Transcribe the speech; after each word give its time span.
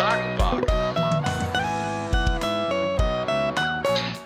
Fragen 0.00 0.38
wagen. 0.38 0.64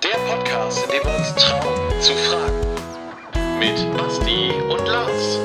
Der 0.05 0.19
Podcast, 0.29 0.85
in 0.85 0.91
dem 0.93 1.03
wir 1.03 1.19
uns 1.19 1.35
trauen 1.35 2.01
zu 2.01 2.13
fragen. 2.13 2.61
Mit 3.59 3.97
Basti 3.97 4.53
und 4.71 4.87
Lars. 4.87 5.41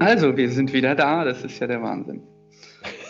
Also, 0.00 0.36
wir 0.36 0.50
sind 0.50 0.72
wieder 0.72 0.96
da, 0.96 1.24
das 1.24 1.44
ist 1.44 1.60
ja 1.60 1.68
der 1.68 1.80
Wahnsinn. 1.80 2.22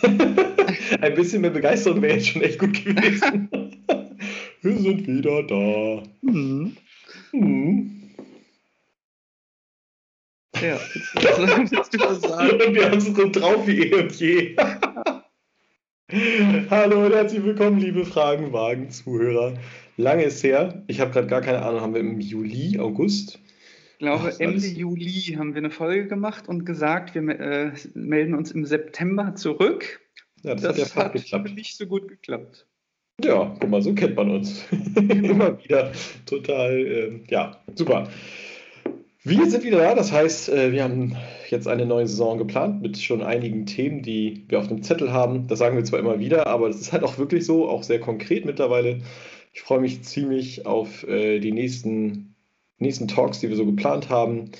Ein 1.01 1.15
bisschen 1.15 1.41
mehr 1.41 1.49
Begeisterung 1.49 1.99
wäre 2.03 2.17
jetzt 2.17 2.27
schon 2.27 2.43
echt 2.43 2.59
gut 2.59 2.85
gewesen. 2.85 3.49
wir 4.61 4.77
sind 4.77 5.07
wieder 5.07 5.41
da. 5.41 6.03
Mhm. 6.21 6.77
Mhm. 7.31 8.02
Ja, 10.63 10.79
was 11.15 11.71
willst 11.71 11.93
du 11.93 11.99
was 11.99 12.21
sagen? 12.21 12.51
Und 12.61 12.73
wir 12.73 12.85
haben 12.89 12.97
es 12.97 13.05
so 13.07 13.29
drauf 13.29 13.67
wie 13.67 13.81
eh 13.81 13.93
und 13.95 14.13
je. 14.17 14.55
Hallo 16.69 17.05
und 17.05 17.11
herzlich 17.13 17.43
willkommen, 17.43 17.79
liebe 17.79 18.05
Fragenwagen-Zuhörer. 18.05 19.55
Lange 19.97 20.23
ist 20.23 20.41
her. 20.41 20.81
Ich 20.87 21.01
habe 21.01 21.11
gerade 21.11 21.27
gar 21.27 21.41
keine 21.41 21.63
Ahnung, 21.63 21.81
haben 21.81 21.93
wir 21.93 21.99
im 21.99 22.21
Juli, 22.21 22.79
August? 22.79 23.39
Ich 23.93 23.97
glaube, 23.99 24.29
Ach, 24.33 24.39
Ende 24.39 24.53
alles- 24.55 24.77
Juli 24.77 25.35
haben 25.37 25.53
wir 25.53 25.59
eine 25.59 25.69
Folge 25.69 26.07
gemacht 26.07 26.47
und 26.47 26.65
gesagt, 26.65 27.13
wir 27.13 27.21
äh, 27.39 27.71
melden 27.93 28.33
uns 28.33 28.51
im 28.51 28.65
September 28.65 29.35
zurück. 29.35 29.99
Ja, 30.43 30.55
das, 30.55 30.77
Das 30.77 30.95
hat 30.95 31.13
ja 31.15 31.39
hat 31.39 31.53
nicht 31.55 31.75
so 31.75 31.85
gut 31.87 32.07
geklappt. 32.07 32.67
Ja, 33.21 33.53
guck 33.59 33.69
mal, 33.69 33.81
so 33.81 33.93
kennt 33.93 34.15
man 34.15 34.31
uns. 34.31 34.65
Immer 34.95 35.61
wieder. 35.61 35.91
Total, 36.25 36.73
ähm, 36.87 37.23
ja, 37.29 37.61
super. 37.75 38.07
Wir 39.25 39.49
sind 39.49 39.63
wieder 39.63 39.77
da, 39.77 39.95
das 39.95 40.11
heißt, 40.11 40.49
äh, 40.49 40.73
wir 40.73 40.83
haben 40.83 41.15
jetzt 41.49 41.67
eine 41.67 41.85
neue 41.85 42.07
Saison 42.07 42.37
geplant 42.37 42.81
mit 42.81 42.97
schon 42.97 43.21
einigen 43.21 43.65
Themen, 43.65 44.01
die 44.01 44.43
wir 44.49 44.59
auf 44.59 44.67
dem 44.67 44.83
Zettel 44.83 45.13
haben. 45.13 45.47
Das 45.47 45.59
sagen 45.59 45.77
wir 45.77 45.85
zwar 45.85 45.99
immer 45.99 46.19
wieder, 46.19 46.47
aber 46.47 46.67
das 46.67 46.81
ist 46.81 46.91
halt 46.91 47.03
auch 47.03 47.17
wirklich 47.17 47.45
so, 47.45 47.69
auch 47.69 47.83
sehr 47.83 48.01
konkret 48.01 48.43
mittlerweile. 48.43 48.99
Ich 49.53 49.61
freue 49.61 49.79
mich 49.79 50.03
ziemlich 50.03 50.65
auf 50.65 51.07
äh, 51.07 51.39
die 51.39 51.53
nächsten, 51.53 52.35
nächsten 52.79 53.07
Talks, 53.07 53.39
die 53.39 53.47
wir 53.47 53.55
so 53.55 53.65
geplant 53.65 54.09
haben. 54.09 54.51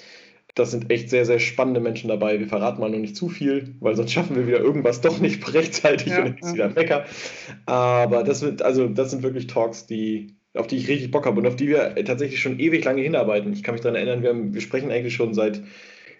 Das 0.55 0.71
sind 0.71 0.89
echt 0.91 1.09
sehr, 1.09 1.25
sehr 1.25 1.39
spannende 1.39 1.81
Menschen 1.81 2.07
dabei. 2.07 2.39
Wir 2.39 2.47
verraten 2.47 2.79
mal 2.79 2.89
noch 2.89 2.99
nicht 2.99 3.17
zu 3.17 3.27
viel, 3.27 3.75
weil 3.81 3.97
sonst 3.97 4.13
schaffen 4.13 4.37
wir 4.37 4.47
wieder 4.47 4.59
irgendwas 4.59 5.01
doch 5.01 5.19
nicht 5.19 5.53
rechtzeitig 5.53 6.13
Ja, 6.13 6.19
und 6.19 6.25
dann 6.25 6.37
ist 6.37 6.53
wieder 6.53 6.65
ein 6.65 6.73
Mecker. 6.73 7.05
Aber 7.65 8.23
das 8.23 8.41
wird, 8.41 8.61
also 8.61 8.87
das 8.87 9.11
sind 9.11 9.23
wirklich 9.23 9.47
Talks, 9.47 9.87
die, 9.87 10.35
auf 10.55 10.67
die 10.67 10.77
ich 10.77 10.87
richtig 10.87 11.11
Bock 11.11 11.25
habe 11.25 11.39
und 11.39 11.47
auf 11.47 11.55
die 11.55 11.67
wir 11.67 11.95
tatsächlich 12.05 12.39
schon 12.39 12.59
ewig 12.59 12.83
lange 12.85 13.01
hinarbeiten. 13.01 13.53
Ich 13.53 13.63
kann 13.63 13.73
mich 13.73 13.81
daran 13.81 13.95
erinnern, 13.95 14.21
wir, 14.21 14.29
haben, 14.29 14.53
wir 14.53 14.61
sprechen 14.61 14.91
eigentlich 14.91 15.15
schon 15.15 15.33
seit, 15.33 15.61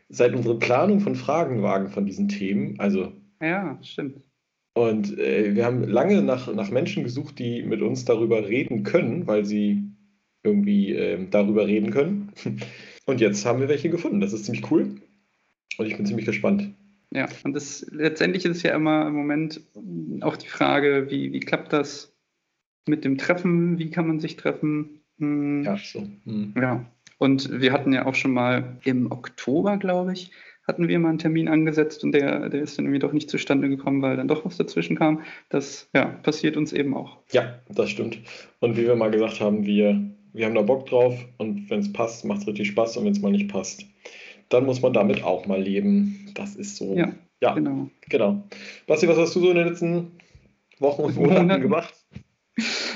seit 0.09 0.34
unserer 0.34 0.59
Planung 0.59 1.00
von 1.00 1.16
Fragenwagen 1.16 1.90
von 1.90 2.06
diesen 2.06 2.28
Themen. 2.30 2.80
Also 2.80 3.12
Ja, 3.42 3.78
stimmt. 3.84 4.17
und 4.73 5.17
äh, 5.20 5.53
wir 5.56 5.66
haben 5.66 5.84
lange 5.84 6.22
nach, 6.22 6.52
nach 6.53 6.72
Menschen 6.72 7.03
gesucht, 7.03 7.38
die 7.40 7.62
mit 7.64 7.81
uns 7.81 8.06
darüber 8.06 8.48
reden 8.48 8.84
können, 8.84 9.28
weil 9.28 9.45
sie 9.45 9.84
irgendwie 10.44 10.94
ähm, 10.94 11.30
darüber 11.30 11.68
reden 11.68 11.92
können. 11.92 12.31
Und 13.06 13.20
jetzt 13.20 13.45
haben 13.45 13.59
wir 13.59 13.68
welche 13.68 13.90
gefunden. 13.90 14.22
Das 14.22 14.31
ist 14.31 14.45
ziemlich 14.45 14.72
cool. 14.72 14.95
Und 15.78 15.86
ich 15.86 15.97
bin 15.97 16.06
ziemlich 16.06 16.25
gespannt. 16.25 16.73
Ja, 17.14 17.28
und 17.44 17.53
das 17.53 17.86
letztendlich 17.92 18.45
ist 18.45 18.58
es 18.58 18.64
ja 18.64 18.73
immer 18.75 19.06
im 19.08 19.14
Moment 19.14 19.59
auch 20.22 20.38
die 20.38 20.47
Frage, 20.47 21.08
wie, 21.09 21.34
wie 21.34 21.42
klappt 21.42 21.73
das 21.73 22.12
mit 22.88 23.06
dem 23.06 23.17
Treffen? 23.17 23.78
Wie 23.80 23.89
kann 23.89 24.08
man 24.08 24.20
sich 24.20 24.36
treffen? 24.36 25.02
Hm, 25.20 25.64
Ja, 25.64 25.78
so. 25.78 26.08
Hm. 26.26 26.53
Ja, 26.59 26.86
und 27.17 27.62
wir 27.62 27.72
hatten 27.72 27.94
ja 27.94 28.06
auch 28.06 28.16
schon 28.16 28.31
mal 28.34 28.78
im 28.84 29.12
Oktober, 29.12 29.78
glaube 29.78 30.14
ich, 30.14 30.31
hatten 30.67 30.88
wir 30.88 30.98
mal 31.00 31.09
einen 31.09 31.17
Termin 31.17 31.48
angesetzt 31.50 32.03
und 32.03 32.14
der, 32.14 32.50
der 32.50 32.62
ist 32.62 32.78
dann 32.78 32.86
irgendwie 32.86 33.00
doch 33.00 33.12
nicht 33.14 33.30
zustande 33.30 33.67
gekommen, 33.70 34.02
weil 34.02 34.16
dann 34.17 34.28
doch 34.30 34.45
was 34.45 34.58
dazwischen 34.58 34.98
kam. 34.98 35.22
Das 35.50 35.90
ja, 35.94 36.06
passiert 36.06 36.56
uns 36.58 36.72
eben 36.73 36.95
auch. 36.95 37.18
Ja, 37.31 37.59
das 37.69 37.90
stimmt. 37.90 38.19
Und 38.59 38.78
wie 38.78 38.84
wir 38.85 38.96
mal 38.96 39.12
gesagt 39.12 39.41
haben, 39.41 39.66
wir, 39.66 40.02
wir 40.31 40.46
haben 40.46 40.56
da 40.56 40.62
Bock 40.62 40.85
drauf 40.85 41.16
und 41.38 41.69
wenn 41.69 41.79
es 41.81 41.91
passt, 41.91 42.24
macht 42.25 42.41
es 42.41 42.47
richtig 42.47 42.68
Spaß 42.69 42.97
und 42.97 43.06
wenn 43.06 43.12
es 43.12 43.22
mal 43.22 43.31
nicht 43.31 43.50
passt, 43.52 43.85
dann 44.50 44.66
muss 44.66 44.81
man 44.81 44.94
damit 44.94 45.24
auch 45.24 45.46
mal 45.47 45.62
leben. 45.62 46.29
Das 46.34 46.56
ist 46.56 46.78
so. 46.78 46.94
Ja, 46.96 47.12
ja 47.41 47.53
Genau. 47.53 47.90
genau. 48.09 48.44
Basti, 48.88 49.08
was 49.08 49.18
hast 49.18 49.35
du 49.35 49.41
so 49.41 49.50
in 49.50 49.58
den 49.58 49.68
letzten 49.68 50.12
Wochen 50.79 51.03
und 51.03 51.16
Monaten. 51.18 51.41
Monaten 51.41 51.62
gemacht? 51.62 51.94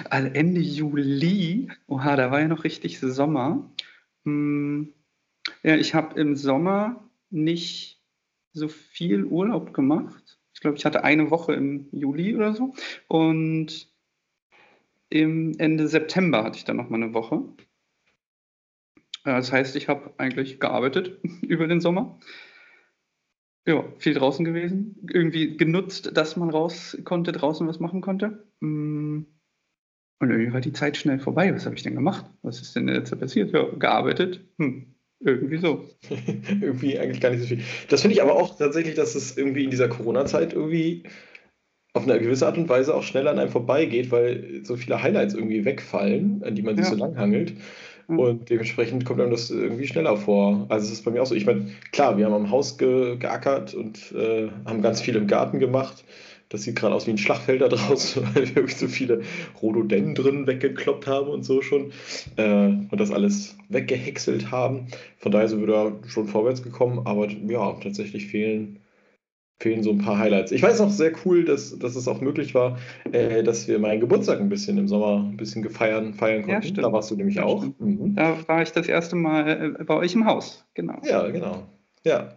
Also 0.09 0.27
Ende 0.27 0.61
Juli, 0.61 1.69
oha, 1.87 2.15
da 2.15 2.31
war 2.31 2.41
ja 2.41 2.47
noch 2.47 2.63
richtig 2.63 2.99
Sommer. 2.99 3.71
Hm, 4.25 4.93
ja, 5.63 5.75
ich 5.75 5.93
habe 5.93 6.19
im 6.19 6.35
Sommer 6.35 7.09
nicht 7.29 8.01
so 8.53 8.67
viel 8.67 9.25
Urlaub 9.25 9.73
gemacht. 9.73 10.39
Ich 10.53 10.61
glaube, 10.61 10.77
ich 10.77 10.85
hatte 10.85 11.03
eine 11.03 11.31
Woche 11.31 11.53
im 11.53 11.87
Juli 11.91 12.35
oder 12.35 12.53
so. 12.53 12.73
Und 13.07 13.91
im 15.09 15.53
Ende 15.57 15.87
September 15.87 16.43
hatte 16.43 16.57
ich 16.57 16.65
dann 16.65 16.77
noch 16.77 16.89
mal 16.89 17.01
eine 17.01 17.13
Woche. 17.13 17.43
Das 19.23 19.51
heißt, 19.51 19.75
ich 19.75 19.87
habe 19.87 20.13
eigentlich 20.17 20.59
gearbeitet 20.59 21.19
über 21.41 21.67
den 21.67 21.81
Sommer. 21.81 22.19
Ja, 23.65 23.83
viel 23.97 24.13
draußen 24.13 24.45
gewesen. 24.45 25.07
Irgendwie 25.11 25.57
genutzt, 25.57 26.15
dass 26.15 26.37
man 26.37 26.49
raus 26.49 26.97
konnte, 27.03 27.33
draußen 27.33 27.67
was 27.67 27.79
machen 27.79 28.01
konnte. 28.01 28.47
Mm. 28.61 29.23
Und 30.19 30.31
irgendwie 30.31 30.53
war 30.53 30.61
die 30.61 30.73
Zeit 30.73 30.97
schnell 30.97 31.19
vorbei. 31.19 31.53
Was 31.53 31.65
habe 31.65 31.75
ich 31.75 31.83
denn 31.83 31.93
gemacht? 31.95 32.25
Was 32.41 32.59
ist 32.61 32.75
denn 32.75 32.87
jetzt 32.87 33.17
passiert? 33.19 33.51
Ja, 33.53 33.65
gearbeitet. 33.77 34.41
Hm, 34.57 34.95
irgendwie 35.19 35.57
so. 35.57 35.85
irgendwie 36.49 36.97
eigentlich 36.97 37.21
gar 37.21 37.29
nicht 37.29 37.41
so 37.41 37.47
viel. 37.47 37.61
Das 37.89 38.01
finde 38.01 38.15
ich 38.15 38.21
aber 38.21 38.35
auch 38.35 38.57
tatsächlich, 38.57 38.95
dass 38.95 39.15
es 39.15 39.37
irgendwie 39.37 39.63
in 39.65 39.69
dieser 39.69 39.89
Corona-Zeit 39.89 40.53
irgendwie 40.53 41.03
auf 41.93 42.03
eine 42.03 42.19
gewisse 42.19 42.45
Art 42.45 42.57
und 42.57 42.69
Weise 42.69 42.93
auch 42.95 43.03
schneller 43.03 43.31
an 43.31 43.39
einem 43.39 43.51
vorbeigeht, 43.51 44.11
weil 44.11 44.61
so 44.63 44.75
viele 44.75 45.01
Highlights 45.01 45.33
irgendwie 45.33 45.65
wegfallen, 45.65 46.43
an 46.43 46.55
die 46.55 46.61
man 46.61 46.75
sich 46.75 46.85
Ja. 46.85 46.91
so 46.91 46.97
langhangelt. 46.97 47.53
Ja. 48.09 48.15
Und 48.15 48.49
dementsprechend 48.49 49.03
kommt 49.05 49.19
einem 49.19 49.31
das 49.31 49.49
irgendwie 49.51 49.87
schneller 49.87 50.15
vor. 50.17 50.65
Also 50.69 50.85
es 50.87 50.93
ist 50.93 51.05
bei 51.05 51.11
mir 51.11 51.21
auch 51.21 51.25
so. 51.27 51.35
Ich 51.35 51.45
meine, 51.45 51.67
klar, 51.91 52.17
wir 52.17 52.25
haben 52.25 52.33
am 52.33 52.51
Haus 52.51 52.77
ge 52.77 53.17
geackert 53.17 53.73
und 53.73 54.13
äh, 54.13 54.49
haben 54.65 54.81
ganz 54.81 55.01
viel 55.01 55.15
im 55.15 55.27
Garten 55.27 55.59
gemacht. 55.59 56.05
Das 56.49 56.63
sieht 56.63 56.75
gerade 56.77 56.95
aus 56.95 57.07
wie 57.07 57.11
ein 57.11 57.17
Schlachtfeld 57.17 57.61
da 57.61 57.67
draußen, 57.67 58.23
weil 58.35 58.55
wir 58.55 58.67
so 58.69 58.87
viele 58.87 59.21
Rhododendren 59.61 60.47
weggekloppt 60.47 61.05
haben 61.07 61.27
und 61.27 61.43
so 61.43 61.61
schon. 61.61 61.91
Äh, 62.37 62.67
und 62.89 62.93
das 62.97 63.11
alles 63.11 63.57
weggehäckselt 63.69 64.51
haben. 64.51 64.87
Von 65.17 65.31
daher 65.31 65.47
sind 65.47 65.59
wir 65.59 65.67
da 65.67 65.91
schon 66.07 66.27
vorwärts 66.27 66.63
gekommen, 66.63 67.01
aber 67.05 67.27
ja, 67.29 67.73
tatsächlich 67.83 68.27
fehlen, 68.27 68.79
fehlen 69.59 69.83
so 69.83 69.89
ein 69.91 69.97
paar 69.97 70.17
Highlights. 70.19 70.51
Ich 70.51 70.61
weiß 70.61 70.79
noch 70.79 70.89
sehr 70.91 71.11
cool, 71.25 71.43
dass, 71.43 71.77
dass 71.79 71.95
es 71.95 72.07
auch 72.07 72.21
möglich 72.21 72.53
war, 72.55 72.77
äh, 73.11 73.43
dass 73.43 73.67
wir 73.67 73.79
meinen 73.79 73.99
Geburtstag 73.99 74.39
ein 74.39 74.49
bisschen 74.49 74.77
im 74.77 74.87
Sommer 74.87 75.23
ein 75.29 75.35
bisschen 75.35 75.63
gefeiern, 75.63 76.13
feiern 76.13 76.41
Ja, 76.41 76.45
konnten. 76.55 76.63
stimmt. 76.69 76.85
da 76.85 76.93
warst 76.93 77.11
du 77.11 77.15
nämlich 77.15 77.35
Ja, 77.35 77.43
auch. 77.43 77.65
Mhm. 77.79 78.15
Da 78.15 78.37
war 78.47 78.61
ich 78.61 78.71
das 78.71 78.87
erste 78.87 79.15
Mal 79.15 79.75
äh, 79.79 79.83
bei 79.83 79.95
euch 79.95 80.13
im 80.13 80.25
Haus. 80.25 80.65
Genau. 80.75 81.01
Ja, 81.03 81.27
genau. 81.29 81.63
Ja. 82.05 82.35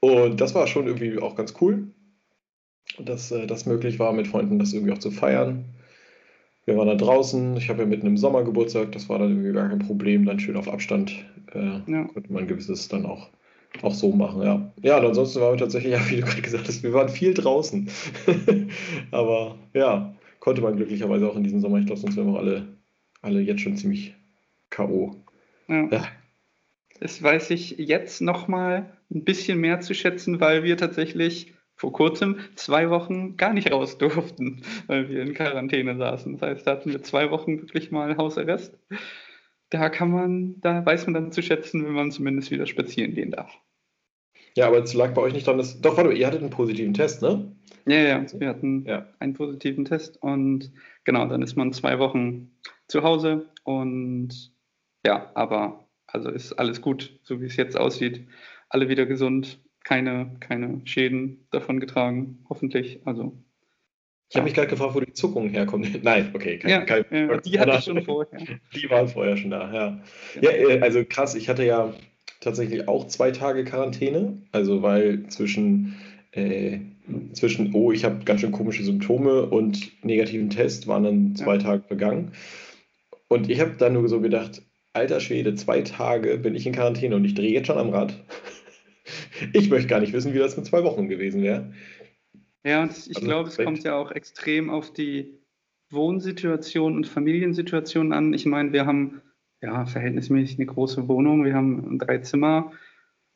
Und 0.00 0.40
das 0.40 0.54
war 0.54 0.66
schon 0.66 0.86
irgendwie 0.86 1.18
auch 1.18 1.34
ganz 1.36 1.54
cool, 1.60 1.88
dass 2.98 3.30
äh, 3.30 3.46
das 3.46 3.66
möglich 3.66 3.98
war, 3.98 4.12
mit 4.12 4.26
Freunden 4.28 4.58
das 4.58 4.72
irgendwie 4.72 4.92
auch 4.92 4.98
zu 4.98 5.10
feiern. 5.10 5.64
Wir 6.66 6.76
waren 6.76 6.88
da 6.88 6.94
draußen. 6.94 7.56
Ich 7.56 7.68
habe 7.68 7.82
ja 7.82 7.86
mitten 7.86 8.06
im 8.06 8.16
Sommer 8.16 8.42
Geburtstag. 8.42 8.92
Das 8.92 9.08
war 9.08 9.18
dann 9.18 9.30
irgendwie 9.30 9.52
gar 9.52 9.68
kein 9.68 9.80
Problem. 9.80 10.24
Dann 10.24 10.40
schön 10.40 10.56
auf 10.56 10.68
Abstand 10.68 11.12
äh, 11.52 11.80
Ja. 11.90 12.04
konnte 12.04 12.32
man 12.32 12.46
gewisses 12.46 12.88
dann 12.88 13.04
auch, 13.04 13.28
auch 13.82 13.92
so 13.94 14.12
machen. 14.12 14.42
Ja. 14.42 14.72
ja, 14.82 14.98
und 14.98 15.06
ansonsten 15.06 15.40
waren 15.40 15.52
wir 15.54 15.58
tatsächlich, 15.58 15.92
ja, 15.94 16.00
wie 16.08 16.16
du 16.16 16.22
gerade 16.22 16.40
gesagt 16.40 16.66
hast, 16.68 16.82
wir 16.82 16.92
waren 16.94 17.08
viel 17.08 17.34
draußen. 17.34 17.88
Aber 19.10 19.58
ja, 19.74 20.14
konnte 20.40 20.62
man 20.62 20.76
glücklicherweise 20.76 21.28
auch 21.28 21.36
in 21.36 21.44
diesem 21.44 21.60
Sommer. 21.60 21.78
Ich 21.78 21.86
glaube, 21.86 22.00
sonst 22.00 22.16
wären 22.16 22.32
wir 22.32 22.38
alle, 22.38 22.68
alle 23.20 23.40
jetzt 23.40 23.60
schon 23.60 23.76
ziemlich 23.76 24.14
K.O. 24.70 25.16
Ja. 25.68 25.88
Ja. 25.90 26.08
Das 27.00 27.22
weiß 27.22 27.50
ich 27.50 27.72
jetzt 27.72 28.20
noch 28.22 28.48
mal 28.48 28.96
ein 29.12 29.24
bisschen 29.24 29.58
mehr 29.58 29.80
zu 29.80 29.94
schätzen, 29.94 30.40
weil 30.40 30.62
wir 30.62 30.76
tatsächlich 30.76 31.53
vor 31.76 31.92
kurzem 31.92 32.38
zwei 32.54 32.90
Wochen 32.90 33.36
gar 33.36 33.52
nicht 33.52 33.72
raus 33.72 33.98
durften, 33.98 34.62
weil 34.86 35.08
wir 35.08 35.22
in 35.22 35.34
Quarantäne 35.34 35.96
saßen. 35.96 36.32
Das 36.38 36.42
heißt, 36.42 36.66
da 36.66 36.72
hatten 36.72 36.92
wir 36.92 37.02
zwei 37.02 37.30
Wochen 37.30 37.60
wirklich 37.62 37.90
mal 37.90 38.16
Hausarrest. 38.16 38.78
Da 39.70 39.88
kann 39.88 40.10
man, 40.10 40.60
da 40.60 40.84
weiß 40.84 41.06
man 41.06 41.14
dann 41.14 41.32
zu 41.32 41.42
schätzen, 41.42 41.84
wenn 41.84 41.92
man 41.94 42.12
zumindest 42.12 42.50
wieder 42.50 42.66
spazieren 42.66 43.14
gehen 43.14 43.32
darf. 43.32 43.52
Ja, 44.56 44.68
aber 44.68 44.78
es 44.78 44.94
lag 44.94 45.14
bei 45.14 45.22
euch 45.22 45.32
nicht 45.32 45.46
dran, 45.48 45.58
dass. 45.58 45.80
Doch, 45.80 45.96
warte 45.96 46.12
ihr 46.12 46.26
hattet 46.26 46.42
einen 46.42 46.50
positiven 46.50 46.94
Test, 46.94 47.22
ne? 47.22 47.56
Ja, 47.86 47.96
ja, 47.98 48.24
wir 48.38 48.48
hatten 48.48 48.84
Ja. 48.86 49.08
einen 49.18 49.34
positiven 49.34 49.84
Test 49.84 50.22
und 50.22 50.72
genau, 51.02 51.26
dann 51.26 51.42
ist 51.42 51.56
man 51.56 51.72
zwei 51.72 51.98
Wochen 51.98 52.52
zu 52.86 53.02
Hause 53.02 53.50
und 53.64 54.52
ja, 55.04 55.32
aber 55.34 55.88
also 56.06 56.30
ist 56.30 56.52
alles 56.52 56.80
gut, 56.80 57.18
so 57.24 57.40
wie 57.40 57.46
es 57.46 57.56
jetzt 57.56 57.76
aussieht. 57.76 58.26
Alle 58.68 58.88
wieder 58.88 59.06
gesund, 59.06 59.60
keine, 59.84 60.36
keine 60.40 60.80
Schäden 60.84 61.46
davon 61.50 61.78
getragen, 61.78 62.44
hoffentlich. 62.48 63.00
Also 63.04 63.38
Ich 64.30 64.36
habe 64.36 64.44
mich 64.44 64.54
gerade 64.54 64.68
gefragt, 64.68 64.94
wo 64.94 65.00
die 65.00 65.12
Zuckungen 65.12 65.50
herkommen. 65.50 65.96
Nein, 66.02 66.30
okay, 66.34 66.58
kein, 66.58 66.70
ja, 66.70 66.80
kein, 66.80 67.04
ja, 67.10 67.36
die 67.36 67.60
hatte 67.60 67.76
ich 67.78 67.84
schon 67.84 68.02
vorher. 68.02 68.40
Die 68.74 68.90
waren 68.90 69.08
vorher 69.08 69.36
schon 69.36 69.50
da, 69.50 69.72
ja. 69.72 70.00
Ja, 70.40 70.50
äh, 70.50 70.80
also 70.80 71.04
krass, 71.04 71.34
ich 71.34 71.48
hatte 71.48 71.64
ja 71.64 71.94
tatsächlich 72.40 72.88
auch 72.88 73.06
zwei 73.06 73.30
Tage 73.30 73.64
Quarantäne, 73.64 74.42
also 74.52 74.82
weil 74.82 75.26
zwischen 75.28 75.94
äh, 76.32 76.80
zwischen, 77.32 77.74
oh, 77.74 77.92
ich 77.92 78.04
habe 78.04 78.24
ganz 78.24 78.40
schön 78.40 78.52
komische 78.52 78.82
Symptome 78.82 79.46
und 79.46 80.04
negativen 80.04 80.50
Test 80.50 80.86
waren 80.86 81.04
dann 81.04 81.36
zwei 81.36 81.56
ja. 81.56 81.62
Tage 81.62 81.84
begangen. 81.88 82.32
Und 83.28 83.50
ich 83.50 83.60
habe 83.60 83.74
dann 83.78 83.92
nur 83.94 84.08
so 84.08 84.20
gedacht, 84.20 84.62
alter 84.92 85.20
Schwede, 85.20 85.54
zwei 85.54 85.82
Tage 85.82 86.38
bin 86.38 86.54
ich 86.54 86.66
in 86.66 86.72
Quarantäne 86.72 87.16
und 87.16 87.24
ich 87.24 87.34
drehe 87.34 87.52
jetzt 87.52 87.66
schon 87.66 87.78
am 87.78 87.90
Rad. 87.90 88.14
Ich 89.52 89.70
möchte 89.70 89.88
gar 89.88 90.00
nicht 90.00 90.12
wissen, 90.12 90.34
wie 90.34 90.38
das 90.38 90.56
mit 90.56 90.66
zwei 90.66 90.84
Wochen 90.84 91.08
gewesen 91.08 91.42
wäre. 91.42 91.72
Ja, 92.64 92.82
und 92.82 92.92
ich 92.92 93.16
also, 93.16 93.26
glaube, 93.28 93.48
es 93.50 93.56
kommt 93.58 93.84
ja 93.84 93.96
auch 93.96 94.10
extrem 94.10 94.70
auf 94.70 94.92
die 94.92 95.38
Wohnsituation 95.90 96.96
und 96.96 97.06
Familiensituation 97.06 98.12
an. 98.12 98.32
Ich 98.32 98.46
meine, 98.46 98.72
wir 98.72 98.86
haben 98.86 99.20
ja 99.60 99.86
verhältnismäßig 99.86 100.58
eine 100.58 100.66
große 100.66 101.08
Wohnung, 101.08 101.44
wir 101.44 101.54
haben 101.54 101.98
drei 101.98 102.18
Zimmer, 102.18 102.72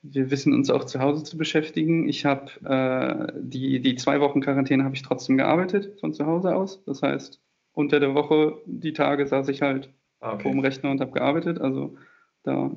wir 0.02 0.30
wissen 0.30 0.54
uns 0.54 0.70
auch 0.70 0.84
zu 0.84 1.00
Hause 1.00 1.24
zu 1.24 1.36
beschäftigen. 1.36 2.08
Ich 2.08 2.24
habe 2.24 2.50
äh, 2.64 3.32
die, 3.40 3.80
die 3.80 3.96
zwei 3.96 4.20
Wochen 4.20 4.40
Quarantäne 4.40 4.84
habe 4.84 4.94
ich 4.94 5.02
trotzdem 5.02 5.36
gearbeitet 5.36 5.98
von 6.00 6.14
zu 6.14 6.24
Hause 6.26 6.54
aus. 6.54 6.82
Das 6.84 7.02
heißt, 7.02 7.40
unter 7.72 8.00
der 8.00 8.14
Woche, 8.14 8.60
die 8.66 8.92
Tage 8.92 9.26
saß 9.26 9.48
ich 9.48 9.62
halt 9.62 9.92
ah, 10.20 10.34
okay. 10.34 10.42
vor 10.42 10.52
dem 10.52 10.60
Rechner 10.60 10.90
und 10.90 11.00
habe 11.00 11.12
gearbeitet. 11.12 11.60
Also 11.60 11.96
da 12.44 12.70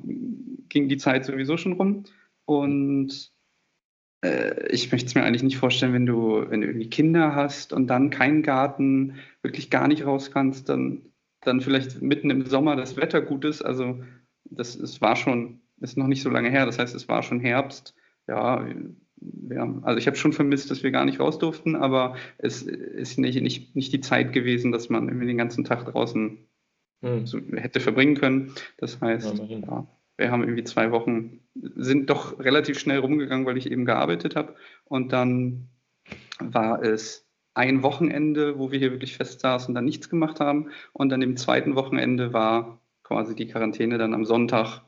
ging 0.68 0.88
die 0.88 0.96
Zeit 0.96 1.24
sowieso 1.24 1.56
schon 1.56 1.74
rum. 1.74 2.04
Und 2.44 3.32
äh, 4.22 4.68
ich 4.68 4.90
möchte 4.90 5.06
es 5.06 5.14
mir 5.14 5.22
eigentlich 5.22 5.42
nicht 5.42 5.58
vorstellen, 5.58 5.92
wenn 5.92 6.06
du, 6.06 6.48
wenn 6.48 6.60
du 6.60 6.68
irgendwie 6.68 6.90
Kinder 6.90 7.34
hast 7.34 7.72
und 7.72 7.88
dann 7.88 8.10
keinen 8.10 8.42
Garten, 8.42 9.16
wirklich 9.42 9.70
gar 9.70 9.88
nicht 9.88 10.06
raus 10.06 10.30
kannst, 10.30 10.68
dann, 10.68 11.02
dann 11.40 11.60
vielleicht 11.60 12.00
mitten 12.00 12.30
im 12.30 12.46
Sommer 12.46 12.76
das 12.76 12.96
Wetter 12.96 13.20
gut 13.20 13.44
ist. 13.44 13.62
Also 13.62 14.02
das, 14.44 14.74
es 14.76 15.00
war 15.00 15.16
schon, 15.16 15.60
ist 15.80 15.96
noch 15.96 16.06
nicht 16.06 16.22
so 16.22 16.30
lange 16.30 16.50
her, 16.50 16.66
das 16.66 16.78
heißt, 16.78 16.94
es 16.94 17.08
war 17.08 17.22
schon 17.22 17.40
Herbst. 17.40 17.94
Ja, 18.28 18.66
wir, 19.16 19.80
also 19.82 19.98
ich 19.98 20.06
habe 20.06 20.16
schon 20.16 20.32
vermisst, 20.32 20.70
dass 20.70 20.82
wir 20.82 20.90
gar 20.90 21.04
nicht 21.04 21.20
raus 21.20 21.38
durften, 21.38 21.76
aber 21.76 22.16
es 22.38 22.62
ist 22.62 23.18
nicht, 23.18 23.40
nicht, 23.40 23.74
nicht 23.74 23.92
die 23.92 24.00
Zeit 24.00 24.32
gewesen, 24.32 24.72
dass 24.72 24.88
man 24.88 25.08
irgendwie 25.08 25.26
den 25.26 25.38
ganzen 25.38 25.64
Tag 25.64 25.84
draußen 25.84 26.38
hm. 27.02 27.26
so 27.26 27.38
hätte 27.56 27.80
verbringen 27.80 28.16
können. 28.16 28.52
Das 28.78 29.00
heißt, 29.00 29.38
ja, 29.38 29.44
ja, 29.44 29.86
wir 30.22 30.30
haben 30.30 30.42
irgendwie 30.42 30.64
zwei 30.64 30.90
Wochen, 30.92 31.40
sind 31.54 32.08
doch 32.08 32.38
relativ 32.38 32.78
schnell 32.78 32.98
rumgegangen, 32.98 33.44
weil 33.44 33.58
ich 33.58 33.70
eben 33.70 33.84
gearbeitet 33.84 34.36
habe. 34.36 34.54
Und 34.84 35.12
dann 35.12 35.68
war 36.38 36.82
es 36.82 37.26
ein 37.54 37.82
Wochenende, 37.82 38.58
wo 38.58 38.70
wir 38.70 38.78
hier 38.78 38.92
wirklich 38.92 39.16
fest 39.16 39.40
saßen 39.40 39.68
und 39.68 39.74
dann 39.74 39.84
nichts 39.84 40.08
gemacht 40.08 40.40
haben. 40.40 40.70
Und 40.92 41.10
dann 41.10 41.22
im 41.22 41.36
zweiten 41.36 41.74
Wochenende 41.74 42.32
war 42.32 42.80
quasi 43.02 43.34
die 43.34 43.48
Quarantäne 43.48 43.98
dann 43.98 44.14
am 44.14 44.24
Sonntag 44.24 44.82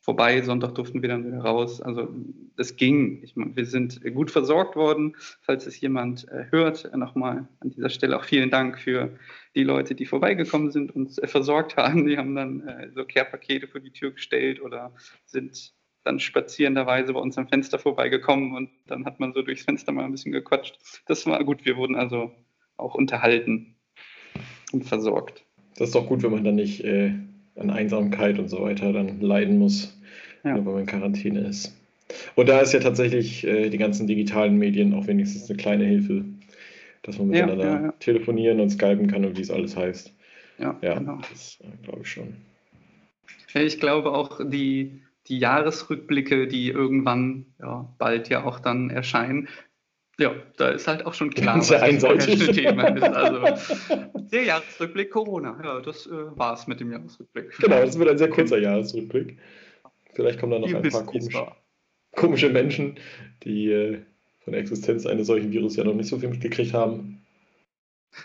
vorbei. 0.00 0.40
Sonntag 0.42 0.74
durften 0.74 1.02
wir 1.02 1.08
dann 1.08 1.26
wieder 1.26 1.40
raus. 1.40 1.80
Also 1.80 2.08
es 2.56 2.76
ging. 2.76 3.22
Ich 3.22 3.34
wir 3.36 3.66
sind 3.66 4.00
gut 4.14 4.30
versorgt 4.30 4.76
worden. 4.76 5.16
Falls 5.42 5.66
es 5.66 5.80
jemand 5.80 6.28
äh, 6.28 6.46
hört, 6.50 6.94
nochmal 6.96 7.48
an 7.60 7.70
dieser 7.70 7.90
Stelle 7.90 8.16
auch 8.16 8.24
vielen 8.24 8.50
Dank 8.50 8.78
für 8.78 9.18
die 9.54 9.64
Leute, 9.64 9.94
die 9.94 10.06
vorbeigekommen 10.06 10.70
sind 10.70 10.94
und 10.94 11.06
uns 11.06 11.18
äh, 11.18 11.26
versorgt 11.26 11.76
haben. 11.76 12.06
Die 12.06 12.16
haben 12.16 12.34
dann 12.34 12.66
äh, 12.66 12.90
so 12.94 13.04
Care-Pakete 13.04 13.68
vor 13.68 13.80
die 13.80 13.90
Tür 13.90 14.12
gestellt 14.12 14.60
oder 14.62 14.94
sind 15.24 15.74
dann 16.04 16.20
spazierenderweise 16.20 17.12
bei 17.12 17.20
uns 17.20 17.36
am 17.36 17.48
Fenster 17.48 17.78
vorbeigekommen 17.78 18.54
und 18.54 18.70
dann 18.86 19.04
hat 19.04 19.18
man 19.18 19.32
so 19.32 19.42
durchs 19.42 19.64
Fenster 19.64 19.90
mal 19.92 20.04
ein 20.04 20.12
bisschen 20.12 20.32
gequatscht. 20.32 20.78
Das 21.06 21.26
war 21.26 21.42
gut. 21.44 21.64
Wir 21.64 21.76
wurden 21.76 21.96
also 21.96 22.32
auch 22.76 22.94
unterhalten 22.94 23.76
und 24.72 24.84
versorgt. 24.84 25.44
Das 25.76 25.88
ist 25.88 25.94
doch 25.94 26.06
gut, 26.06 26.22
wenn 26.22 26.30
man 26.30 26.44
dann 26.44 26.54
nicht 26.54 26.84
äh, 26.84 27.12
an 27.56 27.70
Einsamkeit 27.70 28.38
und 28.38 28.48
so 28.48 28.62
weiter 28.62 28.92
dann 28.92 29.20
leiden 29.20 29.58
muss 29.58 29.96
ja. 30.46 30.54
weil 30.54 30.72
man 30.72 30.80
in 30.80 30.86
Quarantäne 30.86 31.40
ist. 31.40 31.76
Und 32.34 32.48
da 32.48 32.60
ist 32.60 32.72
ja 32.72 32.80
tatsächlich 32.80 33.44
äh, 33.44 33.68
die 33.68 33.78
ganzen 33.78 34.06
digitalen 34.06 34.56
Medien 34.56 34.94
auch 34.94 35.06
wenigstens 35.06 35.50
eine 35.50 35.56
kleine 35.56 35.84
Hilfe, 35.84 36.24
dass 37.02 37.18
man 37.18 37.28
miteinander 37.28 37.64
ja, 37.64 37.82
ja, 37.82 37.92
telefonieren 37.98 38.60
und 38.60 38.70
skypen 38.70 39.08
kann 39.08 39.24
und 39.24 39.36
wie 39.36 39.42
es 39.42 39.50
alles 39.50 39.76
heißt. 39.76 40.12
Ja, 40.58 40.78
ja 40.82 40.98
genau. 40.98 41.18
das 41.30 41.58
äh, 41.62 41.84
glaube 41.84 42.02
ich 42.02 42.08
schon. 42.08 42.34
Ich 43.54 43.80
glaube 43.80 44.12
auch 44.12 44.40
die, 44.44 45.00
die 45.28 45.38
Jahresrückblicke, 45.38 46.46
die 46.46 46.68
irgendwann 46.68 47.46
ja, 47.58 47.88
bald 47.98 48.28
ja 48.28 48.44
auch 48.44 48.60
dann 48.60 48.90
erscheinen, 48.90 49.48
ja, 50.18 50.34
da 50.56 50.70
ist 50.70 50.88
halt 50.88 51.04
auch 51.04 51.14
schon 51.14 51.30
klar, 51.30 51.58
was 51.58 51.68
das 51.68 52.46
Thema 52.56 52.88
ist. 52.88 53.02
Also, 53.02 53.94
der 54.32 54.44
Jahresrückblick 54.44 55.10
Corona, 55.10 55.58
ja, 55.62 55.80
das 55.80 56.06
äh, 56.06 56.10
war 56.10 56.54
es 56.54 56.66
mit 56.66 56.80
dem 56.80 56.92
Jahresrückblick. 56.92 57.56
Genau, 57.58 57.80
das 57.80 57.98
wird 57.98 58.08
ein 58.08 58.18
sehr 58.18 58.30
kurzer 58.30 58.58
Jahresrückblick. 58.58 59.38
Vielleicht 60.14 60.40
kommen 60.40 60.52
da 60.52 60.58
noch 60.58 60.72
ein 60.72 60.90
paar 60.90 61.04
komische, 61.04 61.46
komische, 62.12 62.48
Menschen, 62.48 62.98
die 63.42 63.70
äh, 63.70 63.98
von 64.44 64.52
der 64.52 64.60
Existenz 64.60 65.04
eines 65.04 65.26
solchen 65.26 65.52
Virus 65.52 65.76
ja 65.76 65.84
noch 65.84 65.94
nicht 65.94 66.08
so 66.08 66.18
viel 66.18 66.30
mitgekriegt 66.30 66.72
haben. 66.72 67.20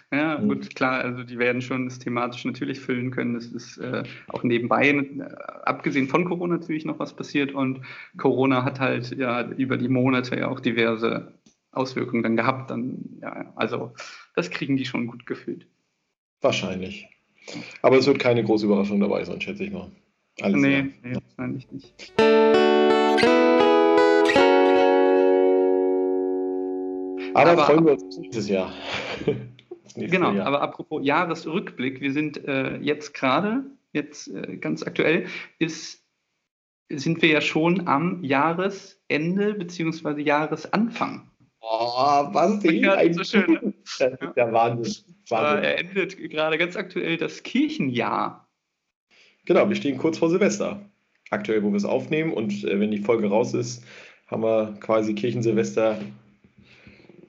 Ja, 0.10 0.38
mhm. 0.38 0.48
gut, 0.48 0.74
klar, 0.74 1.04
also 1.04 1.24
die 1.24 1.38
werden 1.38 1.62
schon 1.62 1.86
das 1.86 2.00
thematisch 2.00 2.46
natürlich 2.46 2.80
füllen 2.80 3.12
können. 3.12 3.34
Das 3.34 3.48
ist 3.48 3.78
äh, 3.80 4.04
auch 4.30 4.44
nebenbei, 4.44 4.90
äh, 4.90 5.22
abgesehen 5.64 6.08
von 6.08 6.24
Corona 6.24 6.58
natürlich 6.58 6.86
noch 6.86 7.00
was 7.00 7.14
passiert 7.14 7.52
und 7.52 7.82
Corona 8.18 8.64
hat 8.64 8.80
halt 8.80 9.12
ja 9.18 9.50
über 9.52 9.76
die 9.76 9.90
Monate 9.90 10.38
ja 10.38 10.48
auch 10.48 10.62
diverse 10.62 11.34
Auswirkungen 11.72 12.24
dann 12.24 12.36
gehabt. 12.36 12.70
Dann, 12.70 13.20
ja, 13.22 13.52
also 13.56 13.94
das 14.36 14.50
kriegen 14.50 14.78
die 14.78 14.86
schon 14.86 15.08
gut 15.08 15.26
gefüllt. 15.26 15.68
Wahrscheinlich. 16.42 17.08
Aber 17.82 17.98
es 17.98 18.08
wird 18.08 18.20
keine 18.20 18.44
große 18.44 18.66
Überraschung 18.66 19.00
dabei 19.00 19.24
sein, 19.24 19.42
schätze 19.42 19.64
ich 19.64 19.72
mal. 19.72 19.92
Alles 20.42 20.62
nee, 20.62 20.94
nee, 21.04 21.16
wahrscheinlich 21.16 21.72
nicht. 21.72 22.14
Aber, 27.34 27.52
aber 27.52 27.66
freuen 27.66 27.86
wir 27.86 27.94
uns 27.94 28.18
nächstes 28.18 28.50
Jahr. 28.50 28.74
genau, 29.96 30.34
Jahr. 30.34 30.48
aber 30.48 30.62
apropos 30.62 31.06
Jahresrückblick, 31.06 32.02
wir 32.02 32.12
sind 32.12 32.44
äh, 32.46 32.78
jetzt 32.78 33.14
gerade, 33.14 33.64
jetzt 33.94 34.28
äh, 34.28 34.58
ganz 34.58 34.84
aktuell, 34.84 35.28
ist, 35.60 36.04
sind 36.90 37.22
wir 37.22 37.30
ja 37.30 37.42
schon 37.42 37.88
am 37.88 38.24
Jahresende 38.24 39.54
bzw. 39.54 40.22
Jahresanfang. 40.22 41.31
Oh, 41.62 42.28
was 42.34 42.64
ja, 42.64 43.14
so 43.14 43.24
schön. 43.24 43.52
Ne? 43.52 43.74
Das 44.00 44.14
ist 44.14 44.36
der 44.36 44.52
Wahnsinn. 44.52 45.04
Wahnsinn. 45.30 45.64
Er 45.64 45.80
endet 45.80 46.18
gerade 46.18 46.58
ganz 46.58 46.76
aktuell 46.76 47.18
das 47.18 47.44
Kirchenjahr. 47.44 48.48
Genau, 49.46 49.68
wir 49.70 49.76
stehen 49.76 49.98
kurz 49.98 50.18
vor 50.18 50.30
Silvester. 50.30 50.90
Aktuell, 51.30 51.64
wo 51.64 51.70
wir 51.70 51.78
es 51.78 51.86
aufnehmen. 51.86 52.34
Und 52.34 52.64
äh, 52.64 52.80
wenn 52.80 52.92
die 52.92 53.00
Folge 53.00 53.28
raus 53.28 53.54
ist, 53.54 53.84
haben 54.28 54.44
wir 54.44 54.76
quasi 54.80 55.14
Kirchensilvester. 55.14 56.00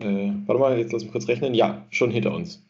Äh, 0.01 0.33
warte 0.47 0.61
mal, 0.61 0.79
jetzt 0.79 0.93
lass 0.93 1.03
mich 1.03 1.13
kurz 1.13 1.29
rechnen. 1.29 1.55
Ja, 1.55 1.87
schon 1.91 2.11
hinter 2.11 2.33
uns. 2.33 2.67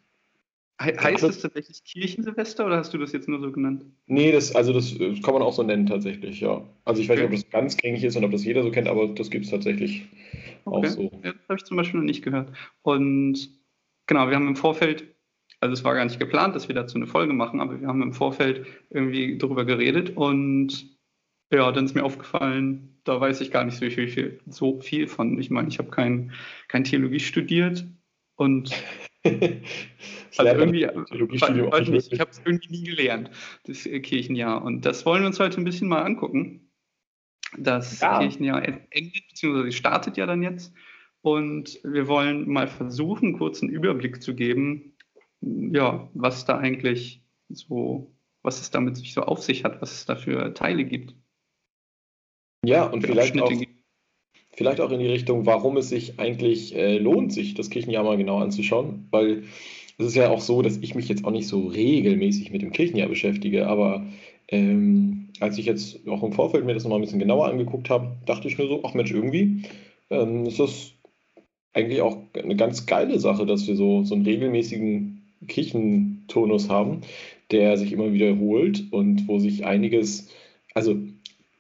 He 0.81 0.93
heißt 0.99 1.23
das 1.23 1.41
tatsächlich 1.41 1.85
Kirchensilvester 1.85 2.67
oder 2.67 2.79
hast 2.79 2.93
du 2.93 2.99
das 2.99 3.13
jetzt 3.13 3.29
nur 3.29 3.41
so 3.41 3.53
genannt? 3.53 3.85
Nee, 4.07 4.33
das, 4.33 4.55
also 4.55 4.73
das, 4.73 4.97
das 4.97 5.23
kann 5.23 5.35
man 5.35 5.43
auch 5.43 5.53
so 5.53 5.63
nennen 5.63 5.87
tatsächlich, 5.87 6.41
ja. 6.41 6.67
Also 6.85 7.03
ich 7.03 7.09
weiß 7.09 7.19
nicht, 7.19 7.27
ob 7.27 7.33
das 7.33 7.51
ganz 7.51 7.77
gängig 7.77 8.03
ist 8.03 8.17
und 8.17 8.25
ob 8.25 8.33
das 8.33 8.45
jeder 8.45 8.63
so 8.63 8.71
kennt, 8.71 8.89
aber 8.89 9.09
das 9.09 9.31
gibt 9.31 9.45
es 9.45 9.51
tatsächlich 9.51 10.09
okay. 10.65 10.87
auch 10.87 10.91
so. 10.91 11.03
Ja, 11.23 11.33
das 11.33 11.49
habe 11.49 11.59
ich 11.59 11.65
zum 11.65 11.77
Beispiel 11.77 12.01
noch 12.01 12.07
nicht 12.07 12.23
gehört. 12.23 12.53
Und 12.83 13.51
genau, 14.07 14.29
wir 14.29 14.35
haben 14.35 14.49
im 14.49 14.57
Vorfeld 14.57 15.13
also 15.63 15.75
es 15.75 15.85
war 15.85 15.95
gar 15.95 16.05
nicht 16.05 16.19
geplant, 16.19 16.57
dass 16.57 16.67
wir 16.67 16.75
dazu 16.75 16.97
eine 16.97 17.07
Folge 17.07 17.33
machen, 17.33 17.61
aber 17.61 17.81
wir 17.81 17.87
haben 17.87 18.03
im 18.03 18.13
Vorfeld 18.13 18.67
irgendwie 18.91 19.39
darüber 19.39 19.65
geredet 19.65 20.17
und 20.17 20.99
ja, 21.53 21.71
dann 21.71 21.85
ist 21.85 21.95
mir 21.95 22.03
aufgefallen, 22.03 22.99
da 23.05 23.21
weiß 23.21 23.41
ich 23.41 23.53
gar 23.53 23.65
nicht 23.65 23.77
so 23.77 23.89
viel, 23.89 24.41
so 24.47 24.81
viel 24.81 25.07
von. 25.07 25.39
Ich 25.39 25.51
meine, 25.51 25.69
ich 25.69 25.79
habe 25.79 25.91
kein, 25.91 26.33
kein 26.67 26.83
Theologie 26.83 27.21
studiert 27.21 27.87
und 28.35 28.73
also 29.25 30.59
irgendwie, 30.59 30.83
weiß 30.85 31.89
nicht, 31.89 32.13
ich 32.13 32.21
habe 32.21 32.31
es 32.31 32.43
irgendwie 32.45 32.71
nie 32.71 32.85
gelernt, 32.85 33.31
das 33.65 33.85
Kirchenjahr. 33.85 34.63
Und 34.63 34.85
das 34.85 35.07
wollen 35.07 35.23
wir 35.23 35.29
uns 35.29 35.39
heute 35.39 35.61
ein 35.61 35.65
bisschen 35.65 35.89
mal 35.89 36.03
angucken. 36.03 36.71
Das 37.57 38.01
ja. 38.01 38.19
Kirchenjahr 38.19 38.63
endet, 38.65 39.29
beziehungsweise 39.29 39.73
startet 39.73 40.17
ja 40.17 40.27
dann 40.27 40.43
jetzt. 40.43 40.73
Und 41.21 41.79
wir 41.85 42.09
wollen 42.09 42.49
mal 42.51 42.67
versuchen, 42.67 43.39
kurz 43.39 43.63
einen 43.63 43.71
Überblick 43.71 44.23
zu 44.23 44.35
geben, 44.35 44.97
ja, 45.41 46.11
was 46.15 46.45
da 46.45 46.59
eigentlich 46.59 47.25
so, 47.49 48.13
was 48.43 48.61
es 48.61 48.71
damit 48.71 48.97
sich 48.97 49.13
so 49.13 49.23
auf 49.23 49.43
sich 49.43 49.65
hat, 49.65 49.81
was 49.81 49.93
es 49.93 50.07
da 50.07 50.17
für 50.17 50.53
Teile 50.55 50.85
gibt. 50.85 51.15
Ja, 52.65 52.87
und 52.87 53.03
vielleicht 53.03 53.41
auch, 53.41 53.53
vielleicht 54.57 54.81
auch 54.81 54.91
in 54.91 55.01
die 55.01 55.07
Richtung, 55.07 55.47
warum 55.47 55.77
es 55.77 55.89
sich 55.89 56.19
eigentlich 56.19 56.75
äh, 56.75 56.99
lohnt, 56.99 57.33
sich 57.33 57.55
das 57.55 57.71
Kirchenjahr 57.71 58.05
mal 58.05 58.17
genau 58.17 58.39
anzuschauen, 58.39 59.07
weil 59.11 59.45
es 59.99 60.07
ist 60.07 60.17
ja 60.17 60.31
auch 60.31 60.41
so, 60.41 60.63
dass 60.63 60.79
ich 60.79 60.95
mich 60.95 61.09
jetzt 61.09 61.25
auch 61.25 61.31
nicht 61.31 61.49
so 61.49 61.67
regelmäßig 61.67 62.51
mit 62.51 62.63
dem 62.63 62.73
Kirchenjahr 62.73 63.09
beschäftige, 63.09 63.67
aber 63.67 64.07
ähm, 64.49 65.29
als 65.41 65.59
ich 65.59 65.67
jetzt 65.67 66.07
auch 66.09 66.23
im 66.23 66.33
Vorfeld 66.33 66.65
mir 66.65 66.75
das 66.75 66.85
nochmal 66.85 66.99
ein 66.99 67.03
bisschen 67.03 67.19
genauer 67.19 67.49
angeguckt 67.49 67.91
habe, 67.91 68.17
dachte 68.27 68.49
ich 68.49 68.59
mir 68.59 68.69
so, 68.69 68.83
ach 68.85 68.95
Mensch, 68.95 69.11
irgendwie 69.11 69.63
ähm, 70.11 70.47
ist 70.47 70.61
das 70.61 70.93
eigentlich 71.73 72.03
auch 72.03 72.19
eine 72.35 72.57
ganz 72.57 72.87
geile 72.87 73.19
Sache, 73.19 73.47
dass 73.47 73.67
wir 73.67 73.77
so, 73.77 74.05
so 74.05 74.15
einen 74.15 74.25
regelmäßigen 74.25 75.23
Kirchentonus 75.49 76.69
haben, 76.69 77.01
der 77.51 77.77
sich 77.77 77.93
immer 77.93 78.13
wiederholt 78.13 78.85
und 78.91 79.27
wo 79.27 79.39
sich 79.39 79.65
einiges, 79.65 80.29
also 80.75 80.97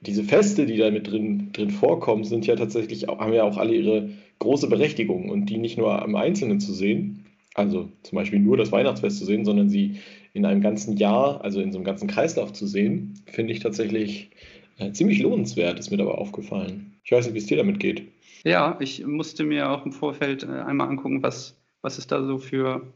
diese 0.07 0.25
Feste, 0.25 0.67
die 0.67 0.77
da 0.77 0.91
mit 0.91 1.11
drin, 1.11 1.51
drin 1.53 1.71
vorkommen, 1.71 2.25
sind 2.25 2.47
ja 2.47 2.57
tatsächlich, 2.57 3.07
haben 3.07 3.33
ja 3.33 3.45
auch 3.45 3.57
alle 3.57 3.75
ihre 3.75 4.11
große 4.41 4.69
Berechtigung 4.69 5.31
und 5.31 5.47
die 5.47 5.59
nicht 5.59 5.79
nur 5.79 6.03
am 6.03 6.17
Einzelnen 6.17 6.61
zu 6.61 6.73
sehen, 6.73 7.27
also 7.55 7.89
zum 8.03 8.17
Beispiel 8.17 8.41
nur 8.41 8.57
das 8.57 8.73
Weihnachtsfest 8.73 9.19
zu 9.19 9.25
sehen, 9.25 9.45
sondern 9.45 9.69
sie 9.69 9.99
in 10.33 10.45
einem 10.45 10.61
ganzen 10.61 10.97
Jahr, 10.97 11.45
also 11.45 11.61
in 11.61 11.73
so 11.73 11.79
einem 11.79 11.85
ganzen 11.85 12.09
Kreislauf 12.09 12.53
zu 12.53 12.67
sehen, 12.67 13.15
finde 13.27 13.53
ich 13.53 13.61
tatsächlich 13.61 14.31
äh, 14.79 14.93
ziemlich 14.93 15.21
lohnenswert, 15.21 15.79
ist 15.79 15.91
mir 15.91 15.99
dabei 15.99 16.13
aufgefallen. 16.13 16.95
Ich 17.05 17.13
weiß 17.13 17.27
nicht, 17.27 17.35
wie 17.35 17.39
es 17.39 17.47
dir 17.47 17.59
damit 17.59 17.79
geht. 17.79 18.03
Ja, 18.45 18.77
ich 18.81 19.07
musste 19.07 19.45
mir 19.45 19.71
auch 19.71 19.85
im 19.85 19.93
Vorfeld 19.93 20.43
äh, 20.43 20.47
einmal 20.47 20.89
angucken, 20.89 21.23
was, 21.23 21.61
was 21.83 21.99
es 21.99 22.07
da 22.07 22.25
so 22.25 22.39
für 22.39 22.93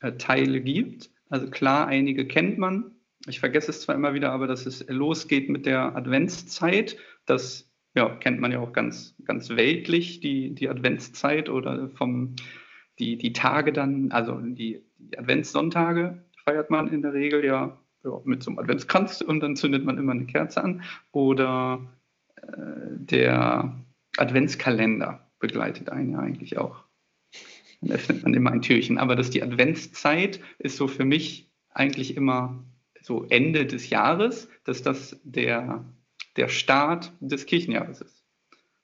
äh, 0.00 0.12
Teile 0.12 0.60
gibt. 0.60 1.10
Also 1.28 1.48
klar, 1.48 1.86
einige 1.86 2.26
kennt 2.26 2.58
man. 2.58 2.92
Ich 3.26 3.40
vergesse 3.40 3.70
es 3.70 3.82
zwar 3.82 3.94
immer 3.94 4.14
wieder, 4.14 4.32
aber 4.32 4.46
dass 4.46 4.66
es 4.66 4.86
losgeht 4.88 5.48
mit 5.48 5.66
der 5.66 5.94
Adventszeit. 5.94 6.96
Das 7.26 7.70
ja, 7.94 8.08
kennt 8.08 8.40
man 8.40 8.52
ja 8.52 8.60
auch 8.60 8.72
ganz, 8.72 9.14
ganz 9.24 9.50
weltlich, 9.50 10.20
die, 10.20 10.54
die 10.54 10.68
Adventszeit 10.68 11.48
oder 11.48 11.90
vom, 11.90 12.36
die, 12.98 13.18
die 13.18 13.32
Tage 13.32 13.72
dann, 13.72 14.10
also 14.12 14.38
die, 14.40 14.82
die 14.98 15.18
Adventssonntage 15.18 16.24
feiert 16.44 16.70
man 16.70 16.88
in 16.88 17.02
der 17.02 17.12
Regel 17.12 17.44
ja, 17.44 17.78
ja, 18.04 18.20
mit 18.24 18.42
so 18.42 18.50
einem 18.50 18.58
Adventskranz 18.58 19.20
und 19.20 19.40
dann 19.40 19.56
zündet 19.56 19.84
man 19.84 19.98
immer 19.98 20.12
eine 20.12 20.26
Kerze 20.26 20.62
an. 20.62 20.82
Oder 21.12 21.86
äh, 22.36 22.46
der 22.96 23.76
Adventskalender 24.16 25.30
begleitet 25.38 25.90
einen 25.90 26.12
ja 26.12 26.18
eigentlich 26.20 26.58
auch. 26.58 26.84
Dann 27.80 27.92
öffnet 27.92 28.22
man 28.22 28.34
immer 28.34 28.52
ein 28.52 28.62
Türchen. 28.62 28.98
Aber 28.98 29.16
dass 29.16 29.30
die 29.30 29.42
Adventszeit 29.42 30.40
ist 30.58 30.76
so 30.76 30.86
für 30.86 31.04
mich 31.04 31.50
eigentlich 31.70 32.16
immer 32.16 32.64
so 33.02 33.24
Ende 33.24 33.66
des 33.66 33.90
Jahres, 33.90 34.48
dass 34.64 34.82
das 34.82 35.20
der, 35.24 35.84
der 36.36 36.48
Start 36.48 37.12
des 37.20 37.46
Kirchenjahres 37.46 38.00
ist. 38.00 38.24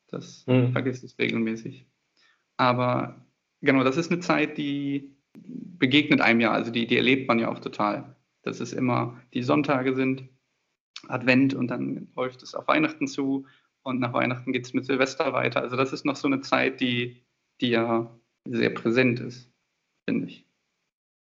Das 0.09 0.45
mhm. 0.47 0.73
vergesse 0.73 1.07
ich 1.07 1.19
regelmäßig. 1.19 1.87
Aber 2.57 3.27
genau, 3.61 3.85
das 3.85 3.97
ist 3.97 4.11
eine 4.11 4.21
Zeit, 4.21 4.57
die 4.59 5.17
begegnet 5.35 6.21
einem 6.21 6.41
ja, 6.41 6.53
also 6.53 6.71
die, 6.71 6.87
die 6.87 6.97
erlebt 6.97 7.29
man 7.29 7.39
ja 7.39 7.49
auch 7.49 7.59
total. 7.59 8.17
Dass 8.43 8.61
es 8.61 8.73
immer 8.73 9.21
die 9.35 9.43
Sonntage 9.43 9.95
sind, 9.95 10.29
Advent 11.09 11.55
und 11.55 11.69
dann 11.69 12.09
läuft 12.17 12.43
es 12.43 12.55
auf 12.55 12.69
Weihnachten 12.69 13.07
zu 13.07 13.47
und 13.83 14.01
nach 14.01 14.13
Weihnachten 14.13 14.53
geht 14.53 14.65
es 14.65 14.75
mit 14.75 14.87
Silvester 14.87 15.33
weiter. 15.33 15.61
Also 15.61 15.77
das 15.77 15.93
ist 15.93 16.05
noch 16.05 16.17
so 16.17 16.27
eine 16.27 16.41
Zeit, 16.41 16.81
die, 16.81 17.23
die 17.61 17.71
ja 17.71 18.11
sehr 18.45 18.71
präsent 18.71 19.21
ist, 19.21 19.53
finde 20.05 20.27
ich. 20.27 20.46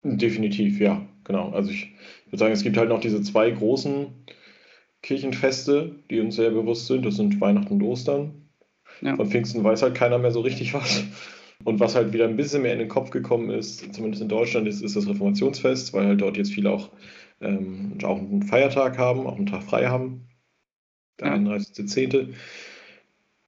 Definitiv, 0.03 0.79
ja, 0.79 1.05
genau. 1.23 1.49
Also 1.51 1.71
ich 1.71 1.93
würde 2.27 2.37
sagen, 2.37 2.53
es 2.53 2.63
gibt 2.63 2.77
halt 2.77 2.89
noch 2.89 2.99
diese 2.99 3.21
zwei 3.21 3.51
großen 3.51 4.07
Kirchenfeste, 5.01 5.95
die 6.09 6.19
uns 6.19 6.35
sehr 6.35 6.51
bewusst 6.51 6.87
sind. 6.87 7.05
Das 7.05 7.15
sind 7.15 7.39
Weihnachten 7.39 7.73
und 7.73 7.83
Ostern. 7.83 8.49
Ja. 9.01 9.15
Von 9.15 9.29
Pfingsten 9.29 9.63
weiß 9.63 9.81
halt 9.81 9.95
keiner 9.95 10.17
mehr 10.17 10.31
so 10.31 10.41
richtig 10.41 10.73
was. 10.73 11.03
Und 11.63 11.79
was 11.79 11.95
halt 11.95 12.13
wieder 12.13 12.27
ein 12.27 12.37
bisschen 12.37 12.61
mehr 12.61 12.73
in 12.73 12.79
den 12.79 12.87
Kopf 12.87 13.09
gekommen 13.09 13.49
ist, 13.49 13.93
zumindest 13.93 14.21
in 14.21 14.29
Deutschland, 14.29 14.67
ist, 14.67 14.81
ist 14.81 14.95
das 14.95 15.07
Reformationsfest, 15.07 15.93
weil 15.93 16.05
halt 16.05 16.21
dort 16.21 16.37
jetzt 16.37 16.53
viele 16.53 16.71
auch, 16.71 16.91
ähm, 17.41 17.97
auch 18.03 18.17
einen 18.17 18.43
Feiertag 18.43 18.97
haben, 18.97 19.25
auch 19.25 19.37
einen 19.37 19.47
Tag 19.47 19.63
frei 19.63 19.87
haben. 19.87 20.27
Der 21.19 21.27
ja. 21.27 21.33
31.10. 21.33 22.33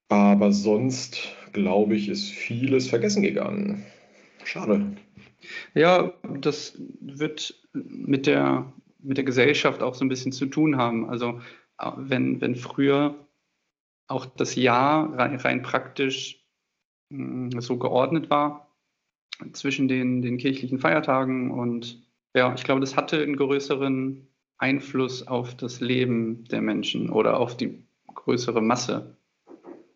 Aber 0.10 0.52
sonst, 0.52 1.36
glaube 1.54 1.96
ich, 1.96 2.10
ist 2.10 2.30
vieles 2.30 2.88
vergessen 2.88 3.22
gegangen. 3.22 3.86
Schade. 4.44 4.98
Ja, 5.74 6.14
das 6.24 6.78
wird 7.00 7.56
mit 7.74 8.28
der, 8.28 8.72
mit 9.00 9.18
der 9.18 9.24
Gesellschaft 9.24 9.82
auch 9.82 9.96
so 9.96 10.06
ein 10.06 10.10
bisschen 10.10 10.32
zu 10.32 10.46
tun 10.46 10.78
haben. 10.78 11.10
Also 11.10 11.42
wenn, 11.98 12.42
wenn 12.42 12.56
früher 12.56 13.16
auch 14.08 14.26
das 14.26 14.56
Jahr 14.56 15.14
rein, 15.18 15.36
rein 15.36 15.62
praktisch 15.62 16.44
mh, 17.10 17.54
hm, 17.54 17.62
so 17.62 17.78
geordnet 17.78 18.30
war 18.30 18.76
zwischen 19.54 19.88
den, 19.88 20.22
den 20.22 20.38
kirchlichen 20.38 20.80
Feiertagen 20.80 21.52
und 21.52 22.04
ja, 22.36 22.54
ich 22.54 22.64
glaube, 22.64 22.82
das 22.82 22.96
hatte 22.96 23.22
einen 23.22 23.38
größeren 23.38 24.28
Einfluss 24.58 25.26
auf 25.28 25.56
das 25.56 25.80
Leben 25.80 26.44
der 26.46 26.62
Menschen 26.62 27.10
oder 27.10 27.40
auf 27.40 27.58
die 27.58 27.84
größere 28.14 28.62
Masse. 28.62 29.16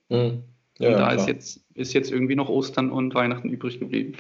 Mhm. 0.10 0.44
Ja, 0.80 0.90
und 0.90 0.94
da 1.00 1.12
ist 1.12 1.28
jetzt, 1.28 1.64
ist 1.76 1.94
jetzt 1.94 2.12
irgendwie 2.12 2.36
noch 2.36 2.50
Ostern 2.50 2.90
und 2.90 3.14
Weihnachten 3.14 3.50
übrig 3.50 3.80
geblieben. 3.80 4.16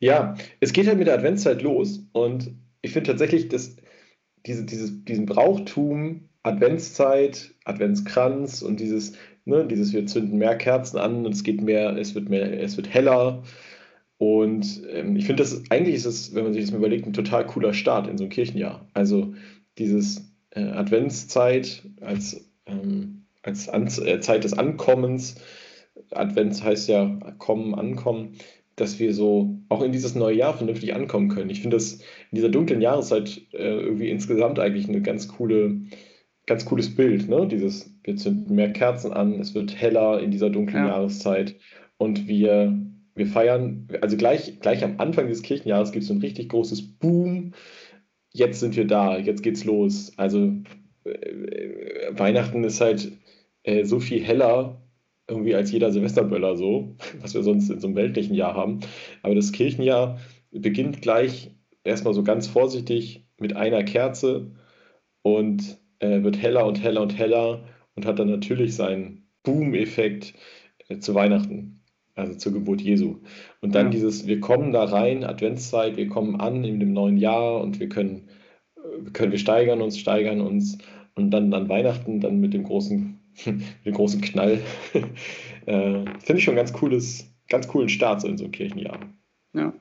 Ja, 0.00 0.34
es 0.60 0.72
geht 0.72 0.86
halt 0.86 0.98
mit 0.98 1.06
der 1.06 1.14
Adventszeit 1.14 1.62
los 1.62 2.00
und 2.12 2.52
ich 2.82 2.92
finde 2.92 3.10
tatsächlich, 3.10 3.48
dass 3.48 3.76
diese, 4.46 4.64
dieses, 4.64 5.04
diesen 5.04 5.26
Brauchtum, 5.26 6.30
Adventszeit, 6.42 7.54
Adventskranz 7.64 8.62
und 8.62 8.80
dieses, 8.80 9.12
ne, 9.44 9.66
dieses, 9.66 9.92
wir 9.92 10.06
zünden 10.06 10.38
mehr 10.38 10.56
Kerzen 10.56 10.98
an 10.98 11.26
und 11.26 11.34
es 11.34 11.44
geht 11.44 11.60
mehr, 11.60 11.96
es 11.96 12.14
wird 12.14 12.30
mehr, 12.30 12.60
es 12.62 12.78
wird 12.78 12.88
heller. 12.88 13.42
Und 14.16 14.82
ähm, 14.90 15.16
ich 15.16 15.26
finde, 15.26 15.42
das 15.42 15.62
eigentlich 15.70 15.96
ist 15.96 16.06
es, 16.06 16.34
wenn 16.34 16.44
man 16.44 16.54
sich 16.54 16.62
das 16.62 16.72
mal 16.72 16.78
überlegt, 16.78 17.06
ein 17.06 17.12
total 17.12 17.46
cooler 17.46 17.74
Start 17.74 18.06
in 18.06 18.16
so 18.16 18.24
ein 18.24 18.30
Kirchenjahr. 18.30 18.86
Also 18.94 19.34
dieses 19.76 20.30
äh, 20.50 20.62
Adventszeit 20.62 21.82
als, 22.00 22.48
ähm, 22.66 23.26
als 23.42 23.68
An 23.68 23.86
äh, 23.86 24.20
Zeit 24.20 24.44
des 24.44 24.54
Ankommens. 24.54 25.36
Advents 26.10 26.62
heißt 26.62 26.88
ja 26.88 27.18
kommen, 27.38 27.74
ankommen 27.74 28.36
dass 28.76 28.98
wir 28.98 29.12
so 29.14 29.58
auch 29.68 29.82
in 29.82 29.92
dieses 29.92 30.14
neue 30.14 30.36
Jahr 30.36 30.56
vernünftig 30.56 30.94
ankommen 30.94 31.28
können. 31.28 31.50
Ich 31.50 31.60
finde 31.60 31.76
das 31.76 31.94
in 31.94 32.36
dieser 32.36 32.48
dunklen 32.48 32.80
Jahreszeit 32.80 33.42
äh, 33.52 33.80
irgendwie 33.80 34.08
insgesamt 34.10 34.58
eigentlich 34.58 34.88
eine 34.88 35.02
ganz 35.02 35.28
coole, 35.28 35.82
ganz 36.46 36.64
cooles 36.64 36.94
Bild. 36.94 37.28
Ne? 37.28 37.46
Dieses, 37.46 37.94
wir 38.04 38.16
zünden 38.16 38.54
mehr 38.56 38.72
Kerzen 38.72 39.12
an, 39.12 39.34
es 39.40 39.54
wird 39.54 39.76
heller 39.76 40.20
in 40.20 40.30
dieser 40.30 40.50
dunklen 40.50 40.84
ja. 40.84 40.90
Jahreszeit 40.90 41.56
und 41.98 42.26
wir, 42.28 42.78
wir 43.14 43.26
feiern, 43.26 43.88
also 44.00 44.16
gleich, 44.16 44.60
gleich 44.60 44.82
am 44.82 44.98
Anfang 44.98 45.28
des 45.28 45.42
Kirchenjahres 45.42 45.92
gibt 45.92 46.02
es 46.02 46.08
so 46.08 46.14
ein 46.14 46.20
richtig 46.20 46.48
großes 46.48 46.98
Boom. 46.98 47.52
Jetzt 48.32 48.60
sind 48.60 48.76
wir 48.76 48.86
da, 48.86 49.18
jetzt 49.18 49.42
geht's 49.42 49.64
los. 49.64 50.12
Also 50.16 50.52
äh, 51.04 52.12
Weihnachten 52.12 52.64
ist 52.64 52.80
halt 52.80 53.12
äh, 53.64 53.84
so 53.84 54.00
viel 54.00 54.22
heller 54.22 54.80
irgendwie 55.30 55.54
als 55.54 55.72
jeder 55.72 55.92
Silvesterböller 55.92 56.56
so, 56.56 56.96
was 57.20 57.34
wir 57.34 57.42
sonst 57.42 57.70
in 57.70 57.80
so 57.80 57.86
einem 57.86 57.96
weltlichen 57.96 58.34
Jahr 58.34 58.54
haben. 58.54 58.80
Aber 59.22 59.34
das 59.34 59.52
Kirchenjahr 59.52 60.18
beginnt 60.50 61.00
gleich 61.00 61.50
erstmal 61.84 62.14
so 62.14 62.22
ganz 62.22 62.46
vorsichtig 62.48 63.26
mit 63.38 63.56
einer 63.56 63.82
Kerze 63.84 64.50
und 65.22 65.78
äh, 66.00 66.22
wird 66.22 66.40
heller 66.40 66.66
und 66.66 66.82
heller 66.82 67.02
und 67.02 67.16
heller 67.16 67.64
und 67.94 68.06
hat 68.06 68.18
dann 68.18 68.30
natürlich 68.30 68.74
seinen 68.74 69.28
Boom-Effekt 69.42 70.34
äh, 70.88 70.98
zu 70.98 71.14
Weihnachten, 71.14 71.80
also 72.14 72.34
zur 72.34 72.52
Geburt 72.52 72.80
Jesu. 72.80 73.18
Und 73.60 73.74
dann 73.74 73.86
ja. 73.86 73.90
dieses, 73.90 74.26
wir 74.26 74.40
kommen 74.40 74.72
da 74.72 74.84
rein, 74.84 75.24
Adventszeit, 75.24 75.96
wir 75.96 76.08
kommen 76.08 76.40
an 76.40 76.64
in 76.64 76.80
dem 76.80 76.92
neuen 76.92 77.16
Jahr 77.16 77.60
und 77.60 77.80
wir 77.80 77.88
können, 77.88 78.28
äh, 78.76 79.10
können 79.12 79.32
wir 79.32 79.38
steigern 79.38 79.80
uns, 79.80 79.98
steigern 79.98 80.40
uns 80.40 80.78
und 81.14 81.30
dann 81.30 81.52
an 81.54 81.68
Weihnachten, 81.68 82.20
dann 82.20 82.40
mit 82.40 82.54
dem 82.54 82.64
großen 82.64 83.19
den 83.46 83.92
großen 83.92 84.20
Knall. 84.20 84.62
äh, 85.66 86.04
Finde 86.04 86.36
ich 86.36 86.44
schon 86.44 86.56
ganz 86.56 86.72
cooles, 86.72 87.26
ganz 87.48 87.68
coolen 87.68 87.88
Start 87.88 88.20
so 88.20 88.28
in 88.28 88.38
so 88.38 88.44
einem 88.44 88.52
Kirchenjahr. 88.52 89.00
Ja. 89.52 89.72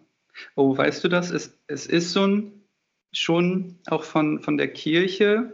Oh, 0.55 0.77
weißt 0.77 1.03
du 1.03 1.07
das? 1.07 1.31
Es, 1.31 1.59
es 1.67 1.85
ist 1.85 2.11
so 2.11 2.25
ein 2.25 2.53
schon 3.11 3.79
auch 3.87 4.03
von, 4.03 4.39
von 4.39 4.57
der 4.57 4.71
Kirche, 4.71 5.53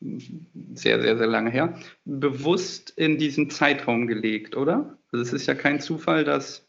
sehr, 0.00 1.00
sehr, 1.00 1.16
sehr 1.16 1.26
lange 1.26 1.50
her, 1.50 1.78
bewusst 2.04 2.90
in 2.90 3.16
diesen 3.16 3.48
Zeitraum 3.50 4.06
gelegt, 4.06 4.56
oder? 4.56 4.98
Also 5.10 5.22
es 5.22 5.32
ist 5.32 5.46
ja 5.46 5.54
kein 5.54 5.80
Zufall, 5.80 6.24
dass 6.24 6.68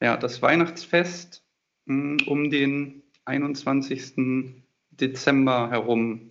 ja, 0.00 0.16
das 0.16 0.42
Weihnachtsfest 0.42 1.44
mh, 1.86 2.22
hm, 2.22 2.28
um 2.28 2.50
den 2.50 3.02
21. 3.24 4.54
Dezember 4.90 5.70
herum 5.70 6.30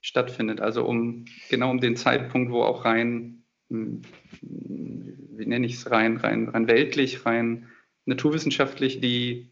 stattfindet. 0.00 0.60
Also 0.60 0.84
um 0.84 1.24
genau 1.50 1.70
um 1.70 1.80
den 1.80 1.96
Zeitpunkt, 1.96 2.52
wo 2.52 2.62
auch 2.62 2.84
rein, 2.84 3.42
hm, 3.70 4.02
wie 4.40 5.46
nenne 5.46 5.66
ich 5.66 5.74
es, 5.74 5.90
rein, 5.90 6.16
rein, 6.16 6.48
rein 6.48 6.68
weltlich, 6.68 7.26
rein 7.26 7.68
naturwissenschaftlich 8.04 9.00
die, 9.00 9.50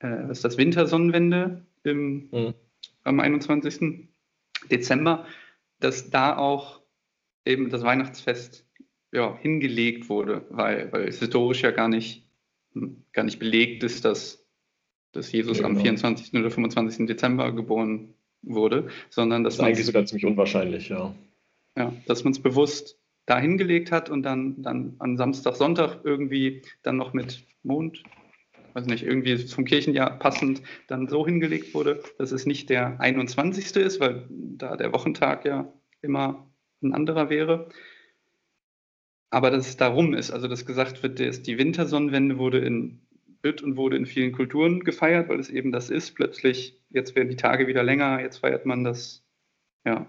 äh, 0.00 0.08
was 0.28 0.38
ist 0.38 0.44
das, 0.44 0.58
Wintersonnenwende 0.58 1.66
im, 1.84 2.28
mhm. 2.30 2.54
am 3.04 3.20
21. 3.20 4.08
Dezember, 4.70 5.26
dass 5.80 6.10
da 6.10 6.36
auch 6.36 6.82
eben 7.44 7.70
das 7.70 7.82
Weihnachtsfest 7.82 8.66
ja, 9.12 9.36
hingelegt 9.38 10.08
wurde, 10.10 10.44
weil, 10.50 10.92
weil 10.92 11.08
es 11.08 11.18
historisch 11.18 11.62
ja 11.62 11.70
gar 11.70 11.88
nicht, 11.88 12.28
hm, 12.74 13.04
gar 13.12 13.24
nicht 13.24 13.38
belegt 13.38 13.82
ist, 13.84 14.04
dass, 14.04 14.46
dass 15.12 15.32
Jesus 15.32 15.58
genau. 15.58 15.70
am 15.70 15.76
24. 15.78 16.34
oder 16.34 16.50
25. 16.50 17.06
Dezember 17.06 17.52
geboren 17.52 18.14
wurde, 18.42 18.88
sondern 19.10 19.44
dass 19.44 19.56
das 19.56 19.60
ist 19.60 19.66
eigentlich 19.66 19.86
sogar 19.86 20.06
ziemlich 20.06 20.26
unwahrscheinlich, 20.26 20.88
ja. 20.88 21.14
Ja, 21.76 21.92
dass 22.06 22.24
man 22.24 22.32
es 22.32 22.40
bewusst 22.40 22.98
da 23.26 23.38
hingelegt 23.38 23.92
hat 23.92 24.08
und 24.10 24.22
dann, 24.22 24.62
dann 24.62 24.96
an 24.98 25.16
Samstag, 25.16 25.56
Sonntag 25.56 26.00
irgendwie 26.02 26.62
dann 26.82 26.96
noch 26.96 27.12
mit 27.12 27.44
Mond, 27.62 28.02
weiß 28.72 28.86
nicht, 28.86 29.04
irgendwie 29.04 29.44
zum 29.44 29.64
Kirchenjahr 29.64 30.18
passend 30.18 30.62
dann 30.86 31.08
so 31.08 31.26
hingelegt 31.26 31.74
wurde, 31.74 32.02
dass 32.16 32.32
es 32.32 32.46
nicht 32.46 32.70
der 32.70 33.00
21. 33.00 33.76
ist, 33.76 34.00
weil 34.00 34.26
da 34.30 34.76
der 34.76 34.92
Wochentag 34.92 35.44
ja 35.44 35.70
immer 36.00 36.48
ein 36.82 36.94
anderer 36.94 37.28
wäre. 37.28 37.68
Aber 39.30 39.50
dass 39.50 39.68
es 39.68 39.76
darum 39.76 40.14
ist, 40.14 40.30
also 40.30 40.48
dass 40.48 40.64
gesagt 40.64 41.02
wird, 41.02 41.20
dass 41.20 41.42
die 41.42 41.58
Wintersonnenwende 41.58 42.38
wurde 42.38 42.58
in 42.58 43.00
wird 43.42 43.62
und 43.62 43.76
wurde 43.76 43.96
in 43.96 44.06
vielen 44.06 44.32
Kulturen 44.32 44.80
gefeiert, 44.80 45.28
weil 45.28 45.40
es 45.40 45.50
eben 45.50 45.72
das 45.72 45.90
ist. 45.90 46.12
Plötzlich, 46.12 46.80
jetzt 46.90 47.14
werden 47.14 47.28
die 47.28 47.36
Tage 47.36 47.66
wieder 47.66 47.82
länger, 47.82 48.20
jetzt 48.20 48.38
feiert 48.38 48.66
man 48.66 48.84
das, 48.84 49.24
ja, 49.84 50.06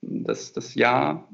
dass 0.00 0.52
das 0.52 0.74
Jahr 0.74 1.28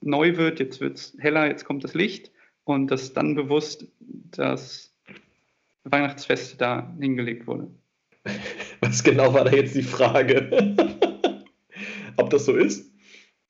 neu 0.00 0.36
wird, 0.36 0.60
jetzt 0.60 0.80
wird 0.80 0.96
es 0.96 1.16
heller, 1.18 1.46
jetzt 1.46 1.64
kommt 1.64 1.84
das 1.84 1.94
Licht 1.94 2.30
und 2.64 2.90
dass 2.90 3.12
dann 3.12 3.34
bewusst 3.34 3.86
das 4.00 4.94
Weihnachtsfest 5.84 6.60
da 6.60 6.94
hingelegt 7.00 7.46
wurde. 7.46 7.70
Was 8.80 9.02
genau 9.02 9.32
war 9.32 9.44
da 9.44 9.52
jetzt 9.52 9.74
die 9.74 9.82
Frage? 9.82 10.74
Ob 12.16 12.30
das 12.30 12.44
so 12.44 12.56
ist? 12.56 12.92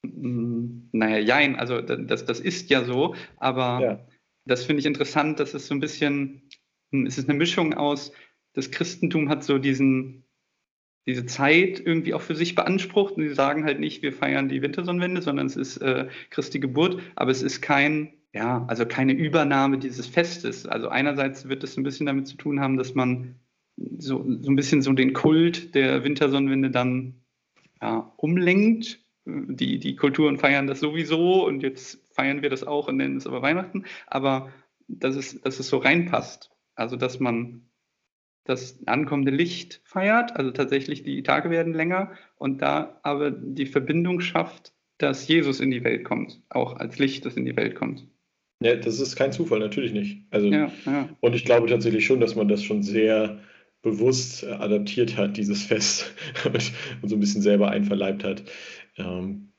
Hm, 0.03 0.89
naja, 0.93 1.19
jein, 1.19 1.57
also 1.57 1.81
das, 1.81 2.25
das 2.25 2.41
ist 2.41 2.71
ja 2.71 2.85
so, 2.85 3.15
aber 3.37 3.81
ja. 3.81 4.07
das 4.45 4.65
finde 4.65 4.81
ich 4.81 4.87
interessant, 4.87 5.41
dass 5.41 5.55
es 5.55 5.67
so 5.67 5.75
ein 5.75 5.81
bisschen, 5.81 6.43
es 6.91 7.19
ist 7.19 7.29
eine 7.29 7.39
Mischung 7.39 7.75
aus, 7.75 8.13
das 8.53 8.71
Christentum 8.71 9.29
hat 9.29 9.45
so 9.45 9.59
diesen, 9.59 10.25
diese 11.07 11.27
Zeit 11.27 11.81
irgendwie 11.85 12.15
auch 12.15 12.23
für 12.23 12.35
sich 12.35 12.55
beansprucht. 12.55 13.17
Und 13.17 13.29
sie 13.29 13.35
sagen 13.35 13.65
halt 13.65 13.81
nicht, 13.81 14.03
wir 14.03 14.13
feiern 14.13 14.49
die 14.49 14.63
Wintersonnenwende, 14.63 15.23
sondern 15.23 15.47
es 15.47 15.57
ist 15.57 15.77
äh, 15.79 16.09
Christi 16.31 16.59
Geburt, 16.59 17.01
aber 17.15 17.31
es 17.31 17.43
ist 17.43 17.61
kein, 17.61 18.15
ja, 18.33 18.65
also 18.67 18.87
keine 18.87 19.13
Übernahme 19.13 19.79
dieses 19.79 20.07
Festes. 20.07 20.67
Also 20.67 20.89
einerseits 20.89 21.49
wird 21.49 21.65
es 21.65 21.77
ein 21.77 21.85
bisschen 21.85 22.07
damit 22.07 22.27
zu 22.27 22.37
tun 22.37 22.61
haben, 22.61 22.77
dass 22.77 22.95
man 22.95 23.37
so, 23.99 24.25
so 24.41 24.51
ein 24.51 24.57
bisschen 24.57 24.83
so 24.83 24.93
den 24.93 25.13
Kult 25.13 25.75
der 25.75 26.03
Wintersonnenwende 26.03 26.71
dann 26.71 27.21
ja, 27.81 28.13
umlenkt. 28.17 29.01
Die, 29.29 29.81
die 29.81 29.97
Kulturen 29.97 30.39
feiern 30.39 30.69
das 30.69 30.81
sowieso 30.81 31.45
und 31.47 31.63
jetzt 31.63 32.01
feiern 32.15 32.43
wir 32.43 32.49
das 32.49 32.63
auch 32.63 32.89
und 32.89 32.97
nennen 32.97 33.17
es 33.17 33.27
aber 33.27 33.43
Weihnachten. 33.43 33.85
Aber 34.07 34.51
dass 34.89 35.17
es, 35.17 35.41
dass 35.41 35.59
es 35.59 35.69
so 35.69 35.79
reinpasst. 35.79 36.56
Also 36.77 36.97
dass 36.97 37.19
man 37.21 37.63
das 38.45 38.79
ankommende 38.87 39.33
Licht 39.33 39.81
feiert, 39.85 40.37
also 40.37 40.53
tatsächlich 40.53 41.03
die 41.03 41.23
Tage 41.23 41.51
werden 41.51 41.75
länger 41.75 42.13
und 42.37 42.63
da 42.63 43.01
aber 43.03 43.31
die 43.33 43.67
Verbindung 43.67 44.21
schafft, 44.21 44.73
dass 44.99 45.27
Jesus 45.27 45.61
in 45.61 45.71
die 45.71 45.85
Welt 45.85 46.05
kommt, 46.05 46.41
auch 46.49 46.77
als 46.77 46.99
Licht, 46.99 47.27
das 47.27 47.37
in 47.37 47.45
die 47.45 47.57
Welt 47.57 47.75
kommt. 47.75 48.07
Ja, 48.63 48.77
das 48.77 49.01
ist 49.01 49.17
kein 49.17 49.33
Zufall, 49.33 49.59
natürlich 49.59 49.93
nicht. 49.93 50.23
Also, 50.31 50.49
ja, 50.49 50.71
ja. 50.87 51.09
Und 51.21 51.35
ich 51.35 51.45
glaube 51.45 51.67
tatsächlich 51.67 52.07
schon, 52.07 52.21
dass 52.21 52.37
man 52.37 52.49
das 52.49 52.63
schon 52.63 52.83
sehr 52.83 53.41
bewusst 53.83 54.45
adaptiert 54.45 55.17
hat, 55.17 55.37
dieses 55.37 55.63
Fest, 55.63 56.15
und, 56.45 57.09
so 57.09 57.17
ein 57.17 57.21
bisschen 57.21 57.43
selber 57.43 57.71
einverleibt 57.71 58.25
hat. 58.25 58.45
Ähm, 58.97 59.53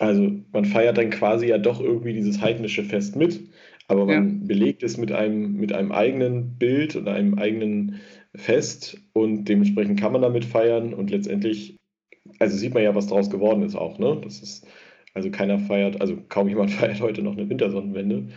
also 0.00 0.32
man 0.52 0.64
feiert 0.64 0.98
dann 0.98 1.10
quasi 1.10 1.46
ja 1.46 1.58
doch 1.58 1.80
irgendwie 1.80 2.12
dieses 2.14 2.40
heidnische 2.40 2.82
Fest 2.82 3.14
mit, 3.14 3.40
aber 3.92 4.06
man 4.06 4.40
ja. 4.40 4.46
belegt 4.46 4.82
es 4.82 4.96
mit 4.96 5.12
einem, 5.12 5.52
mit 5.54 5.72
einem 5.72 5.92
eigenen 5.92 6.56
Bild 6.58 6.96
und 6.96 7.08
einem 7.08 7.38
eigenen 7.38 8.00
Fest 8.34 8.98
und 9.12 9.44
dementsprechend 9.44 10.00
kann 10.00 10.12
man 10.12 10.22
damit 10.22 10.46
feiern 10.46 10.94
und 10.94 11.10
letztendlich, 11.10 11.78
also 12.38 12.56
sieht 12.56 12.72
man 12.72 12.82
ja, 12.82 12.94
was 12.94 13.06
daraus 13.06 13.28
geworden 13.28 13.62
ist 13.62 13.76
auch, 13.76 13.98
ne? 13.98 14.18
Das 14.24 14.40
ist, 14.40 14.66
also 15.12 15.30
keiner 15.30 15.58
feiert, 15.58 16.00
also 16.00 16.16
kaum 16.30 16.48
jemand 16.48 16.70
feiert 16.72 17.00
heute 17.02 17.22
noch 17.22 17.36
eine 17.36 17.48
Wintersonnenwende, 17.48 18.28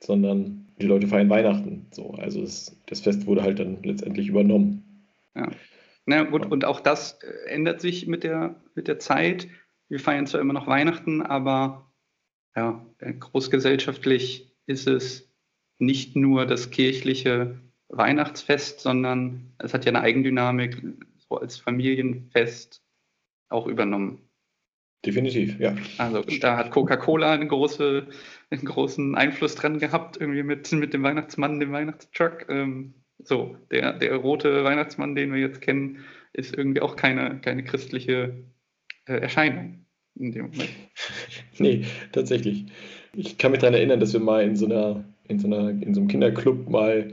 sondern 0.00 0.66
die 0.80 0.86
Leute 0.86 1.06
feiern 1.06 1.28
Weihnachten. 1.28 1.86
So, 1.90 2.12
also 2.12 2.42
es, 2.42 2.80
das 2.86 3.00
Fest 3.00 3.26
wurde 3.26 3.42
halt 3.42 3.58
dann 3.58 3.82
letztendlich 3.82 4.28
übernommen. 4.28 5.06
Ja. 5.36 5.50
Na 6.06 6.22
gut, 6.24 6.46
und 6.46 6.64
auch 6.64 6.80
das 6.80 7.18
äh, 7.22 7.50
ändert 7.50 7.82
sich 7.82 8.06
mit 8.06 8.24
der, 8.24 8.56
mit 8.74 8.88
der 8.88 8.98
Zeit. 8.98 9.46
Wir 9.88 10.00
feiern 10.00 10.26
zwar 10.26 10.40
immer 10.40 10.54
noch 10.54 10.66
Weihnachten, 10.66 11.20
aber 11.20 11.92
ja, 12.56 12.84
äh, 12.98 13.12
großgesellschaftlich 13.12 14.51
ist 14.66 14.86
es 14.86 15.30
nicht 15.78 16.16
nur 16.16 16.46
das 16.46 16.70
kirchliche 16.70 17.58
Weihnachtsfest, 17.88 18.80
sondern 18.80 19.52
es 19.58 19.74
hat 19.74 19.84
ja 19.84 19.90
eine 19.90 20.00
Eigendynamik, 20.00 20.82
so 21.28 21.36
als 21.36 21.58
Familienfest 21.58 22.82
auch 23.48 23.66
übernommen. 23.66 24.18
Definitiv, 25.04 25.58
ja. 25.58 25.74
Also 25.98 26.22
da 26.40 26.56
hat 26.56 26.70
Coca-Cola 26.70 27.32
eine 27.32 27.48
große, 27.48 28.06
einen 28.50 28.64
großen 28.64 29.16
Einfluss 29.16 29.56
dran 29.56 29.78
gehabt, 29.78 30.16
irgendwie 30.16 30.44
mit, 30.44 30.70
mit 30.72 30.94
dem 30.94 31.02
Weihnachtsmann, 31.02 31.58
dem 31.58 31.72
Weihnachtstruck. 31.72 32.46
Ähm, 32.48 32.94
so, 33.18 33.56
der, 33.70 33.94
der 33.94 34.16
rote 34.16 34.62
Weihnachtsmann, 34.62 35.14
den 35.14 35.32
wir 35.32 35.40
jetzt 35.40 35.60
kennen, 35.60 36.04
ist 36.32 36.56
irgendwie 36.56 36.80
auch 36.80 36.96
keine, 36.96 37.40
keine 37.40 37.64
christliche 37.64 38.44
äh, 39.06 39.14
Erscheinung 39.14 39.86
in 40.14 40.32
dem 40.32 40.46
Moment. 40.46 40.70
nee, 41.58 41.84
tatsächlich. 42.12 42.66
Ich 43.14 43.38
kann 43.38 43.52
mich 43.52 43.60
daran 43.60 43.74
erinnern, 43.74 44.00
dass 44.00 44.12
wir 44.12 44.20
mal 44.20 44.42
in 44.42 44.56
so 44.56 44.66
einer, 44.66 45.04
in 45.28 45.38
so 45.38 45.46
einer, 45.46 45.70
in 45.70 45.94
so 45.94 46.00
einem 46.00 46.08
Kinderclub 46.08 46.68
mal 46.68 47.12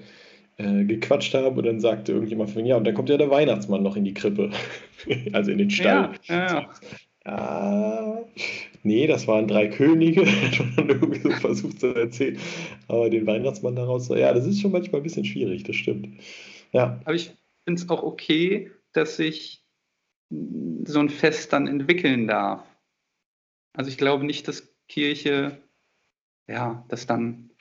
äh, 0.58 0.84
gequatscht 0.84 1.34
haben 1.34 1.58
und 1.58 1.66
dann 1.66 1.80
sagte 1.80 2.12
irgendjemand 2.14 2.52
von 2.52 2.66
ja, 2.66 2.78
und 2.78 2.84
dann 2.86 2.94
kommt 2.94 3.10
ja 3.10 3.18
der 3.18 3.30
Weihnachtsmann 3.30 3.84
noch 3.84 3.96
in 3.96 4.06
die 4.06 4.14
Krippe. 4.14 4.52
also 5.34 5.52
in 5.52 5.58
den 5.58 5.70
Stall. 5.70 6.12
Ja, 6.24 6.70
ja. 7.26 7.26
ja. 7.26 8.26
nee, 8.84 9.08
das 9.08 9.28
waren 9.28 9.48
drei 9.48 9.68
Könige, 9.68 10.26
hat 10.26 10.78
man 10.78 10.90
irgendwie 10.90 11.22
so 11.22 11.32
versucht 11.32 11.80
zu 11.80 11.88
erzählen. 11.96 12.38
Aber 12.88 13.10
den 13.10 13.26
Weihnachtsmann 13.26 13.76
daraus, 13.76 14.10
ja, 14.10 14.34
das 14.34 14.46
ist 14.46 14.62
schon 14.62 14.72
manchmal 14.72 15.02
ein 15.02 15.04
bisschen 15.04 15.26
schwierig, 15.26 15.64
das 15.64 15.76
stimmt. 15.76 16.10
Ja. 16.72 17.00
Aber 17.06 17.16
ich 17.16 17.32
finde 17.66 17.82
es 17.82 17.90
auch 17.90 18.04
okay, 18.04 18.72
dass 18.94 19.18
sich 19.18 19.64
so 20.30 21.00
ein 21.00 21.10
Fest 21.10 21.54
dann 21.54 21.68
entwickeln 21.68 22.28
darf. 22.28 22.64
Also 23.74 23.90
ich 23.90 23.98
glaube 23.98 24.26
nicht, 24.26 24.48
dass 24.48 24.76
Kirche 24.88 25.58
ja, 26.50 26.84
das 26.90 27.06
dann 27.06 27.52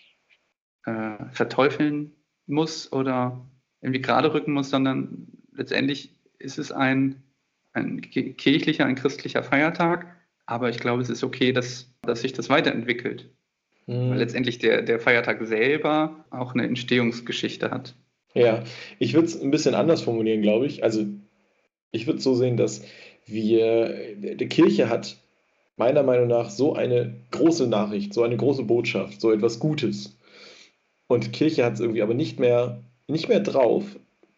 äh, 0.84 1.24
verteufeln 1.30 2.12
muss 2.46 2.90
oder 2.92 3.46
irgendwie 3.80 4.00
gerade 4.00 4.32
rücken 4.32 4.52
muss, 4.52 4.70
sondern 4.70 5.28
letztendlich 5.52 6.10
ist 6.38 6.58
es 6.58 6.72
ein, 6.72 7.22
ein 7.72 8.00
kirchlicher, 8.00 8.86
ein 8.86 8.94
christlicher 8.94 9.42
Feiertag. 9.42 10.06
Aber 10.46 10.70
ich 10.70 10.78
glaube, 10.78 11.02
es 11.02 11.10
ist 11.10 11.22
okay, 11.22 11.52
dass, 11.52 11.92
dass 12.02 12.22
sich 12.22 12.32
das 12.32 12.48
weiterentwickelt. 12.48 13.30
Mhm. 13.86 14.10
Weil 14.10 14.18
letztendlich 14.18 14.58
der, 14.58 14.82
der 14.82 14.98
Feiertag 14.98 15.46
selber 15.46 16.24
auch 16.30 16.54
eine 16.54 16.64
Entstehungsgeschichte 16.64 17.70
hat. 17.70 17.94
Ja, 18.34 18.64
ich 18.98 19.14
würde 19.14 19.26
es 19.26 19.40
ein 19.40 19.50
bisschen 19.50 19.74
anders 19.74 20.02
formulieren, 20.02 20.42
glaube 20.42 20.66
ich. 20.66 20.82
Also 20.82 21.06
ich 21.90 22.06
würde 22.06 22.18
es 22.18 22.24
so 22.24 22.34
sehen, 22.34 22.56
dass 22.56 22.84
wir, 23.26 24.14
die 24.16 24.48
Kirche 24.48 24.88
hat 24.88 25.18
meiner 25.78 26.02
Meinung 26.02 26.28
nach 26.28 26.50
so 26.50 26.74
eine 26.74 27.14
große 27.30 27.66
Nachricht, 27.66 28.12
so 28.12 28.22
eine 28.22 28.36
große 28.36 28.64
Botschaft, 28.64 29.20
so 29.20 29.32
etwas 29.32 29.58
Gutes. 29.58 30.18
Und 31.06 31.32
Kirche 31.32 31.64
hat 31.64 31.74
es 31.74 31.80
irgendwie 31.80 32.02
aber 32.02 32.14
nicht 32.14 32.38
mehr, 32.38 32.82
nicht 33.06 33.28
mehr 33.28 33.40
drauf, 33.40 33.84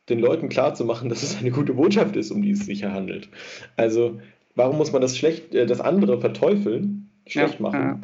den 0.08 0.20
Leuten 0.20 0.48
klarzumachen, 0.48 1.08
dass 1.08 1.22
es 1.22 1.38
eine 1.38 1.50
gute 1.50 1.74
Botschaft 1.74 2.16
ist, 2.16 2.30
um 2.30 2.42
die 2.42 2.52
es 2.52 2.66
sich 2.66 2.84
handelt. 2.84 3.28
Also, 3.76 4.20
warum 4.54 4.76
muss 4.76 4.92
man 4.92 5.02
das, 5.02 5.16
schlecht, 5.16 5.54
äh, 5.54 5.66
das 5.66 5.80
andere 5.80 6.20
verteufeln, 6.20 7.10
schlecht 7.26 7.60
machen? 7.60 7.80
Ja. 7.80 8.00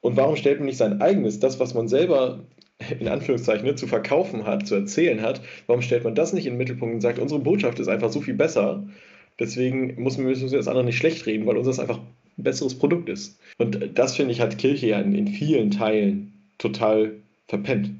Und 0.00 0.16
warum 0.16 0.36
stellt 0.36 0.58
man 0.58 0.66
nicht 0.66 0.78
sein 0.78 1.00
eigenes, 1.00 1.40
das, 1.40 1.58
was 1.60 1.74
man 1.74 1.88
selber 1.88 2.44
in 3.00 3.08
Anführungszeichen 3.08 3.66
ne, 3.66 3.74
zu 3.74 3.86
verkaufen 3.86 4.46
hat, 4.46 4.66
zu 4.66 4.74
erzählen 4.74 5.22
hat, 5.22 5.40
warum 5.66 5.82
stellt 5.82 6.04
man 6.04 6.14
das 6.14 6.32
nicht 6.32 6.46
in 6.46 6.54
den 6.54 6.58
Mittelpunkt 6.58 6.94
und 6.94 7.00
sagt, 7.00 7.18
unsere 7.18 7.40
Botschaft 7.40 7.78
ist 7.80 7.88
einfach 7.88 8.10
so 8.10 8.20
viel 8.20 8.34
besser, 8.34 8.86
deswegen 9.38 10.02
müssen 10.02 10.26
wir 10.26 10.34
das 10.34 10.68
andere 10.68 10.84
nicht 10.84 10.98
schlecht 10.98 11.26
reden, 11.26 11.46
weil 11.46 11.56
unseres 11.56 11.80
einfach 11.80 12.00
ein 12.38 12.42
besseres 12.42 12.78
Produkt 12.78 13.08
ist. 13.08 13.40
Und 13.58 13.90
das, 13.94 14.16
finde 14.16 14.32
ich, 14.32 14.40
hat 14.40 14.58
Kirche 14.58 14.88
ja 14.88 15.00
in, 15.00 15.14
in 15.14 15.28
vielen 15.28 15.70
Teilen 15.70 16.32
total 16.58 17.14
verpennt. 17.46 17.90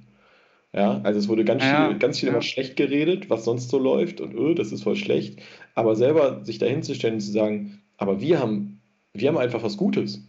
Ja, 0.72 1.00
also 1.02 1.18
es 1.18 1.28
wurde 1.28 1.44
ganz 1.44 1.62
ja, 1.62 1.88
viel, 1.88 1.98
ganz 1.98 2.20
viel 2.20 2.28
ja. 2.28 2.34
immer 2.34 2.42
schlecht 2.42 2.76
geredet, 2.76 3.30
was 3.30 3.44
sonst 3.44 3.70
so 3.70 3.78
läuft 3.78 4.20
und 4.20 4.34
öh, 4.34 4.54
das 4.54 4.72
ist 4.72 4.82
voll 4.82 4.96
schlecht. 4.96 5.40
Aber 5.74 5.96
selber 5.96 6.44
sich 6.44 6.58
dahin 6.58 6.82
zu 6.82 6.94
stellen 6.94 7.14
und 7.14 7.20
zu 7.20 7.32
sagen, 7.32 7.80
aber 7.96 8.20
wir 8.20 8.40
haben, 8.40 8.82
wir 9.14 9.28
haben 9.28 9.38
einfach 9.38 9.62
was 9.62 9.78
Gutes. 9.78 10.28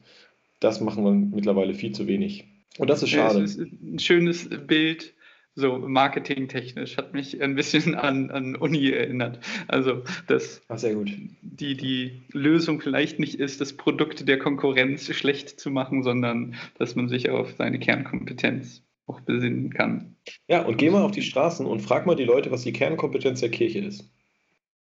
Das 0.62 0.80
machen 0.80 1.04
wir 1.04 1.12
mittlerweile 1.12 1.74
viel 1.74 1.91
zu 1.91 2.08
wenig. 2.08 2.46
Und 2.78 2.89
das 2.89 3.04
ist 3.04 3.10
schade. 3.10 3.41
es 3.41 3.58
ist 3.58 3.72
ein 3.82 4.00
schönes 4.00 4.50
Bild, 4.67 5.13
so 5.58 5.80
marketingtechnisch, 5.80 6.98
hat 6.98 7.13
mich 7.13 7.41
ein 7.41 7.56
bisschen 7.56 7.96
an, 7.96 8.30
an 8.30 8.56
Uni 8.56 8.91
erinnert. 8.91 9.39
Also, 9.67 10.04
dass 10.28 10.62
Ach, 10.67 10.78
sehr 10.78 10.93
gut. 10.93 11.12
Die, 11.41 11.76
die 11.76 12.22
Lösung 12.32 12.80
vielleicht 12.80 13.20
nicht 13.20 13.39
ist, 13.39 13.60
das 13.60 13.74
Produkt 13.74 14.28
der 14.28 14.38
Konkurrenz 14.38 15.13
schlecht 15.13 15.60
zu 15.60 15.72
machen, 15.72 16.04
sondern 16.04 16.56
dass 16.78 16.96
man 16.96 17.10
sich 17.10 17.30
auf 17.32 17.56
seine 17.58 17.80
Kernkompetenz 17.80 18.84
auch 19.08 19.20
besinnen 19.22 19.74
kann. 19.74 20.15
Ja, 20.48 20.63
und 20.63 20.78
geh 20.78 20.91
mal 20.91 21.02
auf 21.02 21.12
die 21.12 21.24
Straßen 21.24 21.65
und 21.65 21.80
frag 21.80 22.06
mal 22.06 22.15
die 22.15 22.26
Leute, 22.26 22.52
was 22.52 22.62
die 22.62 22.74
Kernkompetenz 22.74 23.39
der 23.39 23.50
Kirche 23.50 23.80
ist. 23.80 24.06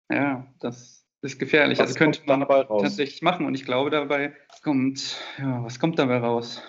Ja, 0.10 0.48
das 0.60 1.06
ist 1.22 1.40
gefährlich. 1.40 1.78
Was 1.78 1.90
also 1.90 2.00
könnte 2.00 2.22
man 2.26 2.48
tatsächlich 2.48 3.22
machen. 3.22 3.46
Und 3.46 3.54
ich 3.54 3.66
glaube, 3.66 3.92
dabei 3.92 4.34
kommt, 4.64 5.18
ja, 5.38 5.64
was 5.64 5.80
kommt 5.80 6.00
dabei 6.00 6.18
raus? 6.18 6.64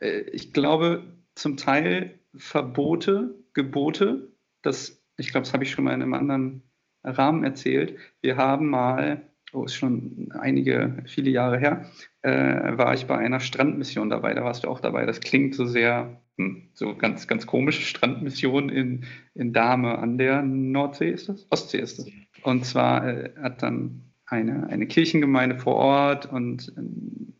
Äh, 0.00 0.20
ich 0.32 0.52
glaube, 0.52 1.02
zum 1.34 1.56
Teil 1.56 2.20
Verbote, 2.38 3.34
Gebote, 3.54 4.32
das, 4.62 5.02
ich 5.16 5.30
glaube, 5.30 5.44
das 5.44 5.52
habe 5.52 5.64
ich 5.64 5.70
schon 5.70 5.84
mal 5.84 5.94
in 5.94 6.02
einem 6.02 6.14
anderen 6.14 6.62
Rahmen 7.04 7.44
erzählt. 7.44 7.96
Wir 8.20 8.36
haben 8.36 8.68
mal, 8.68 9.22
oh, 9.52 9.64
ist 9.64 9.74
schon 9.74 10.28
einige, 10.38 11.02
viele 11.06 11.30
Jahre 11.30 11.58
her, 11.58 11.90
äh, 12.22 12.76
war 12.76 12.94
ich 12.94 13.06
bei 13.06 13.16
einer 13.16 13.40
Strandmission 13.40 14.10
dabei. 14.10 14.34
Da 14.34 14.44
warst 14.44 14.64
du 14.64 14.68
auch 14.68 14.80
dabei. 14.80 15.06
Das 15.06 15.20
klingt 15.20 15.54
so 15.54 15.66
sehr, 15.66 16.20
hm, 16.36 16.68
so 16.74 16.96
ganz, 16.96 17.28
ganz 17.28 17.46
komische 17.46 17.82
Strandmission 17.82 18.68
in, 18.68 19.04
in 19.34 19.52
Dahme 19.52 19.98
an 19.98 20.18
der 20.18 20.42
Nordsee 20.42 21.10
ist 21.10 21.28
das? 21.28 21.46
Ostsee 21.50 21.78
ist 21.78 21.98
das. 21.98 22.08
Und 22.42 22.64
zwar 22.64 23.06
äh, 23.06 23.32
hat 23.40 23.62
dann 23.62 24.02
eine, 24.26 24.66
eine 24.68 24.86
Kirchengemeinde 24.86 25.58
vor 25.58 25.76
Ort 25.76 26.26
und 26.26 26.72
ähm, 26.76 27.34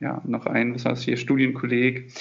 ja, 0.00 0.20
noch 0.26 0.46
ein, 0.46 0.74
was 0.74 0.84
war 0.84 0.92
das 0.92 1.02
hier, 1.02 1.16
Studienkolleg, 1.16 2.12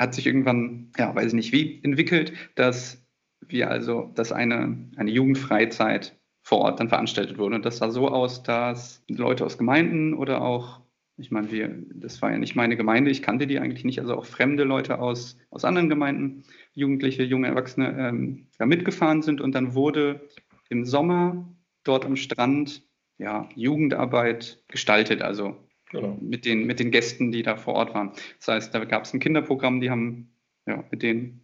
hat 0.00 0.14
sich 0.14 0.26
irgendwann, 0.26 0.90
ja, 0.96 1.14
weiß 1.14 1.28
ich 1.28 1.34
nicht 1.34 1.52
wie, 1.52 1.78
entwickelt, 1.84 2.32
dass 2.54 3.06
wir 3.46 3.70
also, 3.70 4.10
dass 4.14 4.32
eine, 4.32 4.88
eine 4.96 5.10
Jugendfreizeit 5.10 6.18
vor 6.42 6.60
Ort 6.60 6.80
dann 6.80 6.88
veranstaltet 6.88 7.36
wurde. 7.36 7.56
Und 7.56 7.66
das 7.66 7.76
sah 7.76 7.90
so 7.90 8.08
aus, 8.08 8.42
dass 8.42 9.04
Leute 9.08 9.44
aus 9.44 9.58
Gemeinden 9.58 10.14
oder 10.14 10.40
auch, 10.40 10.80
ich 11.18 11.30
meine, 11.30 11.52
wir, 11.52 11.84
das 11.94 12.22
war 12.22 12.32
ja 12.32 12.38
nicht 12.38 12.56
meine 12.56 12.78
Gemeinde, 12.78 13.10
ich 13.10 13.20
kannte 13.20 13.46
die 13.46 13.58
eigentlich 13.58 13.84
nicht, 13.84 14.00
also 14.00 14.16
auch 14.16 14.24
fremde 14.24 14.64
Leute 14.64 14.98
aus, 14.98 15.36
aus 15.50 15.66
anderen 15.66 15.90
Gemeinden, 15.90 16.44
Jugendliche, 16.72 17.22
junge 17.22 17.48
Erwachsene, 17.48 17.94
ähm, 17.98 18.46
ja, 18.58 18.64
mitgefahren 18.64 19.20
sind. 19.20 19.42
Und 19.42 19.54
dann 19.54 19.74
wurde 19.74 20.26
im 20.70 20.86
Sommer 20.86 21.46
dort 21.84 22.06
am 22.06 22.16
Strand 22.16 22.88
ja, 23.18 23.50
Jugendarbeit 23.54 24.64
gestaltet, 24.68 25.20
also 25.20 25.56
genau. 25.90 26.16
mit, 26.20 26.44
den, 26.44 26.66
mit 26.66 26.80
den 26.80 26.90
Gästen, 26.90 27.32
die 27.32 27.42
da 27.42 27.56
vor 27.56 27.74
Ort 27.74 27.94
waren. 27.94 28.12
Das 28.38 28.48
heißt, 28.48 28.74
da 28.74 28.84
gab 28.84 29.04
es 29.04 29.14
ein 29.14 29.20
Kinderprogramm, 29.20 29.80
die 29.80 29.90
haben 29.90 30.30
ja, 30.66 30.84
mit 30.90 31.02
denen 31.02 31.40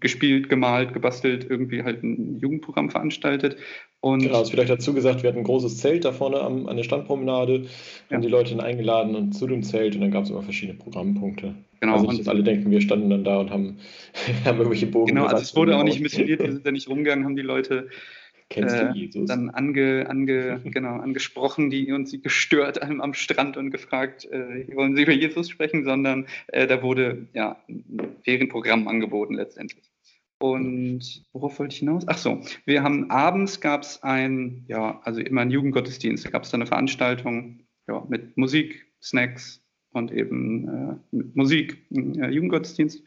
gespielt, 0.00 0.48
gemalt, 0.48 0.92
gebastelt, 0.92 1.46
irgendwie 1.48 1.82
halt 1.82 2.02
ein 2.02 2.38
Jugendprogramm 2.38 2.90
veranstaltet. 2.90 3.56
Und 4.00 4.22
genau, 4.22 4.38
also 4.38 4.52
vielleicht 4.52 4.70
dazu 4.70 4.94
gesagt, 4.94 5.22
wir 5.22 5.28
hatten 5.28 5.40
ein 5.40 5.44
großes 5.44 5.76
Zelt 5.76 6.04
da 6.04 6.12
vorne 6.12 6.40
am, 6.40 6.66
an 6.66 6.76
der 6.76 6.84
Standpromenade, 6.84 7.64
ja. 8.08 8.14
haben 8.14 8.22
die 8.22 8.28
Leute 8.28 8.56
dann 8.56 8.64
eingeladen 8.64 9.14
und 9.14 9.32
zu 9.32 9.46
dem 9.46 9.62
Zelt 9.62 9.94
und 9.94 10.00
dann 10.00 10.10
gab 10.10 10.24
es 10.24 10.30
immer 10.30 10.42
verschiedene 10.42 10.78
Programmpunkte. 10.78 11.54
Genau. 11.80 11.94
Also 11.94 12.06
nicht, 12.06 12.20
dass 12.20 12.28
alle 12.28 12.42
denken, 12.42 12.70
wir 12.70 12.80
standen 12.80 13.10
dann 13.10 13.24
da 13.24 13.38
und 13.38 13.50
haben, 13.50 13.78
haben 14.44 14.58
irgendwelche 14.58 14.86
Bogen 14.86 15.08
Genau, 15.08 15.26
also 15.26 15.42
es 15.42 15.54
wurde 15.54 15.76
auch 15.76 15.84
nicht 15.84 16.00
missioniert, 16.00 16.40
wir 16.40 16.52
sind 16.52 16.66
da 16.66 16.70
nicht 16.70 16.88
rumgegangen, 16.88 17.24
haben 17.24 17.36
die 17.36 17.42
Leute 17.42 17.88
Kennst 18.50 18.74
du 18.76 18.80
äh, 18.80 18.92
Jesus? 18.92 19.26
Dann 19.26 19.48
ange, 19.50 20.06
ange, 20.08 20.60
genau, 20.64 20.96
angesprochen, 20.96 21.70
die 21.70 21.92
uns 21.92 22.12
gestört 22.20 22.82
am, 22.82 23.00
am 23.00 23.14
Strand 23.14 23.56
und 23.56 23.70
gefragt, 23.70 24.26
äh, 24.26 24.66
wollen 24.74 24.96
Sie 24.96 25.02
über 25.02 25.12
Jesus 25.12 25.48
sprechen, 25.48 25.84
sondern 25.84 26.26
äh, 26.48 26.66
da 26.66 26.82
wurde 26.82 27.28
ja 27.32 27.56
ein 27.68 28.16
Ferienprogramm 28.22 28.88
angeboten 28.88 29.34
letztendlich. 29.34 29.90
Und 30.42 31.22
worauf 31.32 31.58
wollte 31.58 31.74
ich 31.74 31.80
hinaus? 31.80 32.04
Ach 32.06 32.16
so, 32.16 32.40
wir 32.64 32.82
haben 32.82 33.10
abends 33.10 33.60
gab 33.60 33.82
es 33.82 34.02
ein, 34.02 34.64
ja, 34.68 35.00
also 35.04 35.20
immer 35.20 35.42
einen 35.42 35.50
Jugendgottesdienst. 35.50 36.24
Da 36.24 36.30
gab 36.30 36.44
es 36.44 36.50
dann 36.50 36.62
eine 36.62 36.66
Veranstaltung 36.66 37.60
ja, 37.86 38.04
mit 38.08 38.36
Musik, 38.36 38.86
Snacks 39.02 39.62
und 39.92 40.10
eben 40.12 40.68
äh, 40.68 41.16
mit 41.16 41.36
Musik, 41.36 41.84
äh, 41.90 42.30
Jugendgottesdienst. 42.30 43.02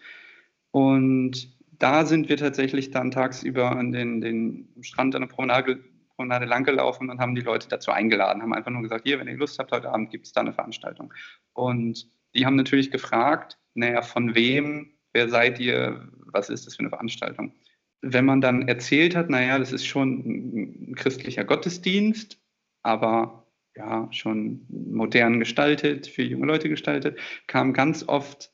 Und 0.71 1.49
da 1.84 2.06
sind 2.06 2.30
wir 2.30 2.38
tatsächlich 2.38 2.91
dann 2.91 3.12
tagsüber 3.12 3.76
an 3.76 3.91
den, 3.91 4.22
den 4.22 4.69
Strand 4.80 5.15
an 5.15 5.24
der 5.24 5.28
Promenade, 5.28 5.84
Promenade 6.15 6.46
langgelaufen 6.46 7.10
und 7.10 7.19
haben 7.19 7.36
die 7.36 7.41
Leute 7.41 7.67
dazu 7.67 7.91
eingeladen, 7.91 8.41
haben 8.41 8.54
einfach 8.54 8.72
nur 8.72 8.84
gesagt, 8.84 9.06
hier, 9.06 9.19
wenn 9.19 9.28
ihr 9.28 9.36
Lust 9.36 9.60
habt, 9.60 9.74
heute 9.74 9.89
Abend 9.89 10.10
gibt 10.10 10.26
es 10.26 10.32
da 10.32 10.39
eine 10.39 10.54
Veranstaltung. 10.54 11.13
Und 11.52 12.08
die 12.36 12.46
haben 12.46 12.56
natürlich 12.56 12.89
gefragt, 12.89 13.60
naja, 13.74 14.02
von 14.02 14.34
wem, 14.34 14.93
wer 15.12 15.28
seid 15.28 15.60
ihr, 15.60 16.08
was 16.32 16.50
ist 16.50 16.65
das 16.65 16.78
für 16.78 16.80
eine 16.80 16.89
Veranstaltung? 16.89 17.54
Wenn 18.02 18.24
man 18.24 18.39
dann 18.39 18.65
erzählt 18.69 19.13
hat, 19.13 19.30
naja, 19.30 19.60
das 19.60 19.74
ist 19.74 19.86
schon 19.86 20.89
ein 20.89 20.96
christlicher 20.96 21.43
Gottesdienst, 21.43 22.39
aber 22.82 23.46
ja, 23.76 24.08
schon 24.12 24.65
modern 24.69 25.38
gestaltet, 25.38 26.08
für 26.08 26.24
junge 26.24 26.46
Leute 26.46 26.69
gestaltet, 26.69 27.19
kamen 27.48 27.74
ganz 27.74 28.08
oft 28.08 28.54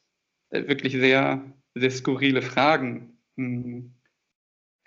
äh, 0.50 0.68
wirklich 0.68 0.94
sehr, 0.94 1.44
sehr 1.76 1.92
skurrile 1.92 2.42
Fragen 2.42 3.18
hm. 3.39 3.93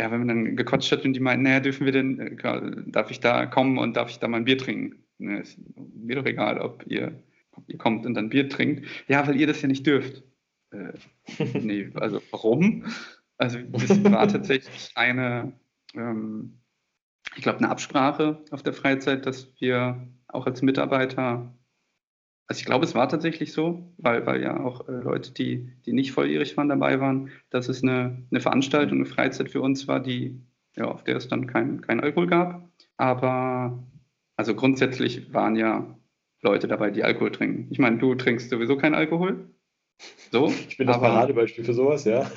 ja, 0.01 0.11
wenn 0.11 0.19
man 0.19 0.29
dann 0.29 0.57
gequatscht 0.57 0.93
hat 0.93 1.05
und 1.05 1.15
die 1.15 1.21
meinten, 1.21 1.45
naja, 1.45 1.61
dürfen 1.61 1.85
wir 1.85 1.93
denn, 1.93 2.19
äh, 2.19 2.91
darf 2.91 3.11
ich 3.11 3.21
da 3.21 3.47
kommen 3.47 3.79
und 3.79 3.97
darf 3.97 4.11
ich 4.11 4.19
da 4.19 4.29
mal 4.29 4.39
ein 4.39 4.45
Bier 4.45 4.59
trinken? 4.59 5.05
Ne, 5.19 5.41
ist 5.41 5.59
mir 5.77 6.17
doch 6.17 6.27
egal, 6.27 6.59
ob 6.59 6.85
ihr, 6.87 7.23
ob 7.53 7.69
ihr 7.69 7.79
kommt 7.79 8.07
und 8.07 8.15
dann 8.15 8.29
Bier 8.29 8.49
trinkt. 8.49 8.87
Ja, 9.09 9.27
weil 9.27 9.41
ihr 9.41 9.47
das 9.47 9.63
ja 9.63 9.69
nicht 9.69 9.87
dürft. 9.87 10.23
Äh, 10.71 10.93
nee, 11.61 11.91
also 11.95 12.21
warum? 12.31 12.85
Also 13.39 13.59
das 13.59 14.05
war 14.05 14.29
tatsächlich 14.29 14.91
eine, 14.95 15.53
ähm, 15.95 16.61
ich 17.37 17.43
glaube, 17.43 17.59
eine 17.59 17.71
Absprache 17.71 18.45
auf 18.51 18.63
der 18.63 18.73
Freizeit, 18.73 19.27
dass 19.27 19.53
wir 19.61 20.09
auch 20.29 20.47
als 20.47 20.63
Mitarbeiter 20.63 21.55
also 22.47 22.61
ich 22.61 22.65
glaube, 22.67 22.85
es 22.85 22.95
war 22.95 23.09
tatsächlich 23.09 23.53
so, 23.53 23.93
weil, 23.99 24.27
weil 24.27 24.43
ja 24.43 24.61
auch 24.61 24.89
äh, 24.89 24.93
Leute, 24.93 25.33
die, 25.33 25.73
die 25.87 25.93
nicht 25.93 26.13
volljährig 26.13 26.57
waren, 26.57 26.69
dabei 26.69 27.01
waren, 27.01 27.31
dass 27.51 27.69
es 27.69 27.83
eine, 27.83 28.25
eine 28.31 28.41
Veranstaltung, 28.41 28.99
eine 28.99 29.07
Freizeit 29.07 29.51
für 29.51 29.61
uns 29.61 29.89
war, 29.89 30.01
die, 30.01 30.41
ja, 30.77 30.87
auf 30.87 31.05
der 31.05 31.17
es 31.17 31.29
dann 31.29 31.47
kein, 31.47 31.81
kein 31.81 32.01
Alkohol 32.01 32.27
gab. 32.27 32.69
Aber 32.97 33.83
also 34.37 34.55
grundsätzlich 34.55 35.33
waren 35.33 35.57
ja 35.57 35.97
Leute 36.43 36.69
dabei, 36.69 36.91
die 36.91 37.05
Alkohol 37.05 37.31
trinken. 37.31 37.69
Ich 37.71 37.79
meine, 37.79 37.99
du 37.99 38.15
trinkst 38.15 38.51
sowieso 38.51 38.77
keinen 38.77 38.95
Alkohol. 38.95 39.49
So, 40.31 40.49
ich 40.69 40.77
bin 40.77 40.89
das 40.89 40.97
aber, 40.97 41.09
Paradebeispiel 41.09 41.65
für 41.65 41.75
sowas, 41.75 42.05
ja. 42.05 42.23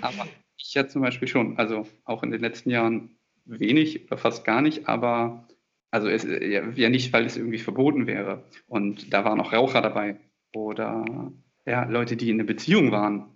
aber 0.00 0.26
ich 0.56 0.74
ja 0.74 0.86
zum 0.86 1.02
Beispiel 1.02 1.28
schon, 1.28 1.58
also 1.58 1.86
auch 2.04 2.22
in 2.22 2.30
den 2.30 2.40
letzten 2.40 2.70
Jahren 2.70 3.16
wenig 3.44 4.06
oder 4.06 4.16
fast 4.16 4.44
gar 4.44 4.62
nicht, 4.62 4.88
aber 4.88 5.46
also 5.94 6.08
es, 6.08 6.24
ja 6.24 6.90
nicht, 6.90 7.12
weil 7.12 7.24
es 7.24 7.36
irgendwie 7.36 7.58
verboten 7.58 8.08
wäre. 8.08 8.42
Und 8.66 9.12
da 9.12 9.24
waren 9.24 9.40
auch 9.40 9.52
Raucher 9.52 9.80
dabei 9.80 10.18
oder 10.52 11.32
ja, 11.66 11.84
Leute, 11.84 12.16
die 12.16 12.30
in 12.30 12.40
einer 12.40 12.48
Beziehung 12.48 12.90
waren 12.90 13.26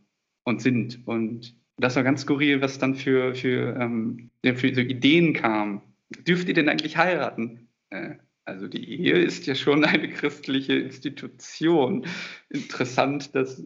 und 0.43 0.61
sind. 0.61 1.07
Und 1.07 1.55
das 1.77 1.95
war 1.95 2.03
ganz 2.03 2.23
skurril, 2.23 2.61
was 2.61 2.81
dann 2.81 2.97
für, 2.97 3.37
für, 3.37 3.77
ähm, 3.77 4.31
für 4.43 4.75
so 4.75 4.81
Ideen 4.81 5.35
kam. 5.35 5.83
Dürft 6.27 6.49
ihr 6.49 6.55
denn 6.55 6.69
eigentlich 6.69 6.97
heiraten? 6.97 7.69
Äh, 7.91 8.17
also 8.45 8.67
die 8.67 9.03
Ehe 9.03 9.13
ist 9.13 9.47
ja 9.47 9.55
schon 9.55 9.85
eine 9.85 10.09
christliche 10.09 10.75
Institution. 10.75 12.07
Interessant, 12.51 13.37
dass, 13.37 13.65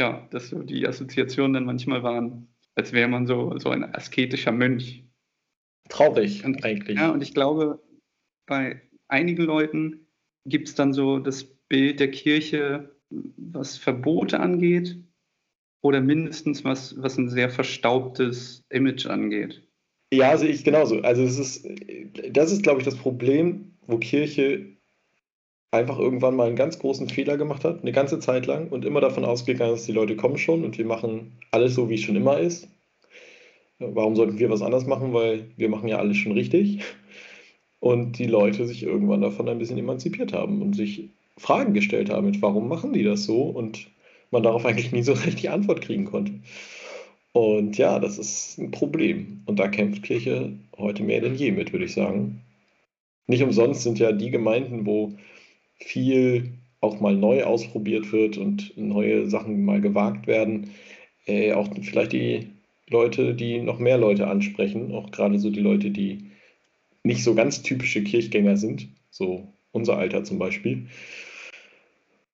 ja, 0.00 0.26
dass 0.32 0.48
so 0.48 0.64
die 0.64 0.84
Assoziationen 0.84 1.52
dann 1.52 1.64
manchmal 1.64 2.02
waren, 2.02 2.48
als 2.74 2.92
wäre 2.92 3.06
man 3.06 3.28
so, 3.28 3.56
so 3.58 3.70
ein 3.70 3.84
asketischer 3.84 4.50
Mönch. 4.50 5.04
Traurig 5.88 6.44
und, 6.44 6.64
eigentlich. 6.64 6.98
Ja, 6.98 7.10
und 7.10 7.22
ich 7.22 7.34
glaube, 7.34 7.80
bei 8.50 8.82
einigen 9.08 9.44
Leuten 9.44 10.06
gibt 10.44 10.68
es 10.68 10.74
dann 10.74 10.92
so 10.92 11.18
das 11.18 11.44
Bild 11.44 12.00
der 12.00 12.10
Kirche, 12.10 12.90
was 13.36 13.78
Verbote 13.78 14.40
angeht 14.40 14.96
oder 15.82 16.00
mindestens 16.00 16.64
was, 16.64 17.00
was 17.00 17.16
ein 17.16 17.30
sehr 17.30 17.48
verstaubtes 17.48 18.62
Image 18.68 19.06
angeht. 19.06 19.62
Ja, 20.12 20.36
sehe 20.36 20.50
ich 20.50 20.64
genauso. 20.64 21.00
Also 21.00 21.22
es 21.22 21.38
ist, 21.38 21.68
das 22.30 22.52
ist, 22.52 22.62
glaube 22.62 22.80
ich, 22.80 22.84
das 22.84 22.96
Problem, 22.96 23.72
wo 23.86 23.98
Kirche 23.98 24.66
einfach 25.70 26.00
irgendwann 26.00 26.34
mal 26.34 26.48
einen 26.48 26.56
ganz 26.56 26.80
großen 26.80 27.08
Fehler 27.08 27.36
gemacht 27.36 27.64
hat, 27.64 27.82
eine 27.82 27.92
ganze 27.92 28.18
Zeit 28.18 28.46
lang 28.46 28.68
und 28.68 28.84
immer 28.84 29.00
davon 29.00 29.24
ausgegangen 29.24 29.74
ist, 29.74 29.86
die 29.86 29.92
Leute 29.92 30.16
kommen 30.16 30.36
schon 30.36 30.64
und 30.64 30.76
wir 30.76 30.84
machen 30.84 31.38
alles 31.52 31.76
so, 31.76 31.88
wie 31.88 31.94
es 31.94 32.00
schon 32.00 32.16
immer 32.16 32.40
ist. 32.40 32.68
Warum 33.78 34.16
sollten 34.16 34.40
wir 34.40 34.50
was 34.50 34.62
anders 34.62 34.86
machen? 34.86 35.12
Weil 35.12 35.46
wir 35.56 35.68
machen 35.68 35.88
ja 35.88 35.98
alles 35.98 36.16
schon 36.16 36.32
richtig 36.32 36.82
und 37.80 38.18
die 38.18 38.26
Leute 38.26 38.66
sich 38.66 38.82
irgendwann 38.82 39.22
davon 39.22 39.48
ein 39.48 39.58
bisschen 39.58 39.78
emanzipiert 39.78 40.32
haben 40.32 40.62
und 40.62 40.74
sich 40.74 41.08
Fragen 41.36 41.72
gestellt 41.72 42.10
haben, 42.10 42.26
mit 42.26 42.42
warum 42.42 42.68
machen 42.68 42.92
die 42.92 43.02
das 43.02 43.24
so 43.24 43.42
und 43.42 43.88
man 44.30 44.42
darauf 44.42 44.64
eigentlich 44.64 44.92
nie 44.92 45.02
so 45.02 45.12
recht 45.24 45.42
die 45.42 45.48
Antwort 45.48 45.80
kriegen 45.80 46.04
konnte. 46.04 46.34
Und 47.32 47.78
ja, 47.78 47.98
das 47.98 48.18
ist 48.18 48.58
ein 48.58 48.70
Problem. 48.70 49.42
Und 49.46 49.58
da 49.58 49.68
kämpft 49.68 50.02
Kirche 50.02 50.52
heute 50.76 51.02
mehr 51.02 51.20
denn 51.20 51.36
je 51.36 51.52
mit, 51.52 51.72
würde 51.72 51.84
ich 51.84 51.92
sagen. 51.92 52.42
Nicht 53.26 53.42
umsonst 53.42 53.82
sind 53.82 53.98
ja 53.98 54.12
die 54.12 54.30
Gemeinden, 54.30 54.86
wo 54.86 55.12
viel 55.76 56.52
auch 56.80 57.00
mal 57.00 57.14
neu 57.14 57.44
ausprobiert 57.44 58.12
wird 58.12 58.36
und 58.36 58.76
neue 58.76 59.28
Sachen 59.28 59.64
mal 59.64 59.80
gewagt 59.80 60.26
werden, 60.26 60.70
äh, 61.26 61.52
auch 61.52 61.68
vielleicht 61.82 62.12
die 62.12 62.48
Leute, 62.88 63.34
die 63.34 63.60
noch 63.60 63.78
mehr 63.78 63.98
Leute 63.98 64.26
ansprechen, 64.26 64.92
auch 64.92 65.10
gerade 65.12 65.38
so 65.38 65.50
die 65.50 65.60
Leute, 65.60 65.90
die 65.90 66.29
nicht 67.02 67.24
so 67.24 67.34
ganz 67.34 67.62
typische 67.62 68.02
Kirchgänger 68.02 68.56
sind, 68.56 68.88
so 69.10 69.52
unser 69.72 69.96
Alter 69.96 70.24
zum 70.24 70.38
Beispiel. 70.38 70.86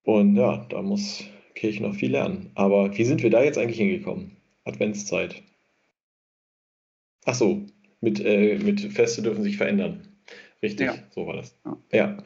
Und 0.03 0.37
ja, 0.37 0.67
da 0.69 0.83
muss 0.83 1.25
Kirche 1.55 1.83
noch 1.83 1.95
viel 1.95 2.13
lernen. 2.13 2.51
Aber 2.55 2.97
wie 2.97 3.05
sind 3.05 3.23
wir 3.23 3.31
da 3.31 3.43
jetzt 3.43 3.59
eigentlich 3.59 3.79
hingekommen? 3.79 4.37
Adventszeit. 4.65 5.43
Ach 7.25 7.35
so, 7.35 7.67
mit, 8.01 8.25
äh, 8.25 8.59
mit 8.59 8.81
Feste 8.81 9.23
dürfen 9.23 9.43
sich 9.43 9.57
verändern. 9.57 10.07
Richtig, 10.63 10.87
ja. 10.87 10.95
so 11.11 11.27
war 11.27 11.37
das. 11.37 11.59
Ja. 11.93 12.17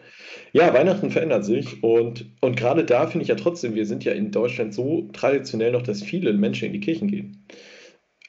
ja, 0.53 0.73
Weihnachten 0.73 1.11
verändert 1.11 1.45
sich 1.45 1.83
und, 1.83 2.27
und 2.41 2.57
gerade 2.57 2.85
da 2.85 3.07
finde 3.07 3.23
ich 3.23 3.29
ja 3.29 3.35
trotzdem, 3.35 3.75
wir 3.75 3.87
sind 3.87 4.05
ja 4.05 4.13
in 4.13 4.31
Deutschland 4.31 4.73
so 4.73 5.09
traditionell 5.13 5.73
noch, 5.73 5.83
dass 5.83 6.03
viele 6.03 6.33
Menschen 6.33 6.67
in 6.67 6.73
die 6.73 6.81
Kirchen 6.81 7.09
gehen. 7.09 7.45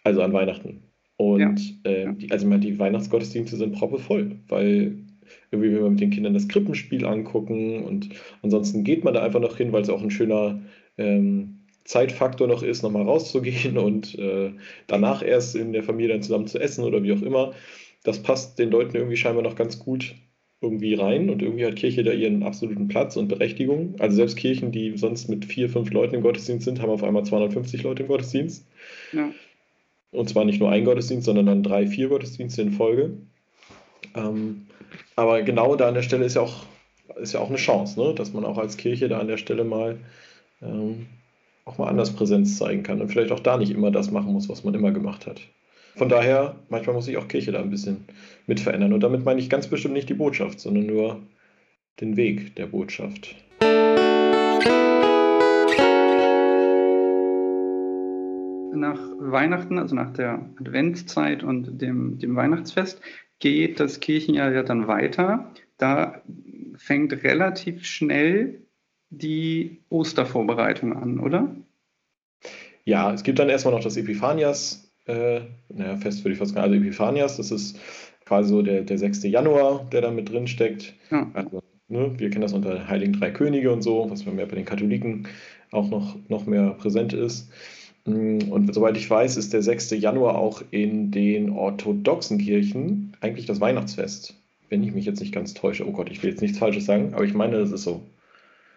Also 0.04 0.22
an 0.22 0.34
Weihnachten. 0.34 0.91
Und 1.22 1.84
ja. 1.86 1.92
äh, 1.92 2.14
die, 2.16 2.32
also 2.32 2.50
die 2.58 2.80
Weihnachtsgottesdienste 2.80 3.56
sind 3.56 3.74
proppevoll, 3.74 4.38
weil 4.48 4.98
irgendwie 5.52 5.72
will 5.72 5.82
man 5.82 5.92
mit 5.92 6.02
den 6.02 6.10
Kindern 6.10 6.34
das 6.34 6.48
Krippenspiel 6.48 7.06
angucken 7.06 7.84
und 7.84 8.10
ansonsten 8.42 8.84
geht 8.84 9.04
man 9.04 9.14
da 9.14 9.22
einfach 9.22 9.40
noch 9.40 9.56
hin, 9.56 9.72
weil 9.72 9.84
es 9.84 9.90
auch 9.90 10.02
ein 10.02 10.10
schöner 10.10 10.62
ähm, 10.98 11.60
Zeitfaktor 11.84 12.48
noch 12.48 12.64
ist, 12.64 12.82
nochmal 12.82 13.04
rauszugehen 13.04 13.78
und 13.78 14.18
äh, 14.18 14.52
danach 14.88 15.22
erst 15.22 15.56
in 15.56 15.74
der 15.74 15.84
Familie 15.84 16.14
dann 16.14 16.24
zusammen 16.24 16.48
zu 16.48 16.60
essen 16.60 16.84
oder 16.84 17.04
wie 17.04 17.14
auch 17.14 17.22
immer. 17.22 17.54
Das 18.04 18.24
passt 18.24 18.58
den 18.58 18.72
Leuten 18.72 18.96
irgendwie 18.96 19.18
scheinbar 19.18 19.44
noch 19.44 19.56
ganz 19.56 19.78
gut 19.78 20.16
irgendwie 20.60 20.96
rein 20.96 21.30
und 21.30 21.44
irgendwie 21.44 21.68
hat 21.68 21.76
Kirche 21.76 22.04
da 22.04 22.14
ihren 22.14 22.42
absoluten 22.42 22.88
Platz 22.88 23.16
und 23.16 23.28
Berechtigung. 23.28 23.96
Also 24.00 24.16
selbst 24.16 24.38
Kirchen, 24.38 24.72
die 24.72 24.98
sonst 24.98 25.30
mit 25.30 25.46
vier, 25.46 25.70
fünf 25.70 25.92
Leuten 25.92 26.16
im 26.16 26.22
Gottesdienst 26.22 26.66
sind, 26.66 26.82
haben 26.82 26.90
auf 26.90 27.04
einmal 27.04 27.26
250 27.26 27.84
Leute 27.84 28.04
im 28.04 28.10
Gottesdienst. 28.10 28.68
Ja. 29.14 29.30
Und 30.12 30.30
zwar 30.30 30.46
nicht 30.46 30.60
nur 30.60 30.70
ein 30.70 30.86
Gottesdienst, 30.86 31.26
sondern 31.26 31.46
dann 31.46 31.64
drei, 31.64 31.88
vier 31.88 32.10
Gottesdienste 32.10 32.62
in 32.62 32.72
Folge. 32.72 33.12
Ähm, 34.16 34.68
aber 35.16 35.42
genau 35.42 35.76
da 35.76 35.88
an 35.88 35.94
der 35.94 36.02
Stelle 36.02 36.26
ist 36.26 36.36
ja 36.36 36.42
auch, 36.42 36.66
ist 37.16 37.34
ja 37.34 37.40
auch 37.40 37.50
eine 37.50 37.58
Chance, 37.58 38.00
ne? 38.00 38.14
dass 38.14 38.34
man 38.34 38.46
auch 38.46 38.58
als 38.58 38.78
Kirche 38.78 39.08
da 39.08 39.20
an 39.20 39.28
der 39.28 39.38
Stelle 39.38 39.64
mal 39.64 40.00
ähm, 40.62 41.08
auch 41.66 41.78
mal 41.78 41.88
anders 41.88 42.14
Präsenz 42.14 42.58
zeigen 42.58 42.84
kann 42.84 43.02
und 43.02 43.10
vielleicht 43.10 43.32
auch 43.32 43.40
da 43.40 43.58
nicht 43.58 43.72
immer 43.72 43.92
das 43.92 44.12
machen 44.12 44.34
muss, 44.34 44.50
was 44.50 44.64
man 44.64 44.74
immer 44.74 44.92
gemacht 44.92 45.28
hat. 45.28 45.42
Von 45.96 46.10
daher, 46.10 46.56
manchmal 46.70 46.96
muss 46.96 47.06
sich 47.06 47.18
auch 47.18 47.28
Kirche 47.28 47.52
da 47.52 47.60
ein 47.60 47.70
bisschen 47.70 48.06
mit 48.48 48.60
verändern. 48.60 48.94
Und 48.94 49.02
damit 49.02 49.26
meine 49.26 49.40
ich 49.40 49.50
ganz 49.50 49.68
bestimmt 49.68 49.94
nicht 49.94 50.10
die 50.10 50.14
Botschaft, 50.14 50.60
sondern 50.60 50.86
nur 50.86 51.22
den 52.00 52.16
Weg 52.16 52.56
der 52.56 52.68
Botschaft. 52.68 53.36
Nach 58.74 59.00
Weihnachten, 59.20 59.78
also 59.78 59.96
nach 59.96 60.14
der 60.14 60.50
Adventszeit 60.60 61.44
und 61.44 61.82
dem, 61.82 62.20
dem 62.20 62.36
Weihnachtsfest, 62.36 63.02
geht 63.40 63.80
das 63.80 64.00
Kirchenjahr 64.00 64.52
ja 64.52 64.64
dann 64.64 64.88
weiter. 64.88 65.52
Da 65.78 66.22
fängt 66.78 67.24
relativ 67.24 67.86
schnell 67.86 68.62
die 69.10 69.82
Ostervorbereitung 69.90 70.96
an, 70.96 71.20
oder? 71.20 71.56
Ja, 72.86 73.14
es 73.14 73.24
gibt 73.24 73.40
dann 73.40 73.50
erstmal 73.50 73.74
noch 73.74 73.84
das 73.84 73.98
Epiphanias, 73.98 74.92
äh, 75.06 75.42
naja, 75.70 75.98
fest 75.98 76.24
würde 76.24 76.34
ich 76.34 76.40
fast 76.40 76.54
sagen, 76.54 76.64
also 76.64 76.76
Epiphanias, 76.76 77.38
das 77.38 77.52
ist 77.52 77.78
quasi 78.26 78.50
so 78.50 78.62
der, 78.62 78.82
der 78.82 78.98
6. 78.98 79.24
Januar, 79.24 79.88
der 79.92 80.02
da 80.02 80.12
mit 80.12 80.30
drin 80.30 80.48
steckt. 80.48 80.94
Ja. 81.10 81.30
Also, 81.34 81.62
ne, 81.88 82.14
wir 82.18 82.30
kennen 82.30 82.42
das 82.42 82.54
unter 82.54 82.88
Heiligen 82.88 83.14
Drei 83.14 83.32
Könige 83.32 83.72
und 83.72 83.82
so, 83.82 84.10
was 84.10 84.26
mehr 84.26 84.46
bei 84.46 84.56
den 84.56 84.66
Katholiken 84.66 85.28
auch 85.72 85.90
noch, 85.90 86.18
noch 86.30 86.46
mehr 86.46 86.72
präsent 86.72 87.14
ist. 87.14 87.52
Mm, 88.06 88.52
und 88.52 88.74
soweit 88.74 88.98
ich 88.98 89.10
weiß, 89.10 89.38
ist 89.38 89.54
der 89.54 89.62
6. 89.62 89.92
Januar 89.92 90.38
auch 90.38 90.64
in 90.72 91.12
den 91.12 91.52
orthodoxen 91.52 92.38
Kirchen 92.38 93.16
eigentlich 93.22 93.46
das 93.46 93.62
Weihnachtsfest. 93.62 94.36
Wenn 94.70 94.84
ich 94.84 94.94
mich 94.94 95.06
jetzt 95.06 95.20
nicht 95.20 95.34
ganz 95.34 95.54
täusche. 95.54 95.88
Oh 95.88 95.92
Gott, 95.92 96.10
ich 96.10 96.24
will 96.24 96.30
jetzt 96.30 96.42
nichts 96.42 96.58
Falsches 96.58 96.86
sagen, 96.86 97.14
aber 97.14 97.26
ich 97.26 97.34
meine, 97.34 97.60
das 97.60 97.72
ist 97.72 97.84
so. 97.84 98.08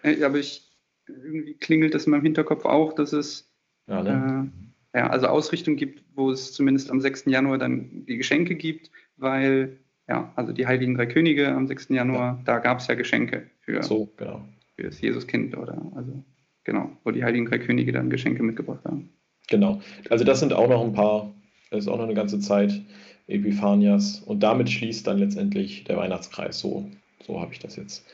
Äh, 0.02 0.18
ja, 0.18 0.26
aber 0.26 0.38
ich, 0.38 0.68
irgendwie 1.06 1.54
klingelt 1.54 1.94
das 1.94 2.06
in 2.06 2.10
meinem 2.10 2.22
Hinterkopf 2.24 2.64
auch, 2.64 2.92
dass 2.92 3.12
es 3.12 3.48
ja, 3.87 4.02
ne? 4.02 4.50
äh, 4.92 4.98
ja, 4.98 5.08
also 5.08 5.26
Ausrichtung 5.26 5.76
gibt, 5.76 6.02
wo 6.14 6.30
es 6.30 6.52
zumindest 6.52 6.90
am 6.90 7.00
6. 7.00 7.24
Januar 7.26 7.58
dann 7.58 8.04
die 8.06 8.16
Geschenke 8.16 8.54
gibt, 8.54 8.90
weil, 9.16 9.78
ja, 10.08 10.32
also 10.37 10.52
die 10.52 10.66
Heiligen 10.66 10.94
Drei 10.94 11.06
Könige 11.06 11.48
am 11.48 11.66
6. 11.66 11.88
Januar, 11.90 12.37
ja. 12.38 12.42
da 12.44 12.58
gab 12.58 12.78
es 12.78 12.87
ja 12.87 12.94
Geschenke 12.94 13.50
für, 13.60 13.82
so, 13.82 14.12
genau. 14.16 14.44
für 14.76 14.84
das 14.84 15.00
Jesuskind 15.00 15.56
oder, 15.56 15.90
also 15.94 16.24
genau, 16.64 16.90
wo 17.05 17.11
die 17.11 17.24
Heiligen 17.24 17.46
Drei 17.46 17.59
Könige 17.59 17.92
dann 17.92 18.11
Geschenke 18.11 18.42
mitgebracht 18.42 18.85
haben. 18.85 19.11
Genau, 19.48 19.81
also 20.11 20.24
das 20.24 20.40
sind 20.40 20.53
auch 20.53 20.68
noch 20.68 20.83
ein 20.83 20.92
paar, 20.92 21.33
das 21.70 21.85
ist 21.85 21.88
auch 21.88 21.98
noch 21.98 22.05
eine 22.05 22.14
ganze 22.14 22.40
Zeit 22.40 22.83
Epiphanias 23.27 24.20
und 24.20 24.42
damit 24.42 24.70
schließt 24.70 25.07
dann 25.07 25.18
letztendlich 25.18 25.85
der 25.85 25.96
Weihnachtskreis, 25.96 26.59
so, 26.59 26.90
so 27.27 27.40
habe 27.40 27.53
ich 27.53 27.59
das 27.59 27.77
jetzt 27.77 28.07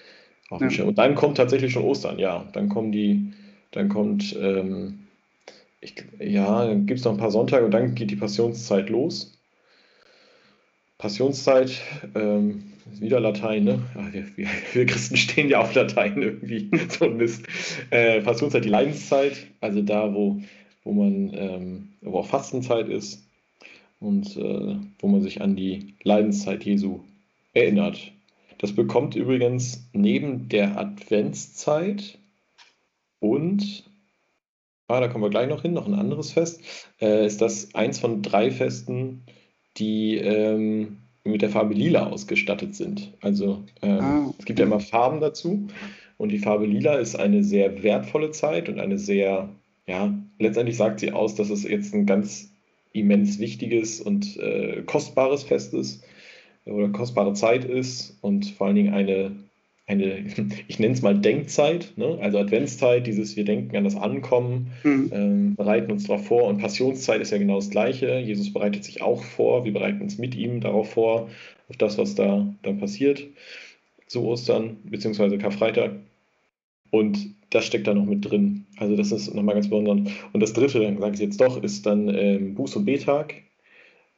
auf 0.51 0.59
dem 0.59 0.71
Schirm. 0.71 0.89
Und 0.89 0.99
dann 0.99 1.15
kommt 1.15 1.37
tatsächlich 1.37 1.73
schon 1.73 1.85
Ostern, 1.85 2.19
ja. 2.19 2.49
Dann 2.53 2.69
kommen 2.69 2.93
die, 2.93 3.33
dann 3.71 3.89
kommt, 3.89 4.37
ähm, 4.41 5.07
ich, 5.81 5.95
ja, 6.19 6.67
dann 6.67 6.87
gibt 6.87 6.99
es 6.99 7.05
noch 7.05 7.13
ein 7.13 7.19
paar 7.19 7.31
Sonntage 7.31 7.65
und 7.65 7.71
dann 7.71 7.95
geht 7.95 8.11
die 8.11 8.17
Passionszeit 8.17 8.91
los. 8.91 9.39
Passionszeit, 10.99 11.81
ähm, 12.15 12.65
wieder 12.99 13.21
Latein, 13.21 13.65
ne? 13.65 13.83
Ach, 13.95 14.13
wir, 14.13 14.25
wir, 14.37 14.49
wir, 14.73 14.87
Christen 14.87 15.17
stehen 15.17 15.49
ja 15.49 15.61
auf 15.61 15.75
Latein 15.75 16.21
irgendwie, 16.21 16.71
so 16.89 17.05
ein 17.07 17.17
Mist. 17.17 17.47
Äh, 17.91 18.21
Passionszeit, 18.23 18.65
die 18.65 18.69
Leidenszeit, 18.69 19.47
also 19.61 19.83
da, 19.83 20.15
wo, 20.15 20.41
wo 20.85 20.93
man, 20.93 21.31
ähm, 21.35 21.89
wo 22.01 22.19
auch 22.19 22.27
Fastenzeit 22.27 22.89
ist 22.89 23.25
und 24.01 24.37
äh, 24.37 24.77
wo 24.99 25.09
man 25.09 25.23
sich 25.23 25.43
an 25.43 25.57
die 25.57 25.95
Leidenszeit 26.03 26.65
Jesu 26.65 27.01
erinnert. 27.53 28.13
Das 28.59 28.75
bekommt 28.75 29.15
übrigens 29.15 29.89
neben 29.93 30.49
der 30.49 30.79
Adventszeit 30.79 32.19
und, 33.21 33.85
ah, 34.89 35.01
da 35.01 35.09
kommen 35.09 35.25
wir 35.25 35.31
gleich 35.31 35.49
noch 35.49 35.63
hin, 35.63 35.73
noch 35.73 35.87
ein 35.87 35.95
anderes 35.95 36.33
Fest, 36.33 36.61
äh, 37.01 37.27
ist 37.27 37.41
das 37.41 37.75
eins 37.75 37.99
von 37.99 38.23
drei 38.23 38.51
Festen, 38.51 39.23
die 39.77 40.17
ähm, 40.17 40.99
mit 41.25 41.43
der 41.43 41.51
Farbe 41.51 41.75
Lila 41.75 42.07
ausgestattet 42.07 42.75
sind. 42.75 43.13
Also 43.21 43.65
ähm, 43.83 44.01
ah. 44.01 44.35
es 44.39 44.45
gibt 44.45 44.59
ja 44.59 44.65
immer 44.65 44.81
Farben 44.81 45.21
dazu 45.21 45.69
und 46.17 46.31
die 46.31 46.39
Farbe 46.39 46.67
Lila 46.67 46.95
ist 46.95 47.17
eine 47.17 47.45
sehr 47.45 47.83
wertvolle 47.83 48.31
Zeit 48.31 48.69
und 48.69 48.81
eine 48.81 48.99
sehr, 48.99 49.49
ja, 49.87 50.15
letztendlich 50.39 50.77
sagt 50.77 51.01
sie 51.01 51.13
aus, 51.13 51.35
dass 51.35 51.51
es 51.51 51.65
jetzt 51.65 51.95
ein 51.95 52.07
ganz 52.07 52.53
immens 52.93 53.39
wichtiges 53.39 54.01
und 54.01 54.37
äh, 54.39 54.83
kostbares 54.85 55.45
Fest 55.45 55.75
ist 55.75 56.03
oder 56.65 56.89
kostbare 56.89 57.35
Zeit 57.35 57.65
ist 57.65 58.19
und 58.21 58.47
vor 58.47 58.67
allen 58.67 58.77
Dingen 58.77 58.95
eine, 58.95 59.33
eine 59.91 60.25
ich 60.69 60.79
nenne 60.79 60.95
es 60.95 61.03
mal 61.03 61.19
Denkzeit, 61.19 61.93
ne? 61.97 62.19
also 62.21 62.39
Adventszeit, 62.39 63.07
dieses 63.07 63.37
wir 63.37 63.45
denken 63.45 63.77
an 63.77 63.85
das 63.85 63.97
Ankommen, 63.97 64.73
mhm. 64.85 65.11
ähm, 65.13 65.55
bereiten 65.57 65.91
uns 65.91 66.07
darauf 66.07 66.27
vor 66.27 66.45
und 66.45 66.59
Passionszeit 66.59 67.21
ist 67.21 67.33
ja 67.33 67.39
genau 67.39 67.57
das 67.57 67.71
Gleiche. 67.71 68.19
Jesus 68.19 68.53
bereitet 68.53 68.85
sich 68.85 69.03
auch 69.03 69.23
vor, 69.23 69.65
wir 69.65 69.73
bereiten 69.73 70.03
uns 70.03 70.19
mit 70.19 70.35
ihm 70.35 70.61
darauf 70.61 70.93
vor, 70.93 71.29
auf 71.69 71.77
das, 71.77 71.99
was 71.99 72.15
da 72.15 72.47
dann 72.63 72.79
passiert 72.79 73.27
zu 74.07 74.25
Ostern 74.25 74.79
bzw. 74.85 75.39
Karfreitag. 75.39 75.93
Und 76.91 77.35
das 77.51 77.65
steckt 77.67 77.87
da 77.87 77.95
noch 77.95 78.07
mit 78.07 78.29
drin. 78.29 78.67
Also 78.77 78.97
das 78.97 79.13
ist 79.13 79.33
nochmal 79.35 79.55
ganz 79.55 79.69
besonders. 79.69 80.13
Und 80.33 80.41
das 80.41 80.53
dritte, 80.53 80.81
dann 80.81 80.99
sage 80.99 81.15
ich 81.15 81.21
jetzt 81.21 81.41
doch, 81.41 81.63
ist 81.63 81.87
dann 81.87 82.09
ähm, 82.09 82.57
Buß- 82.57 82.77
und 82.77 82.85
Betag. 82.85 83.35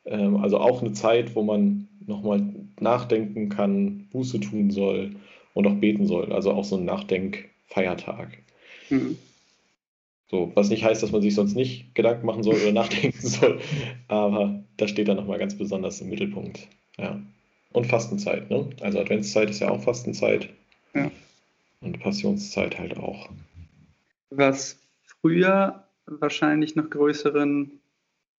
Ähm, 0.06 0.37
also 0.37 0.58
auch 0.58 0.80
eine 0.80 0.92
Zeit, 0.92 1.35
wo 1.35 1.42
man 1.42 1.88
nochmal 2.06 2.42
nachdenken 2.80 3.50
kann, 3.50 4.08
Buße 4.11 4.40
tun 4.40 4.70
soll 4.70 5.11
und 5.55 5.67
auch 5.67 5.75
beten 5.75 6.07
soll. 6.07 6.33
Also 6.33 6.53
auch 6.53 6.65
so 6.65 6.77
ein 6.77 6.85
Nachdenkfeiertag. 6.85 8.38
Mhm. 8.91 9.19
So, 10.31 10.51
was 10.55 10.71
nicht 10.71 10.83
heißt, 10.83 11.03
dass 11.03 11.12
man 11.12 11.21
sich 11.21 11.35
sonst 11.35 11.55
nicht 11.55 11.95
Gedanken 11.95 12.27
machen 12.27 12.43
soll 12.43 12.55
oder 12.55 12.73
nachdenken 12.73 13.27
soll, 13.27 13.61
aber 14.09 14.65
das 14.79 14.91
steht 14.91 15.09
dann 15.09 15.19
nochmal 15.19 15.38
ganz 15.38 15.57
besonders 15.57 16.01
im 16.01 16.09
Mittelpunkt. 16.09 16.69
Ja. 16.99 17.21
Und 17.73 17.87
Fastenzeit, 17.87 18.51
ne? 18.51 18.69
Also 18.81 18.99
Adventszeit 18.99 19.51
ist 19.51 19.61
ja 19.61 19.71
auch 19.71 19.83
Fastenzeit. 19.83 20.49
Ja. 20.95 21.11
Und 21.81 22.01
Passionszeit 22.01 22.79
halt 22.79 22.97
auch. 22.97 23.29
Was 24.31 24.79
früher 25.21 25.85
wahrscheinlich 26.07 26.77
noch 26.77 26.88
größeren, 26.88 27.71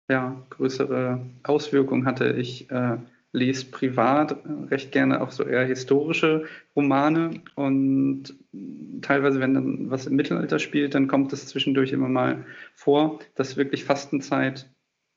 ja, 0.09 0.41
größere 0.49 1.19
Auswirkungen 1.43 2.05
hatte. 2.05 2.33
Ich 2.33 2.69
äh, 2.71 2.97
lese 3.33 3.65
privat 3.65 4.37
recht 4.69 4.91
gerne 4.91 5.21
auch 5.21 5.31
so 5.31 5.43
eher 5.43 5.65
historische 5.65 6.45
Romane 6.75 7.41
und 7.55 8.35
teilweise, 9.01 9.39
wenn 9.39 9.55
dann 9.55 9.89
was 9.89 10.05
im 10.05 10.15
Mittelalter 10.15 10.59
spielt, 10.59 10.93
dann 10.93 11.07
kommt 11.07 11.33
es 11.33 11.47
zwischendurch 11.47 11.91
immer 11.91 12.07
mal 12.07 12.45
vor, 12.75 13.19
dass 13.35 13.57
wirklich 13.57 13.83
Fastenzeit 13.83 14.71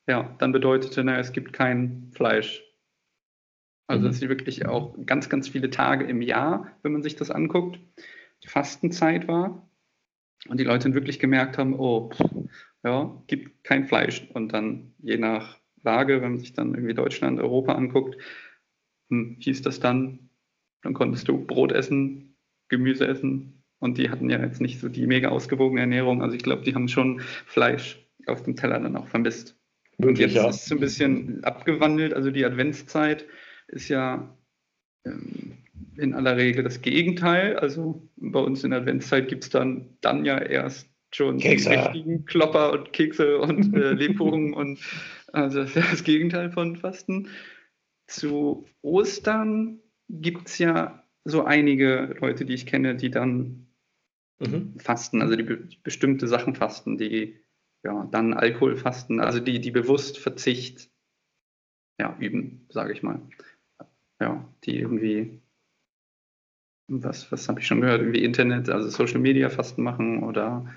ja 0.07 0.35
dann 0.39 0.51
bedeutete, 0.51 1.03
naja, 1.03 1.19
es 1.19 1.31
gibt 1.31 1.53
kein 1.53 2.11
Fleisch. 2.11 2.63
Also 3.85 4.01
mhm. 4.01 4.07
dass 4.07 4.19
sie 4.19 4.29
wirklich 4.29 4.65
auch 4.65 4.97
ganz, 5.05 5.29
ganz 5.29 5.47
viele 5.47 5.69
Tage 5.69 6.05
im 6.05 6.21
Jahr, 6.21 6.71
wenn 6.81 6.93
man 6.93 7.03
sich 7.03 7.15
das 7.15 7.29
anguckt, 7.29 7.79
Fastenzeit 8.45 9.27
war 9.27 9.69
und 10.49 10.59
die 10.59 10.63
Leute 10.63 10.93
wirklich 10.93 11.19
gemerkt 11.19 11.57
haben, 11.57 11.79
oh, 11.79 12.09
pff, 12.09 12.49
ja, 12.83 13.21
gibt 13.27 13.63
kein 13.63 13.85
Fleisch 13.85 14.27
und 14.33 14.53
dann 14.53 14.93
je 14.99 15.17
nach 15.17 15.56
Lage, 15.83 16.21
wenn 16.21 16.31
man 16.31 16.39
sich 16.39 16.53
dann 16.53 16.73
irgendwie 16.73 16.93
Deutschland, 16.93 17.39
Europa 17.39 17.73
anguckt, 17.73 18.17
hm, 19.09 19.37
hieß 19.39 19.61
das 19.61 19.79
dann, 19.79 20.29
dann 20.81 20.93
konntest 20.93 21.27
du 21.27 21.45
Brot 21.45 21.71
essen, 21.71 22.35
Gemüse 22.69 23.07
essen 23.07 23.63
und 23.79 23.97
die 23.97 24.09
hatten 24.09 24.29
ja 24.29 24.41
jetzt 24.41 24.61
nicht 24.61 24.79
so 24.79 24.89
die 24.89 25.07
mega 25.07 25.29
ausgewogene 25.29 25.81
Ernährung. 25.81 26.21
Also 26.21 26.35
ich 26.35 26.43
glaube, 26.43 26.63
die 26.63 26.73
haben 26.73 26.87
schon 26.87 27.21
Fleisch 27.45 28.03
auf 28.25 28.43
dem 28.43 28.55
Teller 28.55 28.79
dann 28.79 28.95
auch 28.95 29.07
vermisst. 29.07 29.55
und 29.97 30.19
jetzt 30.19 30.33
ja. 30.33 30.49
ist 30.49 30.61
es 30.61 30.65
so 30.65 30.75
ein 30.75 30.81
bisschen 30.81 31.43
abgewandelt. 31.43 32.13
Also 32.13 32.31
die 32.31 32.45
Adventszeit 32.45 33.25
ist 33.67 33.89
ja 33.89 34.35
ähm, 35.05 35.57
in 35.97 36.13
aller 36.13 36.37
Regel 36.37 36.63
das 36.63 36.81
Gegenteil. 36.81 37.57
Also 37.57 38.07
bei 38.17 38.39
uns 38.39 38.63
in 38.63 38.71
der 38.71 38.81
Adventszeit 38.81 39.27
gibt 39.27 39.43
es 39.43 39.49
dann, 39.49 39.97
dann 40.01 40.25
ja 40.25 40.37
erst 40.37 40.89
schon 41.13 41.37
Kekse. 41.39 41.69
die 41.69 41.75
richtigen 41.75 42.25
Klopper 42.25 42.71
und 42.73 42.93
Kekse 42.93 43.39
und 43.39 43.73
äh, 43.75 43.93
Lebkuchen 43.93 44.53
und 44.53 44.79
also 45.31 45.61
das 45.61 45.75
ist 45.75 45.91
das 45.91 46.03
Gegenteil 46.03 46.51
von 46.51 46.75
Fasten. 46.75 47.29
Zu 48.07 48.65
Ostern 48.81 49.79
gibt 50.09 50.47
es 50.47 50.57
ja 50.57 51.03
so 51.25 51.43
einige 51.43 52.15
Leute, 52.21 52.45
die 52.45 52.53
ich 52.53 52.65
kenne, 52.65 52.95
die 52.95 53.11
dann 53.11 53.67
mhm. 54.39 54.79
fasten, 54.79 55.21
also 55.21 55.35
die 55.35 55.43
be 55.43 55.67
bestimmte 55.83 56.27
Sachen 56.27 56.55
fasten, 56.55 56.97
die 56.97 57.39
ja 57.83 58.07
dann 58.11 58.33
Alkohol 58.33 58.77
fasten, 58.77 59.19
also 59.19 59.39
die, 59.39 59.59
die 59.59 59.71
bewusst 59.71 60.17
Verzicht 60.17 60.89
ja, 61.99 62.15
üben, 62.19 62.65
sage 62.69 62.93
ich 62.93 63.03
mal. 63.03 63.21
Ja, 64.19 64.47
die 64.63 64.79
irgendwie, 64.79 65.41
was, 66.87 67.31
was 67.31 67.49
habe 67.49 67.59
ich 67.59 67.67
schon 67.67 67.81
gehört, 67.81 68.01
irgendwie 68.01 68.23
Internet, 68.23 68.69
also 68.69 68.89
Social 68.89 69.19
Media 69.19 69.49
Fasten 69.49 69.83
machen 69.83 70.23
oder 70.23 70.73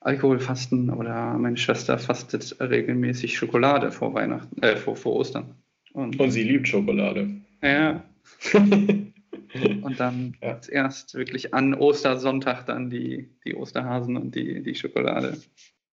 Alkoholfasten 0.00 0.90
oder 0.90 1.36
meine 1.38 1.58
Schwester 1.58 1.98
fastet 1.98 2.56
regelmäßig 2.58 3.36
Schokolade 3.36 3.92
vor 3.92 4.14
Weihnachten, 4.14 4.62
äh, 4.62 4.76
vor, 4.76 4.96
vor 4.96 5.14
Ostern. 5.16 5.54
Und, 5.92 6.18
Und 6.18 6.30
sie 6.30 6.42
liebt 6.42 6.68
Schokolade. 6.68 7.28
Ja. 7.62 8.02
und 8.54 10.00
dann 10.00 10.36
ja. 10.42 10.58
erst 10.70 11.14
wirklich 11.14 11.52
an 11.52 11.74
Ostersonntag 11.74 12.64
dann 12.66 12.88
die, 12.88 13.28
die 13.44 13.54
Osterhasen 13.54 14.16
und 14.16 14.34
die, 14.34 14.62
die 14.62 14.74
Schokolade. 14.74 15.36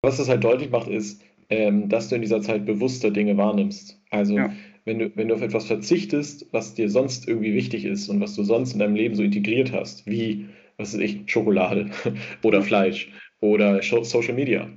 Was 0.02 0.18
das 0.18 0.30
halt 0.30 0.44
deutlich 0.44 0.70
macht, 0.70 0.88
ist, 0.88 1.22
ähm, 1.50 1.90
dass 1.90 2.08
du 2.08 2.16
in 2.16 2.22
dieser 2.22 2.42
Zeit 2.42 2.66
bewusster 2.66 3.12
Dinge 3.12 3.36
wahrnimmst. 3.36 4.00
Also 4.10 4.38
ja. 4.38 4.54
wenn, 4.86 5.00
du, 5.00 5.12
wenn 5.16 5.28
du 5.28 5.36
auf 5.36 5.42
etwas 5.42 5.66
verzichtest, 5.66 6.48
was 6.52 6.76
dir 6.76 6.90
sonst 6.90 7.28
irgendwie 7.28 7.54
wichtig 7.54 7.84
ist 7.84 8.08
und 8.08 8.22
was 8.22 8.36
du 8.36 8.44
sonst 8.44 8.74
in 8.74 8.80
deinem 8.80 8.96
Leben 8.96 9.16
so 9.16 9.24
integriert 9.24 9.74
hast, 9.74 10.06
wie, 10.06 10.48
was 10.78 10.94
weiß 10.94 11.02
ich, 11.02 11.24
Schokolade 11.26 11.90
oder 12.44 12.62
Fleisch 12.62 13.12
oder 13.40 13.82
Social 13.82 14.34
Media, 14.34 14.68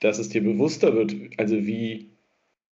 dass 0.00 0.18
es 0.18 0.28
dir 0.28 0.42
bewusster 0.42 0.94
wird, 0.94 1.14
also 1.36 1.56
wie, 1.66 2.06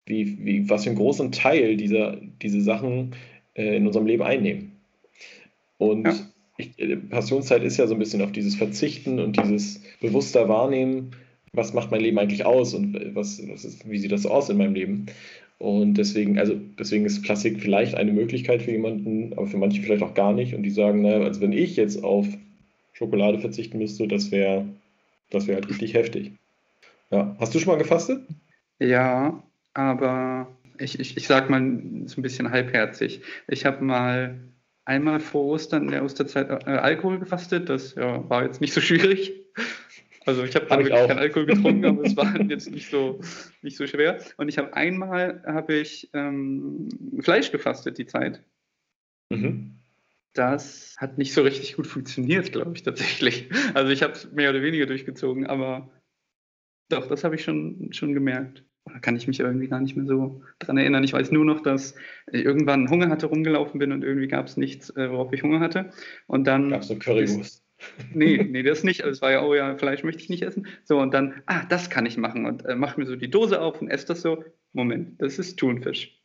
wie, 0.06 0.44
wie 0.44 0.70
was 0.70 0.84
für 0.84 0.90
einen 0.90 0.98
großen 0.98 1.32
Teil 1.32 1.76
dieser, 1.76 2.18
diese 2.42 2.60
Sachen 2.60 3.14
äh, 3.54 3.76
in 3.76 3.86
unserem 3.86 4.06
Leben 4.06 4.22
einnehmen. 4.22 4.72
Und 5.78 6.06
ja. 6.06 6.14
ich, 6.58 6.78
äh, 6.78 6.96
Passionszeit 6.96 7.62
ist 7.64 7.76
ja 7.76 7.86
so 7.86 7.94
ein 7.94 7.98
bisschen 7.98 8.22
auf 8.22 8.32
dieses 8.32 8.54
Verzichten 8.54 9.18
und 9.18 9.36
dieses 9.42 9.82
bewusster 10.00 10.48
Wahrnehmen, 10.48 11.10
was 11.52 11.74
macht 11.74 11.90
mein 11.90 12.00
Leben 12.00 12.18
eigentlich 12.18 12.46
aus 12.46 12.72
und 12.74 13.14
was, 13.14 13.42
was 13.48 13.64
ist, 13.64 13.88
wie 13.90 13.98
sieht 13.98 14.12
das 14.12 14.26
aus 14.26 14.48
in 14.48 14.56
meinem 14.56 14.74
Leben. 14.74 15.06
Und 15.58 15.94
deswegen, 15.94 16.38
also 16.38 16.56
deswegen 16.78 17.04
ist 17.04 17.22
Plastik 17.22 17.60
vielleicht 17.60 17.94
eine 17.94 18.12
Möglichkeit 18.12 18.62
für 18.62 18.72
jemanden, 18.72 19.32
aber 19.34 19.46
für 19.46 19.58
manche 19.58 19.82
vielleicht 19.82 20.02
auch 20.02 20.14
gar 20.14 20.32
nicht. 20.32 20.54
Und 20.54 20.64
die 20.64 20.70
sagen, 20.70 21.02
naja, 21.02 21.20
also 21.24 21.40
wenn 21.40 21.52
ich 21.52 21.76
jetzt 21.76 22.02
auf 22.02 22.26
Schokolade 22.94 23.38
verzichten 23.38 23.78
müsste, 23.78 24.08
das 24.08 24.32
wäre 24.32 24.64
das 25.32 25.46
wäre 25.46 25.56
halt 25.56 25.68
richtig 25.68 25.94
heftig. 25.94 26.32
Ja. 27.10 27.36
Hast 27.40 27.54
du 27.54 27.58
schon 27.58 27.72
mal 27.72 27.82
gefastet? 27.82 28.26
Ja, 28.78 29.42
aber 29.74 30.56
ich, 30.78 30.98
ich, 30.98 31.16
ich 31.16 31.26
sag 31.26 31.50
mal 31.50 31.60
so 32.06 32.20
ein 32.20 32.22
bisschen 32.22 32.50
halbherzig. 32.50 33.22
Ich 33.48 33.64
habe 33.66 33.84
mal 33.84 34.40
einmal 34.84 35.20
vor 35.20 35.44
Ostern 35.44 35.84
in 35.84 35.90
der 35.90 36.04
Osterzeit 36.04 36.50
äh, 36.50 36.70
Alkohol 36.70 37.18
gefastet. 37.18 37.68
Das 37.68 37.94
ja, 37.94 38.28
war 38.28 38.44
jetzt 38.44 38.60
nicht 38.60 38.72
so 38.72 38.80
schwierig. 38.80 39.32
Also 40.24 40.44
ich 40.44 40.54
habe 40.54 40.68
hab 40.68 40.78
wirklich 40.78 41.06
keinen 41.08 41.18
Alkohol 41.18 41.46
getrunken, 41.46 41.84
aber 41.84 42.04
es 42.04 42.16
war 42.16 42.40
jetzt 42.40 42.70
nicht 42.70 42.88
so, 42.88 43.20
nicht 43.62 43.76
so 43.76 43.86
schwer. 43.86 44.18
Und 44.36 44.48
ich 44.48 44.56
habe 44.56 44.72
einmal 44.74 45.42
habe 45.46 45.74
ich 45.74 46.10
ähm, 46.12 46.88
Fleisch 47.20 47.50
gefastet 47.50 47.98
die 47.98 48.06
Zeit. 48.06 48.40
Mhm 49.30 49.81
das 50.34 50.96
hat 50.98 51.18
nicht 51.18 51.34
so 51.34 51.42
richtig 51.42 51.76
gut 51.76 51.86
funktioniert, 51.86 52.52
glaube 52.52 52.72
ich 52.74 52.82
tatsächlich. 52.82 53.50
Also 53.74 53.90
ich 53.92 54.02
habe 54.02 54.14
es 54.14 54.30
mehr 54.32 54.50
oder 54.50 54.62
weniger 54.62 54.86
durchgezogen, 54.86 55.46
aber 55.46 55.90
doch, 56.88 57.06
das 57.06 57.24
habe 57.24 57.34
ich 57.34 57.44
schon, 57.44 57.92
schon 57.92 58.14
gemerkt. 58.14 58.64
Da 58.84 58.98
kann 58.98 59.16
ich 59.16 59.28
mich 59.28 59.38
irgendwie 59.40 59.68
gar 59.68 59.80
nicht 59.80 59.96
mehr 59.96 60.06
so 60.06 60.42
dran 60.58 60.76
erinnern. 60.76 61.04
Ich 61.04 61.12
weiß 61.12 61.30
nur 61.30 61.44
noch, 61.44 61.60
dass 61.60 61.94
ich 62.32 62.44
irgendwann 62.44 62.90
Hunger 62.90 63.08
hatte, 63.08 63.26
rumgelaufen 63.26 63.78
bin 63.78 63.92
und 63.92 64.02
irgendwie 64.02 64.26
gab 64.26 64.46
es 64.46 64.56
nichts, 64.56 64.90
äh, 64.90 65.10
worauf 65.10 65.32
ich 65.32 65.42
Hunger 65.42 65.60
hatte. 65.60 65.90
Und 66.26 66.44
dann. 66.44 66.70
Gab 66.70 66.82
es 66.82 66.88
so 66.88 66.96
Currywurst? 66.96 67.64
nee, 68.12 68.42
nee, 68.42 68.62
das 68.62 68.82
nicht. 68.82 69.02
Also 69.02 69.12
es 69.12 69.22
war 69.22 69.30
ja, 69.30 69.44
oh 69.44 69.54
ja, 69.54 69.76
Fleisch 69.76 70.02
möchte 70.02 70.22
ich 70.22 70.30
nicht 70.30 70.42
essen. 70.42 70.66
So, 70.84 70.98
und 70.98 71.14
dann, 71.14 71.42
ah, 71.46 71.64
das 71.66 71.90
kann 71.90 72.06
ich 72.06 72.16
machen. 72.16 72.44
Und 72.44 72.64
äh, 72.64 72.74
mach 72.74 72.96
mir 72.96 73.06
so 73.06 73.14
die 73.14 73.30
Dose 73.30 73.60
auf 73.60 73.80
und 73.80 73.88
esse 73.88 74.08
das 74.08 74.22
so. 74.22 74.44
Moment, 74.72 75.20
das 75.22 75.38
ist 75.38 75.58
Thunfisch. 75.58 76.20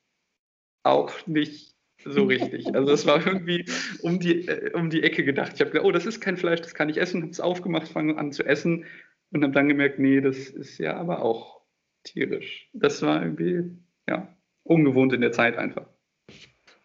Auch 0.84 1.28
nicht 1.28 1.77
so 2.06 2.24
richtig. 2.26 2.74
Also 2.74 2.90
das 2.90 3.06
war 3.06 3.26
irgendwie 3.26 3.66
um 4.02 4.20
die, 4.20 4.48
äh, 4.48 4.72
um 4.74 4.90
die 4.90 5.04
Ecke 5.04 5.24
gedacht. 5.24 5.54
Ich 5.56 5.62
habe 5.62 5.72
gedacht, 5.72 5.86
oh, 5.86 5.92
das 5.92 6.06
ist 6.06 6.22
kein 6.22 6.38
Fleisch, 6.38 6.62
das 6.62 6.74
kann 6.74 6.90
ich 6.90 6.98
essen. 6.98 7.22
Habe 7.22 7.32
es 7.32 7.40
aufgemacht, 7.40 7.88
fange 7.88 8.18
an 8.18 8.32
zu 8.32 8.44
essen 8.46 8.86
und 9.32 9.44
habe 9.44 9.54
dann 9.54 9.68
gemerkt, 9.68 10.00
nee, 10.00 10.22
das 10.22 10.38
ist 10.50 10.78
ja 10.78 10.98
aber 10.98 11.22
auch 11.22 11.62
tierisch. 12.04 12.70
Das 12.74 13.02
war 13.02 13.22
irgendwie, 13.22 13.72
ja, 14.08 14.36
ungewohnt 14.64 15.14
in 15.14 15.22
der 15.22 15.32
Zeit 15.32 15.58
einfach. 15.58 15.88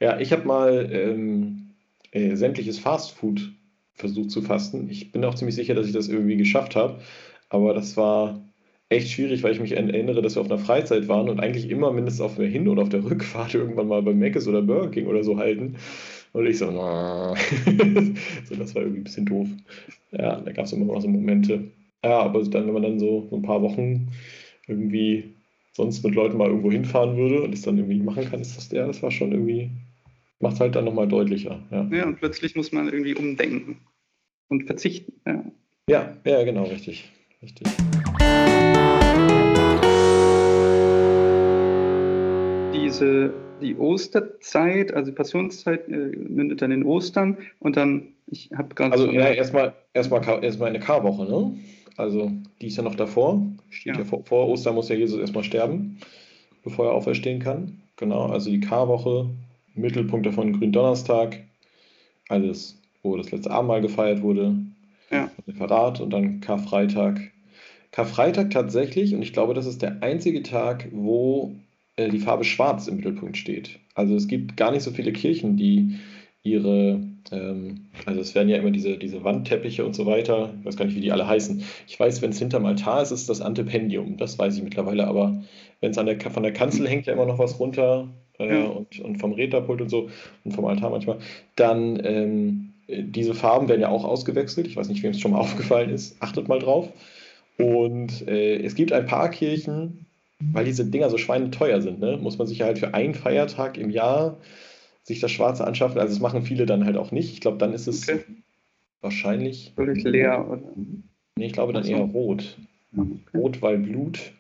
Ja, 0.01 0.19
ich 0.19 0.33
habe 0.33 0.45
mal 0.45 0.89
ähm, 0.91 1.75
äh, 2.11 2.35
sämtliches 2.35 2.79
Fastfood 2.79 3.53
versucht 3.95 4.31
zu 4.31 4.43
fasten. 4.43 4.89
Ich 4.89 5.13
bin 5.13 5.25
auch 5.25 5.35
ziemlich 5.35 5.55
sicher, 5.55 5.75
dass 5.75 5.87
ich 5.87 5.93
das 5.93 6.09
irgendwie 6.09 6.37
geschafft 6.37 6.75
habe. 6.75 7.01
Aber 7.49 7.75
das 7.75 7.97
war 7.97 8.43
echt 8.93 9.11
schwierig, 9.11 9.43
weil 9.43 9.53
ich 9.53 9.61
mich 9.61 9.73
erinnere, 9.73 10.23
dass 10.23 10.37
wir 10.37 10.41
auf 10.41 10.51
einer 10.51 10.59
Freizeit 10.59 11.09
waren 11.09 11.29
und 11.29 11.41
eigentlich 11.41 11.71
immer 11.71 11.93
mindestens 11.93 12.21
auf 12.21 12.37
der 12.37 12.47
Hin- 12.47 12.69
oder 12.69 12.83
auf 12.83 12.89
der 12.89 13.05
Rückfahrt 13.05 13.55
irgendwann 13.55 13.89
mal 13.89 14.03
bei 14.03 14.13
Mc's 14.13 14.49
oder 14.49 14.63
Burger 14.63 14.91
King 14.91 15.07
oder 15.07 15.25
so 15.25 15.39
halten. 15.39 15.77
Und 16.33 16.47
ich 16.47 16.59
so, 16.59 16.67
so, 16.71 18.55
das 18.57 18.75
war 18.75 18.83
irgendwie 18.83 19.01
ein 19.01 19.05
bisschen 19.05 19.27
doof. 19.27 19.49
Ja, 20.13 20.41
da 20.41 20.53
gab 20.53 20.65
es 20.65 20.73
immer 20.73 20.87
mal 20.87 21.01
so 21.01 21.09
Momente. 21.09 21.65
Ja, 22.05 22.21
aber 22.21 22.43
dann, 22.45 22.67
wenn 22.67 22.73
man 22.73 22.83
dann 22.83 22.99
so, 22.99 23.27
so 23.29 23.37
ein 23.37 23.43
paar 23.43 23.61
Wochen 23.63 24.09
irgendwie 24.67 25.35
sonst 25.73 26.05
mit 26.05 26.15
Leuten 26.15 26.39
mal 26.39 26.49
irgendwo 26.49 26.71
hinfahren 26.71 27.17
würde 27.17 27.43
und 27.43 27.53
es 27.53 27.63
dann 27.63 27.77
irgendwie 27.77 28.01
machen 28.01 28.25
kann, 28.31 28.41
ist 28.41 28.57
das 28.57 28.69
der, 28.69 28.87
das 28.87 29.03
war 29.03 29.11
schon 29.11 29.33
irgendwie, 29.33 29.71
macht 30.41 30.55
es 30.55 30.61
halt 30.61 30.75
dann 30.75 30.85
nochmal 30.85 31.09
deutlicher. 31.09 31.63
Ja. 31.71 31.89
ja, 31.93 32.07
und 32.07 32.17
plötzlich 32.17 32.57
muss 32.57 32.73
man 32.73 32.87
irgendwie 32.87 33.15
umdenken 33.15 33.79
und 34.49 34.65
verzichten. 34.65 35.13
Ja, 35.27 35.45
ja, 35.89 36.17
ja 36.25 36.45
genau, 36.45 36.65
richtig. 36.65 37.11
Richtig. 37.43 37.67
Diese, 42.93 43.33
die 43.63 43.75
Osterzeit, 43.77 44.93
also 44.93 45.13
Passionszeit, 45.13 45.89
äh, 45.89 46.15
mündet 46.15 46.61
dann 46.61 46.73
in 46.73 46.85
Ostern 46.85 47.39
und 47.59 47.79
dann, 47.79 48.09
ich 48.27 48.51
habe 48.55 48.75
gerade. 48.75 48.93
Also, 48.93 49.11
ja, 49.11 49.29
erstmal 49.31 49.73
erstmal 49.95 50.45
erstmal 50.45 50.69
eine 50.69 50.79
Karwoche, 50.79 51.25
ne? 51.25 51.55
Also, 51.97 52.31
die 52.61 52.67
ist 52.67 52.77
ja 52.77 52.83
noch 52.83 52.95
davor. 52.95 53.47
Steht 53.71 53.95
ja, 53.95 54.01
ja 54.01 54.05
vor, 54.05 54.23
vor 54.27 54.47
Ostern 54.47 54.75
muss 54.75 54.91
ja 54.91 54.97
Jesus 54.97 55.19
erstmal 55.19 55.43
sterben, 55.43 56.01
bevor 56.65 56.89
er 56.89 56.93
auferstehen 56.93 57.41
kann. 57.41 57.81
Genau, 57.97 58.27
also 58.27 58.51
die 58.51 58.61
Karwoche, 58.61 59.31
Mittelpunkt 59.75 60.27
davon 60.27 60.53
Gründonnerstag, 60.53 61.39
alles, 62.29 62.79
wo 63.03 63.17
das 63.17 63.31
letzte 63.31 63.53
Abendmahl 63.53 63.81
gefeiert 63.81 64.21
wurde, 64.21 64.55
ja. 65.11 65.31
Verrat 65.57 65.99
und 66.03 66.11
dann 66.11 66.43
Karfreitag. 66.43 67.21
Karfreitag 67.91 68.51
tatsächlich, 68.51 69.15
und 69.15 69.23
ich 69.23 69.33
glaube, 69.33 69.55
das 69.55 69.65
ist 69.65 69.81
der 69.81 70.03
einzige 70.03 70.43
Tag, 70.43 70.89
wo 70.93 71.55
äh, 71.97 72.09
die 72.09 72.19
Farbe 72.19 72.45
Schwarz 72.45 72.89
im 72.89 72.97
Mittelpunkt 72.97 73.37
steht. 73.37 73.79
Also 73.95 74.15
es 74.15 74.29
gibt 74.29 74.57
gar 74.57 74.71
nicht 74.71 74.83
so 74.83 74.91
viele 74.91 75.13
Kirchen, 75.13 75.57
die 75.57 75.99
ihre, 76.43 77.01
ähm, 77.31 77.87
also 78.05 78.21
es 78.21 78.35
werden 78.35 78.49
ja 78.49 78.57
immer 78.57 78.71
diese, 78.71 78.99
diese 78.99 79.23
Wandteppiche 79.23 79.85
und 79.85 79.95
so 79.95 80.07
weiter, 80.07 80.55
ich 80.59 80.65
weiß 80.67 80.77
gar 80.77 80.87
nicht, 80.87 80.97
wie 80.97 81.01
die 81.01 81.13
alle 81.13 81.27
heißen. 81.27 81.63
Ich 81.87 81.99
weiß, 81.99 82.21
wenn 82.23 82.31
es 82.31 82.39
hinterm 82.39 82.67
Altar 82.67 83.03
ist, 83.03 83.13
ist 83.13 83.29
das 83.29 83.41
Antependium, 83.41 84.17
das 84.17 84.39
weiß 84.39 84.57
ich 84.57 84.63
mittlerweile, 84.63 85.07
aber 85.07 85.43
wenn 85.81 85.93
es 85.93 85.97
der, 85.97 86.31
von 86.31 86.43
der 86.43 86.53
Kanzel 86.53 86.89
hängt 86.89 87.07
ja 87.07 87.13
immer 87.13 87.27
noch 87.27 87.39
was 87.39 87.61
runter 87.61 88.09
äh, 88.39 88.65
und, 88.65 88.99
und 88.99 89.19
vom 89.19 89.33
Rednerpult 89.33 89.81
und 89.83 89.89
so 89.89 90.09
und 90.45 90.53
vom 90.53 90.65
Altar 90.65 90.91
manchmal, 90.91 91.19
dann 91.55 92.01
ähm, 92.05 92.73
diese 92.89 93.35
Farben 93.35 93.69
werden 93.69 93.81
ja 93.81 93.89
auch 93.89 94.05
ausgewechselt. 94.05 94.67
Ich 94.67 94.77
weiß 94.77 94.89
nicht, 94.89 95.03
wem 95.03 95.13
es 95.13 95.21
schon 95.21 95.33
mal 95.33 95.39
aufgefallen 95.41 95.91
ist. 95.91 96.21
Achtet 96.21 96.49
mal 96.49 96.59
drauf. 96.59 96.89
Und 97.59 98.27
äh, 98.27 98.57
es 98.57 98.75
gibt 98.75 98.93
ein 98.93 99.07
paar 99.07 99.31
Kirchen, 99.31 100.07
weil 100.53 100.65
diese 100.65 100.85
Dinger 100.85 101.11
so 101.11 101.19
schweineteuer 101.19 101.81
sind, 101.81 102.01
ne, 102.01 102.19
muss 102.21 102.39
man 102.39 102.47
sich 102.47 102.59
ja 102.59 102.67
halt 102.67 102.79
für 102.79 102.95
einen 102.95 103.15
Feiertag 103.15 103.79
im 103.79 103.91
Jahr 103.91 104.39
sich 105.03 105.21
das 105.21 105.31
Schwarze 105.31 105.67
anschaffen. 105.67 105.99
Also 105.99 106.15
das 106.15 106.23
machen 106.23 106.43
viele 106.43 106.67
dann 106.67 106.85
halt 106.85 106.97
auch 106.97 107.11
nicht. 107.11 107.33
Ich 107.33 107.41
glaube, 107.41 107.59
dann 107.59 107.73
ist 107.73 107.87
es 107.87 108.09
okay. 108.09 108.21
wahrscheinlich. 109.01 109.73
Völlig 109.75 110.05
leer, 110.05 110.49
oder? 110.49 110.63
Nee, 111.37 111.47
ich 111.47 111.53
glaube 111.53 111.73
dann 111.73 111.85
eher 111.85 111.99
rot. 111.99 112.57
Okay. 112.97 113.19
Rot, 113.35 113.63
weil 113.63 113.79
Blut. 113.79 114.33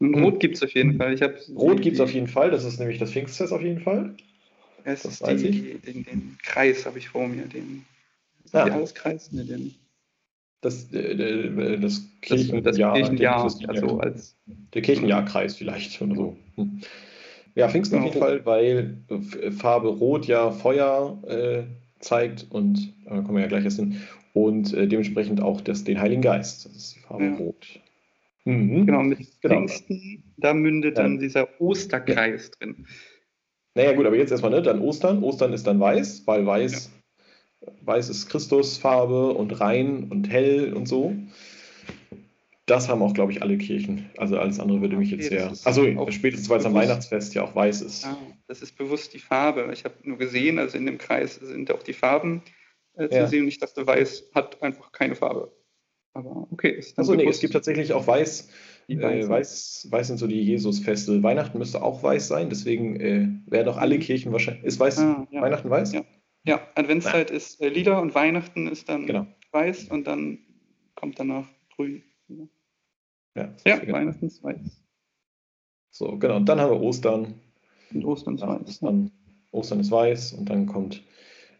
Rot 0.00 0.40
gibt 0.40 0.56
es 0.56 0.62
auf 0.62 0.70
jeden 0.74 0.96
Fall. 0.96 1.14
Ich 1.14 1.22
Rot 1.56 1.82
gibt 1.82 1.94
es 1.94 2.00
auf 2.00 2.12
jeden 2.12 2.28
Fall. 2.28 2.50
Das 2.50 2.64
ist 2.64 2.78
nämlich 2.78 2.98
das 2.98 3.12
Pfingstfest 3.12 3.52
auf 3.52 3.62
jeden 3.62 3.80
Fall. 3.80 4.14
Es 4.84 5.02
das 5.02 5.20
weiß 5.20 5.42
die. 5.42 5.78
Den, 5.78 6.04
den 6.04 6.38
Kreis 6.42 6.86
habe 6.86 6.98
ich 6.98 7.08
vor 7.08 7.26
mir, 7.28 7.46
den 7.46 7.84
ja. 8.52 8.68
Jahreskreis, 8.68 9.32
ne, 9.32 9.44
den. 9.44 9.74
Das, 10.60 10.92
äh, 10.92 10.98
äh, 10.98 11.78
das, 11.78 12.04
Kirchenjahr, 12.20 12.62
das, 12.62 12.76
das 12.76 12.94
Kirchenjahr 12.94 13.44
also 13.68 14.00
als 14.00 14.36
der 14.74 14.82
Kirchenjahrkreis 14.82 15.56
vielleicht 15.56 16.00
oder 16.02 16.14
so. 16.14 16.36
Hm. 16.56 16.80
Ja, 17.54 17.68
Pfingsten 17.68 17.96
genau. 17.96 18.08
auf 18.08 18.14
jeden 18.14 18.24
Fall, 18.24 18.46
weil 18.46 19.52
Farbe 19.52 19.88
Rot 19.88 20.26
ja 20.26 20.50
Feuer 20.50 21.18
äh, 21.26 21.62
zeigt 22.00 22.46
und 22.50 22.94
da 23.04 23.20
kommen 23.20 23.34
wir 23.34 23.42
ja 23.42 23.48
gleich 23.48 23.64
erst 23.64 23.78
hin. 23.78 24.00
Und 24.32 24.72
äh, 24.74 24.86
dementsprechend 24.86 25.40
auch 25.40 25.60
das, 25.60 25.84
den 25.84 26.00
Heiligen 26.00 26.22
Geist. 26.22 26.66
Das 26.66 26.76
ist 26.76 26.96
die 26.96 27.00
Farbe 27.00 27.24
ja. 27.24 27.34
Rot. 27.34 27.80
Mhm. 28.44 28.86
Genau, 28.86 29.02
mit 29.02 29.18
genau. 29.40 29.66
Pfingsten, 29.66 30.22
da 30.36 30.54
mündet 30.54 30.98
dann 30.98 31.18
dieser 31.18 31.60
Osterkreis 31.60 32.50
drin. 32.52 32.86
naja, 33.74 33.92
gut, 33.92 34.06
aber 34.06 34.16
jetzt 34.16 34.30
erstmal, 34.30 34.52
ne? 34.52 34.62
Dann 34.62 34.80
Ostern. 34.80 35.22
Ostern 35.22 35.52
ist 35.52 35.66
dann 35.66 35.80
weiß, 35.80 36.26
weil 36.26 36.46
weiß, 36.46 36.86
ja. 36.86 36.97
Weiß 37.82 38.08
ist 38.08 38.28
Christusfarbe 38.28 39.32
und 39.32 39.60
rein 39.60 40.08
und 40.10 40.28
hell 40.28 40.72
und 40.74 40.86
so. 40.86 41.14
Das 42.66 42.88
haben 42.88 43.02
auch, 43.02 43.14
glaube 43.14 43.32
ich, 43.32 43.42
alle 43.42 43.56
Kirchen. 43.56 44.10
Also 44.18 44.38
alles 44.38 44.60
andere 44.60 44.82
würde 44.82 44.96
mich 44.96 45.10
jetzt 45.10 45.28
sehr. 45.28 45.50
Also 45.64 45.86
spätestens, 46.10 46.50
weil 46.50 46.58
es 46.58 46.66
am 46.66 46.74
Weihnachtsfest 46.74 47.34
ja 47.34 47.42
auch 47.42 47.54
weiß 47.54 47.80
ist. 47.80 48.04
Ja, 48.04 48.18
das 48.46 48.60
ist 48.60 48.76
bewusst 48.76 49.14
die 49.14 49.18
Farbe. 49.18 49.70
Ich 49.72 49.84
habe 49.84 49.94
nur 50.02 50.18
gesehen, 50.18 50.58
also 50.58 50.76
in 50.76 50.84
dem 50.84 50.98
Kreis 50.98 51.36
sind 51.36 51.70
auch 51.70 51.82
die 51.82 51.94
Farben 51.94 52.42
äh, 52.94 53.08
zu 53.08 53.16
ja. 53.16 53.26
sehen. 53.26 53.42
Und 53.42 53.48
ich 53.48 53.58
dachte, 53.58 53.86
weiß 53.86 54.30
hat 54.34 54.62
einfach 54.62 54.92
keine 54.92 55.14
Farbe. 55.14 55.50
Aber 56.12 56.46
okay. 56.50 56.72
Ist 56.72 56.98
also 56.98 57.14
nee, 57.14 57.26
es 57.26 57.40
gibt 57.40 57.54
tatsächlich 57.54 57.92
auch 57.94 58.06
weiß. 58.06 58.48
Äh, 58.88 59.28
weiß, 59.28 59.88
weiß 59.90 60.06
sind 60.06 60.18
so 60.18 60.26
die 60.26 60.42
Jesusfeste. 60.42 61.22
Weihnachten 61.22 61.58
müsste 61.58 61.82
auch 61.82 62.02
weiß 62.02 62.28
sein, 62.28 62.48
deswegen 62.48 63.00
äh, 63.00 63.28
werden 63.46 63.68
auch 63.68 63.76
alle 63.76 63.96
mhm. 63.96 64.00
Kirchen 64.00 64.32
wahrscheinlich. 64.32 64.64
Ist 64.64 64.80
weiß 64.80 64.98
ah, 65.00 65.26
ja. 65.30 65.42
Weihnachten 65.42 65.68
weiß? 65.68 65.92
Ja, 65.92 66.04
ja. 66.44 66.66
Adventszeit 66.74 67.28
Nein. 67.28 67.36
ist 67.36 67.60
äh, 67.60 67.68
lila 67.68 67.98
und 67.98 68.14
Weihnachten 68.14 68.66
ist 68.68 68.88
dann 68.88 69.06
genau. 69.06 69.26
weiß 69.52 69.88
und 69.88 70.06
dann 70.06 70.38
kommt 70.94 71.18
danach 71.18 71.46
grün. 71.74 72.02
Ja, 73.34 73.54
ja 73.64 73.92
Weihnachten 73.92 74.26
ist 74.26 74.42
weiß. 74.42 74.82
So, 75.90 76.18
genau. 76.18 76.36
Und 76.36 76.48
dann 76.48 76.60
haben 76.60 76.70
wir 76.70 76.80
Ostern. 76.80 77.34
Und 77.92 78.04
Ostern 78.04 78.34
ist 78.34 78.46
weiß. 78.46 78.68
Ist 78.68 78.82
dann, 78.82 79.10
Ostern 79.52 79.80
ist 79.80 79.90
weiß 79.90 80.32
und 80.34 80.50
dann 80.50 80.66
kommt 80.66 81.02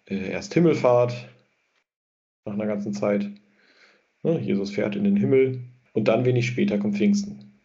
äh, 0.06 0.30
erst 0.30 0.54
Himmelfahrt 0.54 1.28
nach 2.44 2.54
einer 2.54 2.66
ganzen 2.66 2.92
Zeit. 2.92 3.30
Ne, 4.22 4.40
Jesus 4.40 4.70
fährt 4.70 4.96
in 4.96 5.04
den 5.04 5.16
Himmel 5.16 5.62
und 5.92 6.08
dann 6.08 6.24
wenig 6.24 6.46
später 6.46 6.78
kommt 6.78 6.96
Pfingsten. 6.96 7.60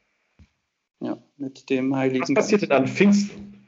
Ja, 0.99 1.21
mit 1.37 1.69
dem 1.69 1.95
Heiligen 1.95 2.21
Was 2.21 2.33
passiert 2.33 2.61
denn 2.61 2.71
an 2.71 2.87
Pfingsten? 2.87 3.67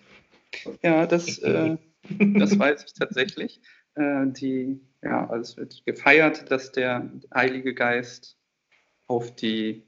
Ja, 0.82 1.06
das, 1.06 1.38
äh, 1.40 1.78
das 2.20 2.58
weiß 2.58 2.86
ich 2.86 2.94
tatsächlich. 2.94 3.62
Äh, 3.96 4.28
die, 4.28 4.80
ja, 5.04 5.30
also 5.30 5.42
es 5.42 5.58
wird 5.58 5.86
gefeiert, 5.86 6.52
dass 6.52 6.72
der 6.72 7.10
Heilige 7.34 7.74
Geist 7.74 8.38
auf 9.08 9.36
die, 9.36 9.84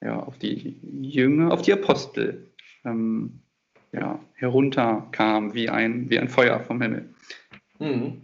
ja, 0.00 0.20
auf 0.20 0.38
die 0.38 0.78
Jünger, 1.02 1.52
auf 1.52 1.62
die 1.62 1.72
Apostel 1.72 2.50
ähm, 2.84 3.40
ja, 3.92 4.20
herunterkam 4.34 5.54
wie 5.54 5.68
ein, 5.68 6.08
wie 6.10 6.18
ein 6.18 6.28
Feuer 6.28 6.60
vom 6.60 6.80
Himmel. 6.80 7.14
Mhm. 7.78 8.22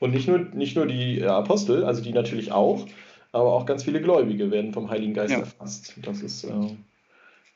Und 0.00 0.12
nicht 0.12 0.28
nur, 0.28 0.38
nicht 0.38 0.76
nur 0.76 0.86
die 0.86 1.24
Apostel, 1.24 1.84
also 1.84 2.02
die 2.02 2.12
natürlich 2.12 2.52
auch, 2.52 2.86
aber 3.32 3.52
auch 3.52 3.66
ganz 3.66 3.84
viele 3.84 4.00
Gläubige 4.00 4.50
werden 4.50 4.72
vom 4.72 4.90
Heiligen 4.90 5.14
Geist 5.14 5.32
ja. 5.32 5.40
erfasst. 5.40 5.94
Das 6.02 6.22
ist 6.22 6.44
äh, 6.44 6.76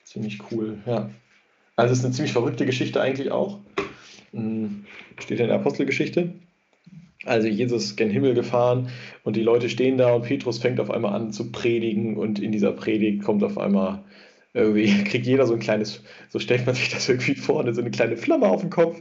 ziemlich 0.05 0.40
cool, 0.51 0.78
ja. 0.86 1.11
Also 1.76 1.93
es 1.93 2.01
ist 2.01 2.05
eine 2.05 2.14
ziemlich 2.14 2.32
verrückte 2.32 2.66
Geschichte 2.66 3.01
eigentlich 3.01 3.30
auch. 3.30 3.61
Hm, 4.33 4.85
steht 5.18 5.41
in 5.41 5.49
der 5.49 5.57
Apostelgeschichte. 5.57 6.33
Also 7.24 7.47
Jesus 7.47 7.85
ist 7.85 7.97
gen 7.97 8.11
Himmel 8.11 8.35
gefahren 8.35 8.89
und 9.22 9.37
die 9.37 9.43
Leute 9.43 9.68
stehen 9.68 9.97
da 9.97 10.12
und 10.14 10.22
Petrus 10.22 10.59
fängt 10.59 10.80
auf 10.80 10.91
einmal 10.91 11.14
an 11.14 11.33
zu 11.33 11.53
predigen 11.53 12.16
und 12.16 12.41
in 12.41 12.51
dieser 12.51 12.72
Predigt 12.72 13.22
kommt 13.22 13.45
auf 13.45 13.59
einmal 13.59 14.03
irgendwie 14.55 14.87
kriegt 15.05 15.26
jeder 15.26 15.47
so 15.47 15.55
ein 15.55 15.61
kleines, 15.61 16.03
so 16.28 16.39
stellt 16.39 16.66
man 16.66 16.74
sich 16.74 16.89
das 16.89 17.09
irgendwie 17.09 17.35
vor, 17.37 17.72
so 17.72 17.80
eine 17.80 17.91
kleine 17.91 18.16
Flamme 18.16 18.47
auf 18.49 18.61
dem 18.61 18.70
Kopf 18.70 19.01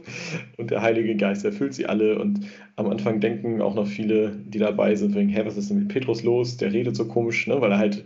und 0.56 0.70
der 0.70 0.82
Heilige 0.82 1.16
Geist 1.16 1.44
erfüllt 1.44 1.74
sie 1.74 1.86
alle 1.86 2.18
und 2.18 2.46
am 2.76 2.86
Anfang 2.86 3.20
denken 3.20 3.60
auch 3.60 3.74
noch 3.74 3.86
viele, 3.86 4.36
die 4.46 4.58
dabei 4.58 4.94
sind, 4.94 5.14
wegen, 5.14 5.28
hä, 5.28 5.42
was 5.44 5.56
ist 5.56 5.70
denn 5.70 5.80
mit 5.80 5.88
Petrus 5.88 6.22
los? 6.22 6.56
Der 6.56 6.72
redet 6.72 6.96
so 6.96 7.06
komisch, 7.06 7.46
ne? 7.48 7.60
weil 7.60 7.72
er 7.72 7.78
halt 7.78 8.04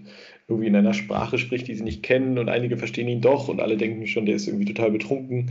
irgendwie 0.49 0.69
in 0.69 0.77
einer 0.77 0.95
Sprache 0.95 1.39
spricht, 1.39 1.67
die 1.67 1.75
sie 1.75 1.83
nicht 1.83 2.03
kennen 2.03 2.39
und 2.39 2.49
einige 2.49 2.77
verstehen 2.77 3.09
ihn 3.09 3.21
doch 3.21 3.49
und 3.49 3.61
alle 3.61 3.77
denken 3.77 4.07
schon, 4.07 4.27
der 4.27 4.37
ist 4.37 4.47
irgendwie 4.47 4.65
total 4.65 4.93
betrunken. 4.93 5.51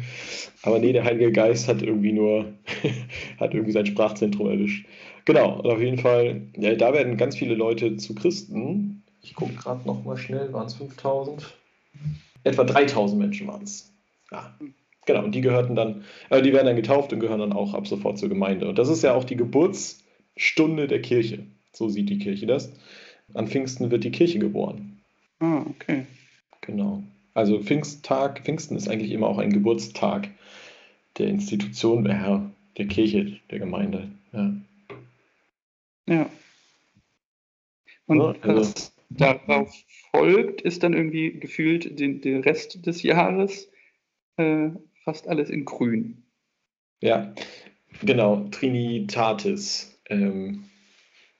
Aber 0.61 0.79
nee, 0.79 0.93
der 0.93 1.03
Heilige 1.03 1.31
Geist 1.31 1.67
hat 1.67 1.81
irgendwie 1.81 2.13
nur, 2.13 2.53
hat 3.39 3.53
irgendwie 3.53 3.73
sein 3.73 3.85
Sprachzentrum 3.85 4.49
erwischt. 4.49 4.85
Genau, 5.25 5.59
und 5.59 5.69
auf 5.69 5.81
jeden 5.81 5.97
Fall, 5.97 6.43
ja, 6.57 6.75
da 6.75 6.93
werden 6.93 7.17
ganz 7.17 7.35
viele 7.35 7.55
Leute 7.55 7.97
zu 7.97 8.15
Christen. 8.15 9.03
Ich 9.21 9.35
gucke 9.35 9.53
gerade 9.53 9.85
nochmal 9.85 10.17
schnell, 10.17 10.53
waren 10.53 10.67
es 10.67 10.75
5000? 10.75 11.53
Etwa 12.43 12.63
3000 12.63 13.19
Menschen 13.19 13.47
waren 13.47 13.63
es. 13.63 13.91
Ja. 14.31 14.55
Genau, 15.05 15.23
und 15.23 15.35
die 15.35 15.41
gehörten 15.41 15.75
dann, 15.75 16.03
äh, 16.29 16.41
die 16.41 16.53
werden 16.53 16.65
dann 16.65 16.75
getauft 16.75 17.11
und 17.13 17.19
gehören 17.19 17.39
dann 17.39 17.53
auch 17.53 17.73
ab 17.73 17.87
sofort 17.87 18.17
zur 18.17 18.29
Gemeinde. 18.29 18.67
Und 18.67 18.79
das 18.79 18.89
ist 18.89 19.03
ja 19.03 19.13
auch 19.13 19.23
die 19.23 19.35
Geburtsstunde 19.35 20.87
der 20.87 21.01
Kirche. 21.01 21.45
So 21.73 21.89
sieht 21.89 22.09
die 22.09 22.17
Kirche 22.17 22.45
das. 22.45 22.71
An 23.35 23.47
Pfingsten 23.47 23.91
wird 23.91 24.03
die 24.03 24.11
Kirche 24.11 24.39
geboren. 24.39 25.01
Ah, 25.39 25.65
okay. 25.69 26.05
Genau. 26.61 27.03
Also 27.33 27.61
Pfingsttag, 27.61 28.43
Pfingsten 28.43 28.77
ist 28.77 28.87
eigentlich 28.87 29.11
immer 29.11 29.27
auch 29.27 29.37
ein 29.37 29.51
Geburtstag 29.51 30.29
der 31.17 31.27
Institution, 31.27 32.05
der 32.05 32.17
Herr, 32.17 32.51
der 32.77 32.87
Kirche, 32.87 33.39
der 33.51 33.59
Gemeinde. 33.59 34.09
Ja. 34.31 34.55
Ja. 36.07 36.29
Und 38.07 38.19
ja, 38.19 38.35
also, 38.41 38.91
darauf 39.09 39.73
folgt, 40.11 40.61
ist 40.61 40.83
dann 40.83 40.93
irgendwie 40.93 41.39
gefühlt 41.39 41.99
den, 41.99 42.21
den 42.21 42.41
Rest 42.41 42.85
des 42.85 43.03
Jahres 43.03 43.69
äh, 44.37 44.69
fast 45.03 45.27
alles 45.27 45.49
in 45.49 45.65
grün. 45.65 46.23
Ja, 47.01 47.33
genau. 48.01 48.47
Trinitatis. 48.51 49.99
Ähm, 50.09 50.65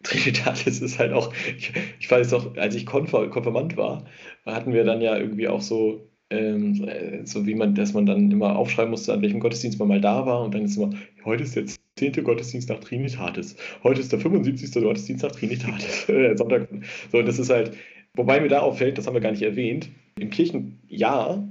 Trinitatis 0.06 0.82
ist 0.82 1.00
halt 1.00 1.14
auch, 1.14 1.34
ich, 1.58 1.74
ich 2.00 2.10
weiß 2.10 2.34
auch, 2.34 2.56
als 2.58 2.76
ich 2.76 2.86
Konfir 2.86 3.28
Konfirmand 3.30 3.76
war, 3.78 4.06
hatten 4.46 4.74
wir 4.74 4.84
dann 4.84 5.02
ja 5.02 5.18
irgendwie 5.18 5.48
auch 5.48 5.62
so, 5.62 6.10
ähm, 6.30 7.26
so 7.26 7.46
wie 7.46 7.56
man, 7.56 7.76
dass 7.76 7.94
man 7.94 8.06
dann 8.06 8.32
immer 8.32 8.56
aufschreiben 8.56 8.92
musste, 8.92 9.14
an 9.14 9.22
welchem 9.22 9.40
Gottesdienst 9.40 9.80
man 9.80 9.88
mal 9.88 10.02
da 10.02 10.26
war 10.26 10.44
und 10.44 10.54
dann 10.54 10.66
ist 10.66 10.78
immer, 10.78 10.92
heute 11.24 11.44
ist 11.44 11.56
jetzt 11.56 11.82
10. 11.98 12.24
Gottesdienst 12.24 12.70
nach 12.70 12.80
Trinitatis. 12.80 13.56
Heute 13.84 14.02
ist 14.02 14.12
der 14.12 14.20
75. 14.20 14.84
Gottesdienst 14.84 15.24
nach 15.24 15.32
Trinitatis. 15.32 16.06
Sonntag. 16.38 16.68
So, 17.12 17.22
das 17.22 17.40
ist 17.40 17.50
halt, 17.50 17.72
wobei 18.14 18.42
mir 18.42 18.50
da 18.50 18.60
auffällt, 18.60 18.98
das 18.98 19.08
haben 19.08 19.14
wir 19.14 19.22
gar 19.22 19.32
nicht 19.32 19.44
erwähnt, 19.44 19.90
im 20.20 20.30
Kirchenjahr 20.30 21.48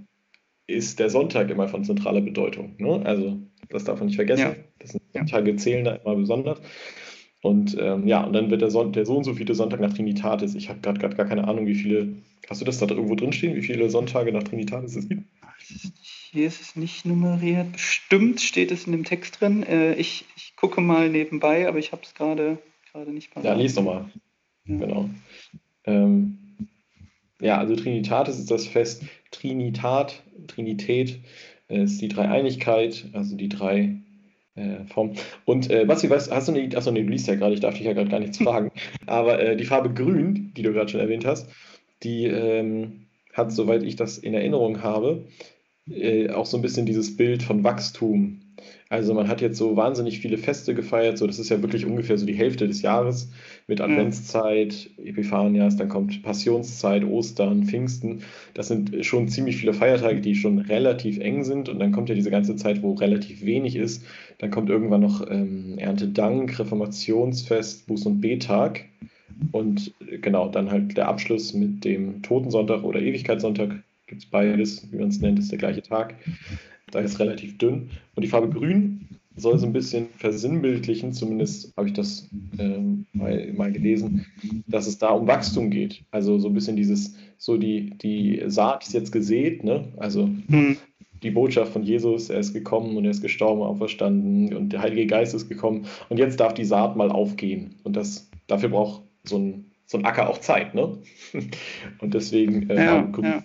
ist 0.66 0.98
der 0.98 1.10
Sonntag 1.10 1.50
immer 1.50 1.68
von 1.68 1.84
zentraler 1.84 2.20
Bedeutung. 2.20 2.74
Ne? 2.78 3.02
Also, 3.04 3.38
das 3.68 3.84
darf 3.84 3.98
man 3.98 4.06
nicht 4.06 4.16
vergessen. 4.16 4.42
Ja. 4.42 4.56
Das 4.78 4.90
sind 4.90 5.02
ja. 5.12 5.24
Tage 5.24 5.56
zählen 5.56 5.84
da 5.84 5.96
immer 5.96 6.16
besonders. 6.16 6.60
Und 7.44 7.76
ähm, 7.78 8.06
ja, 8.06 8.24
und 8.24 8.32
dann 8.32 8.50
wird 8.50 8.62
der, 8.62 8.70
Son 8.70 8.94
der 8.94 9.04
so 9.04 9.18
und 9.18 9.24
so 9.24 9.34
viele 9.34 9.54
Sonntag 9.54 9.78
nach 9.78 9.92
Trinitatis. 9.92 10.54
Ich 10.54 10.70
habe 10.70 10.80
gerade 10.80 10.98
gar 10.98 11.26
keine 11.26 11.46
Ahnung, 11.46 11.66
wie 11.66 11.74
viele. 11.74 12.08
Hast 12.48 12.62
du 12.62 12.64
das 12.64 12.78
da 12.78 12.86
irgendwo 12.88 13.16
drinstehen, 13.16 13.54
wie 13.54 13.60
viele 13.60 13.90
Sonntage 13.90 14.32
nach 14.32 14.44
Trinitatis 14.44 14.96
es 14.96 15.10
gibt? 15.10 15.24
Hier 16.00 16.46
ist 16.46 16.62
es 16.62 16.74
nicht 16.74 17.04
nummeriert. 17.04 17.72
Bestimmt 17.72 18.40
steht 18.40 18.72
es 18.72 18.86
in 18.86 18.92
dem 18.92 19.04
Text 19.04 19.42
drin. 19.42 19.62
Äh, 19.62 19.92
ich, 19.96 20.24
ich 20.36 20.56
gucke 20.56 20.80
mal 20.80 21.10
nebenbei, 21.10 21.68
aber 21.68 21.78
ich 21.78 21.92
habe 21.92 22.00
es 22.02 22.14
gerade 22.14 22.56
nicht 23.08 23.30
parat. 23.30 23.44
Ja, 23.44 23.52
lies 23.52 23.74
doch 23.74 23.84
mal. 23.84 24.10
Ja. 24.64 24.78
Genau. 24.78 25.10
Ähm, 25.84 26.38
ja, 27.42 27.58
also 27.58 27.76
Trinitatis 27.76 28.38
ist 28.38 28.50
das 28.50 28.66
Fest. 28.66 29.04
Trinitat, 29.32 30.22
Trinität 30.46 31.20
äh, 31.68 31.82
ist 31.82 32.00
die 32.00 32.08
Dreieinigkeit, 32.08 33.04
also 33.12 33.36
die 33.36 33.50
drei 33.50 33.96
äh, 34.56 34.84
Formen. 34.86 35.16
Und 35.44 35.70
äh, 35.70 35.84
Basti, 35.84 36.08
weißt, 36.08 36.30
hast 36.30 36.48
du 36.48 36.52
eine 36.52 36.76
Achso, 36.76 36.90
nee, 36.90 37.02
du 37.02 37.10
liest 37.10 37.28
ja 37.28 37.34
gerade, 37.34 37.54
ich 37.54 37.60
darf 37.60 37.74
dich 37.74 37.84
ja 37.84 37.92
gerade 37.92 38.10
gar 38.10 38.20
nichts 38.20 38.38
fragen. 38.38 38.70
Aber 39.06 39.40
äh, 39.40 39.56
die 39.56 39.64
Farbe 39.64 39.92
Grün, 39.92 40.52
die 40.56 40.62
du 40.62 40.72
gerade 40.72 40.90
schon 40.90 41.00
erwähnt 41.00 41.26
hast, 41.26 41.48
die 42.02 42.26
ähm, 42.26 43.06
hat, 43.32 43.52
soweit 43.52 43.82
ich 43.82 43.96
das 43.96 44.18
in 44.18 44.34
Erinnerung 44.34 44.82
habe, 44.82 45.26
äh, 45.90 46.30
auch 46.30 46.46
so 46.46 46.56
ein 46.56 46.62
bisschen 46.62 46.86
dieses 46.86 47.16
Bild 47.16 47.42
von 47.42 47.64
Wachstum. 47.64 48.40
Also 48.88 49.14
man 49.14 49.28
hat 49.28 49.40
jetzt 49.40 49.58
so 49.58 49.76
wahnsinnig 49.76 50.20
viele 50.20 50.38
Feste 50.38 50.74
gefeiert, 50.74 51.18
so 51.18 51.26
das 51.26 51.38
ist 51.38 51.48
ja 51.48 51.62
wirklich 51.62 51.86
ungefähr 51.86 52.18
so 52.18 52.26
die 52.26 52.34
Hälfte 52.34 52.68
des 52.68 52.82
Jahres 52.82 53.30
mit 53.66 53.80
Adventszeit, 53.80 54.90
Epiphanias, 55.02 55.76
dann 55.76 55.88
kommt 55.88 56.22
Passionszeit, 56.22 57.04
Ostern, 57.04 57.64
Pfingsten. 57.64 58.22
Das 58.52 58.68
sind 58.68 59.04
schon 59.04 59.28
ziemlich 59.28 59.56
viele 59.56 59.74
Feiertage, 59.74 60.20
die 60.20 60.34
schon 60.34 60.58
relativ 60.58 61.18
eng 61.18 61.44
sind 61.44 61.68
und 61.68 61.78
dann 61.78 61.92
kommt 61.92 62.08
ja 62.08 62.14
diese 62.14 62.30
ganze 62.30 62.56
Zeit, 62.56 62.82
wo 62.82 62.92
relativ 62.92 63.44
wenig 63.44 63.76
ist. 63.76 64.04
Dann 64.38 64.50
kommt 64.50 64.70
irgendwann 64.70 65.00
noch 65.00 65.28
ähm, 65.30 65.78
Erntedank, 65.78 66.58
Reformationsfest, 66.58 67.88
Buß- 67.88 68.06
und 68.06 68.20
Betag 68.20 68.84
und 69.52 69.92
äh, 70.08 70.18
genau, 70.18 70.48
dann 70.48 70.70
halt 70.70 70.96
der 70.96 71.08
Abschluss 71.08 71.54
mit 71.54 71.84
dem 71.84 72.22
Totensonntag 72.22 72.84
oder 72.84 73.00
Ewigkeitssonntag 73.00 73.82
gibt 74.06 74.22
es 74.22 74.26
beides, 74.26 74.92
wie 74.92 74.98
man 74.98 75.08
es 75.08 75.20
nennt, 75.20 75.38
ist 75.38 75.50
der 75.50 75.58
gleiche 75.58 75.82
Tag. 75.82 76.14
Da 76.90 77.00
ist 77.00 77.18
relativ 77.18 77.58
dünn. 77.58 77.90
Und 78.14 78.22
die 78.22 78.28
Farbe 78.28 78.50
Grün 78.50 79.08
soll 79.36 79.58
so 79.58 79.66
ein 79.66 79.72
bisschen 79.72 80.08
versinnbildlichen, 80.16 81.12
zumindest 81.12 81.76
habe 81.76 81.88
ich 81.88 81.94
das 81.94 82.28
ähm, 82.58 83.06
mal, 83.12 83.52
mal, 83.52 83.72
gelesen, 83.72 84.26
dass 84.68 84.86
es 84.86 84.98
da 84.98 85.08
um 85.08 85.26
Wachstum 85.26 85.70
geht. 85.70 86.04
Also 86.10 86.38
so 86.38 86.48
ein 86.48 86.54
bisschen 86.54 86.76
dieses, 86.76 87.16
so 87.36 87.56
die, 87.56 87.90
die 87.98 88.42
Saat 88.46 88.86
ist 88.86 88.94
jetzt 88.94 89.10
gesät, 89.10 89.64
ne? 89.64 89.92
Also 89.96 90.28
hm. 90.46 90.76
die 91.22 91.32
Botschaft 91.32 91.72
von 91.72 91.82
Jesus, 91.82 92.30
er 92.30 92.38
ist 92.38 92.52
gekommen 92.52 92.96
und 92.96 93.04
er 93.04 93.10
ist 93.10 93.22
gestorben, 93.22 93.62
auferstanden 93.62 94.54
und 94.54 94.72
der 94.72 94.82
Heilige 94.82 95.06
Geist 95.06 95.34
ist 95.34 95.48
gekommen 95.48 95.86
und 96.08 96.18
jetzt 96.18 96.38
darf 96.38 96.54
die 96.54 96.64
Saat 96.64 96.96
mal 96.96 97.10
aufgehen. 97.10 97.74
Und 97.82 97.96
das, 97.96 98.30
dafür 98.46 98.68
braucht 98.68 99.02
so 99.24 99.38
ein, 99.38 99.72
so 99.86 99.98
ein 99.98 100.04
Acker 100.04 100.30
auch 100.30 100.38
Zeit, 100.38 100.74
ne? 100.74 100.98
Und 102.00 102.14
deswegen 102.14 102.70
äh, 102.70 102.76
ja, 102.76 103.12
ja. 103.22 103.44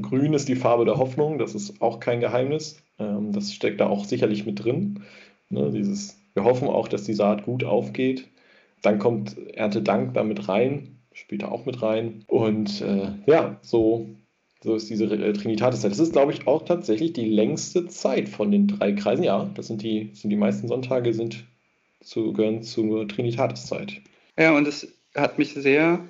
Grün 0.00 0.34
ist 0.34 0.48
die 0.48 0.56
Farbe 0.56 0.84
der 0.84 0.98
Hoffnung, 0.98 1.38
das 1.38 1.54
ist 1.54 1.80
auch 1.80 2.00
kein 2.00 2.20
Geheimnis. 2.20 2.82
Ähm, 2.98 3.32
das 3.32 3.52
steckt 3.52 3.80
da 3.80 3.88
auch 3.88 4.04
sicherlich 4.04 4.46
mit 4.46 4.64
drin. 4.64 5.02
Ne, 5.50 5.70
dieses, 5.70 6.18
wir 6.34 6.44
hoffen 6.44 6.68
auch, 6.68 6.88
dass 6.88 7.04
die 7.04 7.14
Saat 7.14 7.44
gut 7.44 7.64
aufgeht. 7.64 8.28
Dann 8.82 8.98
kommt 8.98 9.36
Erntedank 9.54 10.14
damit 10.14 10.48
rein, 10.48 10.98
spielt 11.12 11.42
da 11.42 11.48
auch 11.48 11.64
mit 11.64 11.82
rein. 11.82 12.24
Und 12.26 12.80
äh, 12.82 13.12
ja, 13.26 13.58
so, 13.62 14.08
so 14.62 14.74
ist 14.74 14.90
diese 14.90 15.06
äh, 15.06 15.32
Trinitatiszeit. 15.32 15.90
Das 15.90 15.98
ist, 15.98 16.12
glaube 16.12 16.32
ich, 16.32 16.46
auch 16.46 16.64
tatsächlich 16.64 17.12
die 17.12 17.28
längste 17.28 17.86
Zeit 17.86 18.28
von 18.28 18.50
den 18.50 18.66
drei 18.66 18.92
Kreisen. 18.92 19.24
Ja, 19.24 19.50
das 19.54 19.68
sind 19.68 19.82
die, 19.82 20.10
sind 20.14 20.30
die 20.30 20.36
meisten 20.36 20.68
Sonntage, 20.68 21.14
sind 21.14 21.44
zu, 22.00 22.32
gehören 22.32 22.62
zur 22.62 23.08
Trinitatiszeit. 23.08 24.00
Ja, 24.38 24.56
und 24.56 24.66
es 24.66 24.92
hat 25.14 25.38
mich 25.38 25.54
sehr 25.54 26.00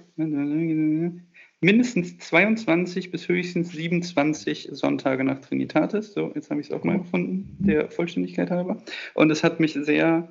mindestens 1.64 2.18
22 2.18 3.10
bis 3.10 3.28
höchstens 3.28 3.72
27 3.72 4.68
Sonntage 4.72 5.24
nach 5.24 5.40
Trinitatis. 5.40 6.12
So, 6.12 6.30
jetzt 6.34 6.50
habe 6.50 6.60
ich 6.60 6.68
es 6.68 6.72
auch 6.72 6.84
mal 6.84 6.98
gefunden, 6.98 7.56
der 7.58 7.90
Vollständigkeit 7.90 8.50
halber. 8.50 8.82
Und 9.14 9.30
es 9.30 9.42
hat 9.42 9.60
mich 9.60 9.72
sehr 9.72 10.28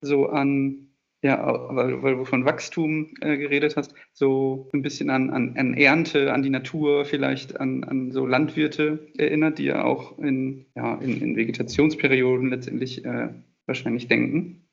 so 0.00 0.26
an, 0.26 0.88
ja, 1.22 1.40
weil, 1.70 2.02
weil 2.02 2.16
du 2.16 2.24
von 2.24 2.44
Wachstum 2.44 3.14
äh, 3.20 3.36
geredet 3.36 3.76
hast, 3.76 3.94
so 4.12 4.68
ein 4.74 4.82
bisschen 4.82 5.08
an, 5.08 5.30
an, 5.30 5.56
an 5.56 5.74
Ernte, 5.74 6.32
an 6.32 6.42
die 6.42 6.50
Natur, 6.50 7.04
vielleicht 7.04 7.60
an, 7.60 7.84
an 7.84 8.10
so 8.10 8.26
Landwirte 8.26 9.06
erinnert, 9.16 9.58
die 9.58 9.66
ja 9.66 9.84
auch 9.84 10.18
in, 10.18 10.66
ja, 10.74 10.96
in, 10.96 11.22
in 11.22 11.36
Vegetationsperioden 11.36 12.50
letztendlich 12.50 13.04
äh, 13.04 13.28
wahrscheinlich 13.66 14.08
denken. 14.08 14.68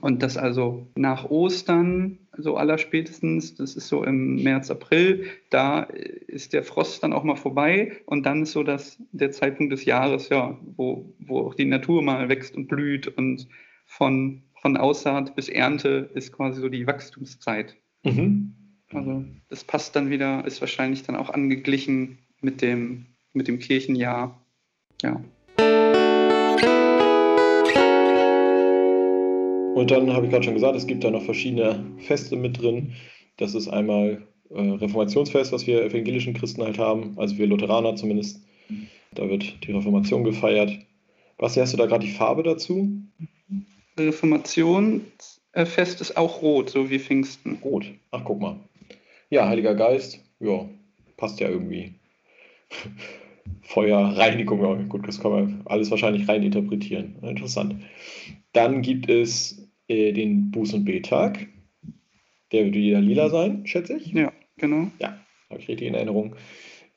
Und 0.00 0.22
das 0.22 0.36
also 0.36 0.86
nach 0.94 1.28
Ostern, 1.30 2.18
so 2.36 2.56
allerspätestens, 2.56 3.54
das 3.54 3.74
ist 3.74 3.88
so 3.88 4.04
im 4.04 4.42
März, 4.42 4.70
April, 4.70 5.26
da 5.50 5.82
ist 5.82 6.52
der 6.52 6.62
Frost 6.62 7.02
dann 7.02 7.12
auch 7.12 7.24
mal 7.24 7.36
vorbei 7.36 7.92
und 8.06 8.24
dann 8.24 8.42
ist 8.42 8.52
so 8.52 8.62
das, 8.62 9.02
der 9.12 9.30
Zeitpunkt 9.32 9.72
des 9.72 9.84
Jahres, 9.84 10.28
ja, 10.28 10.58
wo, 10.76 11.14
wo 11.18 11.40
auch 11.40 11.54
die 11.54 11.64
Natur 11.64 12.02
mal 12.02 12.28
wächst 12.28 12.56
und 12.56 12.68
blüht 12.68 13.08
und 13.08 13.48
von, 13.86 14.42
von 14.60 14.76
Aussaat 14.76 15.34
bis 15.34 15.48
Ernte 15.48 16.10
ist 16.14 16.32
quasi 16.32 16.60
so 16.60 16.68
die 16.68 16.86
Wachstumszeit. 16.86 17.76
Mhm. 18.04 18.54
Also 18.92 19.24
das 19.48 19.64
passt 19.64 19.96
dann 19.96 20.10
wieder, 20.10 20.44
ist 20.46 20.60
wahrscheinlich 20.60 21.02
dann 21.02 21.16
auch 21.16 21.30
angeglichen 21.30 22.18
mit 22.40 22.62
dem, 22.62 23.06
mit 23.32 23.48
dem 23.48 23.58
Kirchenjahr. 23.58 24.40
Ja. 25.02 25.22
Und 29.78 29.92
dann 29.92 30.12
habe 30.12 30.26
ich 30.26 30.32
gerade 30.32 30.42
schon 30.42 30.54
gesagt, 30.54 30.74
es 30.74 30.88
gibt 30.88 31.04
da 31.04 31.10
noch 31.12 31.22
verschiedene 31.22 31.86
Feste 31.98 32.34
mit 32.34 32.60
drin. 32.60 32.94
Das 33.36 33.54
ist 33.54 33.68
einmal 33.68 34.26
äh, 34.50 34.60
Reformationsfest, 34.60 35.52
was 35.52 35.68
wir 35.68 35.84
evangelischen 35.84 36.34
Christen 36.34 36.64
halt 36.64 36.78
haben, 36.78 37.16
also 37.16 37.38
wir 37.38 37.46
Lutheraner 37.46 37.94
zumindest. 37.94 38.42
Da 39.14 39.30
wird 39.30 39.64
die 39.64 39.70
Reformation 39.70 40.24
gefeiert. 40.24 40.76
Was 41.38 41.56
hast 41.56 41.74
du 41.74 41.76
da 41.76 41.86
gerade 41.86 42.04
die 42.04 42.12
Farbe 42.12 42.42
dazu? 42.42 42.90
Reformationsfest 43.96 46.00
ist 46.00 46.16
auch 46.16 46.42
rot, 46.42 46.70
so 46.70 46.90
wie 46.90 46.98
Pfingsten. 46.98 47.60
Rot. 47.62 47.86
Ach, 48.10 48.22
guck 48.24 48.40
mal. 48.40 48.56
Ja, 49.30 49.48
Heiliger 49.48 49.76
Geist, 49.76 50.24
ja, 50.40 50.68
passt 51.16 51.38
ja 51.38 51.48
irgendwie. 51.48 51.94
Feuer, 53.62 54.16
Reinigung, 54.16 54.60
ja, 54.60 54.74
gut, 54.88 55.06
das 55.06 55.20
kann 55.20 55.30
man 55.30 55.62
alles 55.66 55.92
wahrscheinlich 55.92 56.28
rein 56.28 56.42
interpretieren. 56.42 57.14
Interessant. 57.22 57.76
Dann 58.52 58.82
gibt 58.82 59.08
es 59.08 59.67
äh, 59.88 60.12
den 60.12 60.50
Buß- 60.52 60.74
und 60.74 60.84
B-Tag. 60.84 61.46
Der 62.52 62.64
wird 62.64 62.74
wieder 62.74 63.00
lila 63.00 63.28
sein, 63.28 63.66
schätze 63.66 63.96
ich. 63.96 64.12
Ja, 64.12 64.32
genau. 64.56 64.90
Ja, 65.00 65.18
habe 65.50 65.60
ich 65.60 65.68
richtig 65.68 65.88
in 65.88 65.94
Erinnerung. 65.94 66.34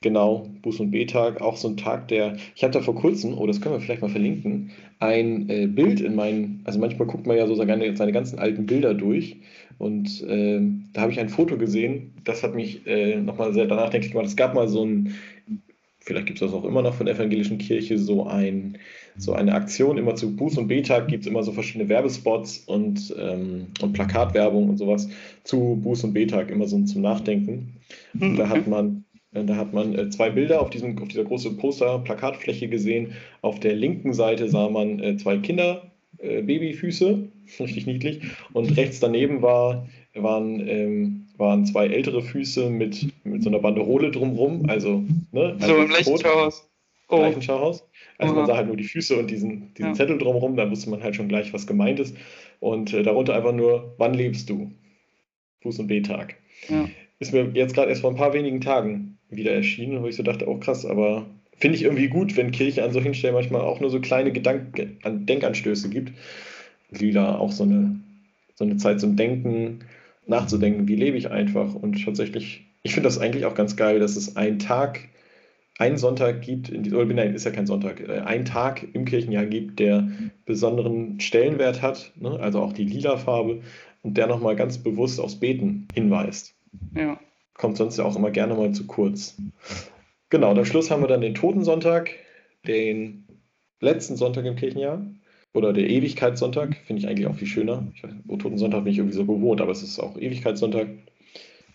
Genau, 0.04 0.50
Buß- 0.64 0.82
und 0.82 0.90
B-Tag, 0.90 1.42
auch 1.42 1.58
so 1.58 1.68
ein 1.68 1.78
Tag, 1.78 2.08
der. 2.08 2.36
Ich 2.56 2.64
habe 2.64 2.74
da 2.74 2.82
vor 2.82 2.96
kurzem, 2.96 3.38
oh, 3.38 3.46
das 3.46 3.62
können 3.62 3.76
wir 3.76 3.82
vielleicht 3.82 4.02
mal 4.02 4.10
verlinken, 4.10 4.72
ein 5.00 5.48
äh, 5.48 5.68
Bild 5.68 6.02
in 6.02 6.16
meinen. 6.16 6.62
Also 6.64 6.80
manchmal 6.80 7.08
guckt 7.08 7.28
man 7.28 7.38
ja 7.38 7.46
so 7.46 7.54
seine, 7.54 7.96
seine 7.96 8.12
ganzen 8.12 8.40
alten 8.40 8.66
Bilder 8.66 8.96
durch. 8.96 9.38
Und 9.78 10.24
äh, 10.24 10.60
da 10.94 11.02
habe 11.02 11.12
ich 11.12 11.20
ein 11.20 11.30
Foto 11.30 11.56
gesehen, 11.58 12.16
das 12.24 12.42
hat 12.42 12.56
mich 12.56 12.86
äh, 12.88 13.18
nochmal 13.18 13.54
sehr 13.54 13.68
danach 13.68 13.90
denke 13.90 14.08
ich 14.08 14.14
gemacht. 14.14 14.28
Es 14.28 14.36
gab 14.36 14.56
mal 14.56 14.68
so 14.68 14.84
ein, 14.84 15.16
vielleicht 16.00 16.26
gibt 16.26 16.42
es 16.42 16.48
das 16.48 16.54
auch 16.56 16.66
immer 16.66 16.82
noch 16.82 16.96
von 16.96 17.06
der 17.06 17.16
evangelischen 17.16 17.60
Kirche, 17.60 18.00
so 18.00 18.26
ein 18.26 18.80
so 19.18 19.34
eine 19.34 19.54
Aktion 19.54 19.98
immer 19.98 20.16
zu 20.16 20.28
Buß- 20.28 20.58
und 20.58 20.68
B-Tag 20.68 21.08
gibt 21.08 21.24
es 21.24 21.30
immer 21.30 21.44
so 21.44 21.52
verschiedene 21.52 21.90
Werbespots 21.90 22.60
und, 22.66 23.14
ähm, 23.20 23.68
und 23.82 23.94
Plakatwerbung 23.94 24.70
und 24.70 24.78
sowas 24.78 25.10
zu 25.44 25.82
Buß- 25.84 26.06
und 26.06 26.14
B-Tag, 26.14 26.50
immer 26.50 26.68
so 26.68 26.82
zum 26.84 27.02
Nachdenken. 27.02 27.74
Und 28.20 28.38
da 28.38 28.50
hat 28.50 28.68
man, 28.68 29.04
äh, 29.34 29.44
da 29.44 29.56
hat 29.56 29.74
man 29.74 29.98
äh, 29.98 30.10
zwei 30.10 30.30
Bilder 30.30 30.62
auf, 30.62 30.70
diesem, 30.70 30.98
auf 31.00 31.08
dieser 31.08 31.24
großen 31.24 31.58
Poster-Plakatfläche 31.58 32.68
gesehen. 32.68 33.14
Auf 33.42 33.60
der 33.60 33.76
linken 33.76 34.14
Seite 34.14 34.50
sah 34.50 34.70
man 34.70 35.00
äh, 35.00 35.18
zwei 35.18 35.38
Kinder, 35.38 35.92
äh, 36.18 36.42
Babyfüße, 36.42 37.28
richtig 37.60 37.86
niedlich. 37.86 38.22
Und 38.54 38.78
rechts 38.78 39.00
daneben 39.00 39.42
war, 39.42 39.88
waren, 40.16 40.68
ähm, 40.68 41.28
waren 41.38 41.66
zwei 41.66 41.88
ältere 41.88 42.22
Füße 42.22 42.70
mit, 42.70 43.08
mit 43.24 43.44
so 43.44 43.50
einer 43.50 43.60
Banderole 43.60 44.12
drumrum. 44.12 44.70
Also, 44.70 45.04
ne, 45.32 45.58
so 45.60 45.76
im 45.76 45.90
Leichenschauhaus. 45.90 46.71
Oh. 47.12 47.22
Leichenschauhaus. 47.22 47.88
Also 48.18 48.34
man 48.34 48.46
sah 48.46 48.56
halt 48.56 48.68
nur 48.68 48.78
die 48.78 48.84
Füße 48.84 49.18
und 49.18 49.30
diesen, 49.30 49.74
diesen 49.74 49.90
ja. 49.90 49.94
Zettel 49.94 50.18
drumherum, 50.18 50.56
da 50.56 50.70
wusste 50.70 50.90
man 50.90 51.04
halt 51.04 51.16
schon 51.16 51.28
gleich, 51.28 51.54
was 51.54 51.68
gemeint 51.68 52.00
ist. 52.00 52.16
Und 52.60 52.94
äh, 52.94 53.04
darunter 53.04 53.36
einfach 53.36 53.54
nur, 53.54 53.96
wann 53.98 54.14
lebst 54.14 54.50
du? 54.50 54.72
Fuß- 55.64 55.80
und 55.82 55.88
B-Tag. 55.88 56.36
Ja. 56.70 56.90
Ist 57.20 57.34
mir 57.34 57.52
jetzt 57.54 57.76
gerade 57.76 57.90
erst 57.90 58.02
vor 58.02 58.12
ein 58.12 58.16
paar 58.16 58.34
wenigen 58.34 58.62
Tagen 58.62 59.18
wieder 59.30 59.52
erschienen, 59.52 60.02
wo 60.02 60.08
ich 60.08 60.16
so 60.16 60.24
dachte, 60.24 60.48
auch 60.48 60.56
oh, 60.56 60.60
krass, 60.60 60.86
aber 60.86 61.26
finde 61.58 61.78
ich 61.78 61.84
irgendwie 61.84 62.08
gut, 62.08 62.36
wenn 62.38 62.52
Kirche 62.52 62.84
an 62.84 62.92
solchen 62.92 63.14
Stellen 63.14 63.36
manchmal 63.36 63.62
auch 63.62 63.80
nur 63.80 63.90
so 63.90 64.00
kleine 64.00 64.32
Gedank 64.32 64.76
Denkanstöße 65.04 65.90
gibt. 65.90 66.12
Lila 66.90 67.38
auch 67.38 67.52
so 67.52 67.64
eine, 67.64 68.00
so 68.56 68.66
eine 68.66 68.78
Zeit 68.78 69.00
zum 69.00 69.16
Denken, 69.16 69.80
nachzudenken, 70.28 70.88
wie 70.88 70.96
lebe 70.96 71.18
ich 71.18 71.30
einfach. 71.30 71.76
Und 71.76 72.04
tatsächlich, 72.04 72.66
ich 72.84 72.94
finde 72.94 73.08
das 73.08 73.20
eigentlich 73.20 73.46
auch 73.46 73.56
ganz 73.56 73.76
geil, 73.76 74.00
dass 74.00 74.16
es 74.16 74.36
einen 74.36 74.60
Tag 74.60 75.10
einen 75.82 75.98
Sonntag 75.98 76.44
gibt, 76.44 76.70
in 76.70 76.94
oder 76.94 77.12
nein, 77.12 77.34
ist 77.34 77.44
ja 77.44 77.50
kein 77.50 77.66
Sonntag, 77.66 78.08
äh, 78.08 78.20
einen 78.20 78.46
Tag 78.46 78.86
im 78.94 79.04
Kirchenjahr 79.04 79.48
gibt, 79.48 79.80
der 79.80 80.08
besonderen 80.46 81.20
Stellenwert 81.20 81.82
hat, 81.82 82.12
ne? 82.20 82.40
also 82.40 82.62
auch 82.62 82.72
die 82.72 82.86
lila 82.86 83.18
Farbe, 83.18 83.62
und 84.04 84.16
der 84.16 84.28
nochmal 84.28 84.56
ganz 84.56 84.78
bewusst 84.78 85.20
aufs 85.20 85.40
Beten 85.40 85.88
hinweist. 85.94 86.54
Ja. 86.96 87.20
Kommt 87.56 87.78
sonst 87.78 87.98
ja 87.98 88.06
auch 88.06 88.16
immer 88.16 88.30
gerne 88.30 88.54
mal 88.54 88.72
zu 88.74 88.86
kurz. 88.86 89.38
Genau, 90.30 90.52
am 90.52 90.66
Schluss 90.66 90.92
haben 90.92 91.02
wir 91.02 91.08
dann 91.08 91.22
den 91.22 91.34
Totensonntag, 91.34 92.12
den 92.68 93.26
letzten 93.80 94.18
Sonntag 94.18 94.46
im 94.46 94.56
Kirchenjahr. 94.56 95.04
Oder 95.54 95.74
der 95.74 95.90
Ewigkeitssonntag, 95.90 96.78
finde 96.86 97.02
ich 97.02 97.08
eigentlich 97.10 97.28
auch 97.28 97.36
viel 97.36 97.48
schöner. 97.48 97.88
Ich 97.94 98.04
weiß, 98.04 98.12
oh, 98.28 98.38
Totensonntag 98.38 98.84
bin 98.84 98.94
ich 98.94 99.00
irgendwie 99.00 99.18
so 99.18 99.26
gewohnt, 99.26 99.60
aber 99.60 99.72
es 99.72 99.84
ist 99.84 100.00
auch 100.00 100.16
Ewigkeitssonntag, 100.16 100.88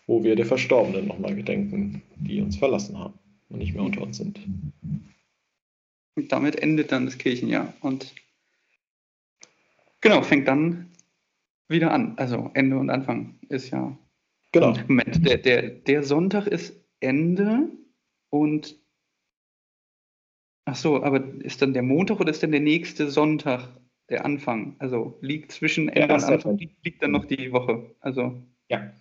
wo 0.07 0.25
wir 0.25 0.35
der 0.37 0.47
Verstorbenen 0.47 1.07
nochmal 1.07 1.35
gedenken, 1.35 2.03
die 2.17 2.41
uns 2.41 2.57
verlassen 2.57 2.99
haben 2.99 3.19
und 3.49 3.59
nicht 3.59 3.75
mehr 3.75 3.83
unter 3.83 4.03
uns 4.03 4.19
sind. 4.19 4.41
Und 6.15 6.33
damit 6.33 6.57
endet 6.57 6.93
dann 6.93 7.05
das 7.05 7.19
Kirchenjahr 7.19 7.75
und 7.81 8.15
genau, 10.01 10.23
fängt 10.23 10.49
dann 10.49 10.91
wieder 11.69 11.93
an. 11.93 12.17
Also 12.17 12.51
Ende 12.55 12.79
und 12.79 12.91
Anfang 12.91 13.39
ist 13.49 13.71
ja. 13.71 13.97
Genau. 14.53 14.75
Moment, 14.89 15.27
der, 15.27 15.39
der, 15.39 15.69
der 15.69 16.03
Sonntag 16.03 16.47
ist 16.47 16.75
Ende 17.01 17.69
und 18.31 18.77
Ach 20.69 20.75
so, 20.75 21.03
aber 21.03 21.23
ist 21.45 21.63
dann 21.63 21.75
der 21.75 21.83
Montag 21.83 22.19
oder 22.19 22.31
ist 22.31 22.43
dann 22.43 22.51
der 22.51 22.61
nächste 22.61 23.09
Sonntag 23.09 23.69
der 24.11 24.25
Anfang? 24.25 24.75
Also 24.81 25.17
liegt 25.21 25.53
zwischen 25.53 25.89
Ende 25.89 26.13
und 26.13 26.25
Anfang 26.25 26.59
liegt, 26.59 26.85
liegt 26.85 27.03
dann 27.03 27.13
noch 27.13 27.25
die 27.25 27.53
Woche. 27.53 27.95
Also 28.01 28.43
ja. 28.69 28.93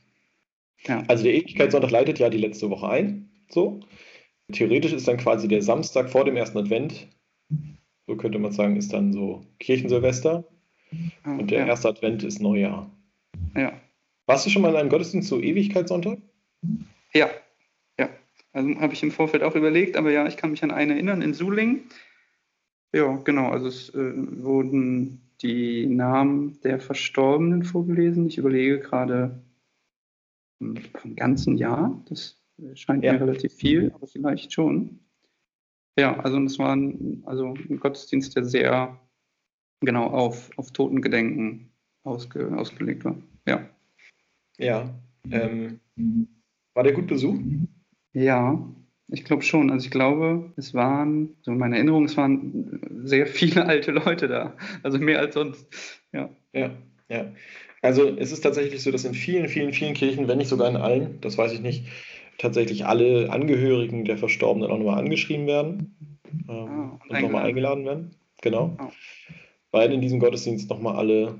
ja. 0.85 1.03
Also 1.07 1.23
der 1.23 1.33
Ewigkeitssonntag 1.33 1.89
leitet 1.89 2.19
ja 2.19 2.29
die 2.29 2.37
letzte 2.37 2.69
Woche 2.69 2.87
ein. 2.87 3.31
So. 3.49 3.79
Theoretisch 4.51 4.93
ist 4.93 5.07
dann 5.07 5.17
quasi 5.17 5.47
der 5.47 5.61
Samstag 5.61 6.09
vor 6.09 6.25
dem 6.25 6.37
ersten 6.37 6.57
Advent, 6.57 7.07
so 8.07 8.15
könnte 8.15 8.39
man 8.39 8.51
sagen, 8.51 8.75
ist 8.75 8.93
dann 8.93 9.11
so 9.11 9.41
Kirchensilvester. 9.59 10.43
Ah, 11.23 11.37
und 11.37 11.49
der 11.51 11.61
ja. 11.61 11.67
erste 11.67 11.89
Advent 11.89 12.23
ist 12.23 12.41
Neujahr. 12.41 12.89
Ja. 13.55 13.73
Warst 14.27 14.45
du 14.45 14.49
schon 14.49 14.61
mal 14.61 14.69
in 14.69 14.75
einem 14.75 14.89
Gottesdienst 14.89 15.29
zu 15.29 15.41
Ewigkeitssonntag? 15.41 16.19
Ja, 17.13 17.29
ja. 17.99 18.09
Also 18.53 18.75
habe 18.79 18.93
ich 18.93 19.03
im 19.03 19.11
Vorfeld 19.11 19.43
auch 19.43 19.55
überlegt, 19.55 19.97
aber 19.97 20.11
ja, 20.11 20.27
ich 20.27 20.37
kann 20.37 20.51
mich 20.51 20.63
an 20.63 20.71
einen 20.71 20.91
erinnern, 20.91 21.21
in 21.21 21.33
Suling. 21.33 21.83
Ja, 22.93 23.17
genau. 23.17 23.49
Also 23.49 23.67
es 23.67 23.89
äh, 23.89 24.13
wurden 24.43 25.21
die 25.41 25.85
Namen 25.85 26.59
der 26.63 26.79
Verstorbenen 26.79 27.63
vorgelesen. 27.63 28.27
Ich 28.27 28.37
überlege 28.37 28.79
gerade 28.79 29.43
hm, 30.59 30.77
vom 30.99 31.15
ganzen 31.15 31.57
Jahr. 31.57 32.01
Das 32.07 32.39
Scheint 32.75 33.03
ja. 33.03 33.13
mir 33.13 33.21
relativ 33.21 33.53
viel, 33.53 33.91
aber 33.93 34.07
vielleicht 34.07 34.53
schon. 34.53 34.99
Ja, 35.97 36.19
also 36.19 36.39
es 36.41 36.59
war 36.59 36.75
ein, 36.75 37.23
also 37.25 37.53
ein 37.53 37.79
Gottesdienst, 37.79 38.35
der 38.35 38.45
sehr 38.45 38.99
genau 39.81 40.07
auf, 40.07 40.49
auf 40.57 40.71
Totengedenken 40.71 41.71
ausge, 42.03 42.55
ausgelegt 42.57 43.05
war. 43.05 43.17
Ja. 43.47 43.69
Ja. 44.57 44.93
Ähm, 45.31 45.79
war 46.73 46.83
der 46.83 46.93
gut 46.93 47.07
besucht? 47.07 47.41
Ja, 48.13 48.57
Ich 49.07 49.23
glaube 49.23 49.43
schon. 49.43 49.71
Also 49.71 49.85
ich 49.85 49.91
glaube, 49.91 50.51
es 50.55 50.73
waren, 50.73 51.35
so 51.41 51.51
in 51.51 51.57
meiner 51.57 51.75
Erinnerung, 51.75 52.05
es 52.05 52.17
waren 52.17 52.79
sehr 53.03 53.27
viele 53.27 53.65
alte 53.67 53.91
Leute 53.91 54.27
da. 54.27 54.55
Also 54.83 54.97
mehr 54.99 55.19
als 55.19 55.33
sonst. 55.33 55.67
Ja. 56.11 56.29
Ja, 56.53 56.71
ja. 57.09 57.33
Also 57.81 58.07
es 58.17 58.31
ist 58.31 58.41
tatsächlich 58.41 58.81
so, 58.81 58.91
dass 58.91 59.05
in 59.05 59.13
vielen, 59.13 59.47
vielen, 59.47 59.73
vielen 59.73 59.93
Kirchen, 59.93 60.27
wenn 60.27 60.39
nicht 60.39 60.47
sogar 60.47 60.69
in 60.69 60.75
allen, 60.75 61.21
das 61.21 61.37
weiß 61.37 61.51
ich 61.53 61.61
nicht, 61.61 61.85
tatsächlich 62.37 62.85
alle 62.85 63.29
Angehörigen 63.31 64.05
der 64.05 64.17
Verstorbenen 64.17 64.69
auch 64.69 64.77
nochmal 64.77 64.99
angeschrieben 64.99 65.47
werden 65.47 66.19
ähm, 66.49 66.49
ah, 66.49 66.99
und 67.09 67.21
nochmal 67.21 67.45
eingeladen 67.45 67.85
werden. 67.85 68.15
Genau. 68.41 68.77
Oh. 68.79 68.89
Weil 69.71 69.91
in 69.91 70.01
diesem 70.01 70.19
Gottesdienst 70.19 70.69
nochmal 70.69 70.95
alle 70.95 71.35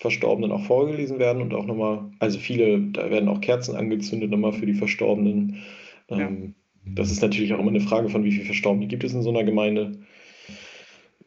Verstorbenen 0.00 0.50
auch 0.50 0.64
vorgelesen 0.64 1.18
werden 1.18 1.42
und 1.42 1.52
auch 1.54 1.66
nochmal, 1.66 2.10
also 2.18 2.38
viele, 2.38 2.80
da 2.80 3.10
werden 3.10 3.28
auch 3.28 3.40
Kerzen 3.40 3.76
angezündet 3.76 4.30
nochmal 4.30 4.52
für 4.52 4.66
die 4.66 4.74
Verstorbenen. 4.74 5.62
Ähm, 6.08 6.54
ja. 6.84 6.92
Das 6.94 7.10
ist 7.10 7.20
natürlich 7.20 7.52
auch 7.52 7.58
immer 7.58 7.70
eine 7.70 7.80
Frage 7.80 8.08
von, 8.08 8.24
wie 8.24 8.32
viele 8.32 8.46
Verstorbene 8.46 8.86
gibt 8.86 9.04
es 9.04 9.12
in 9.12 9.22
so 9.22 9.28
einer 9.30 9.44
Gemeinde. 9.44 10.00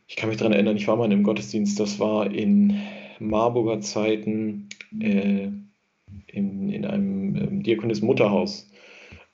Ich 0.07 0.15
kann 0.15 0.29
mich 0.29 0.37
daran 0.37 0.53
erinnern, 0.53 0.75
ich 0.75 0.87
war 0.87 0.95
mal 0.95 1.05
in 1.05 1.11
einem 1.11 1.23
Gottesdienst, 1.23 1.79
das 1.79 1.99
war 1.99 2.31
in 2.31 2.79
Marburger 3.19 3.79
Zeiten 3.79 4.69
äh, 4.99 5.49
in, 6.27 6.69
in 6.69 6.85
einem 6.85 7.35
ähm, 7.35 7.63
Diakonis-Mutterhaus. 7.63 8.69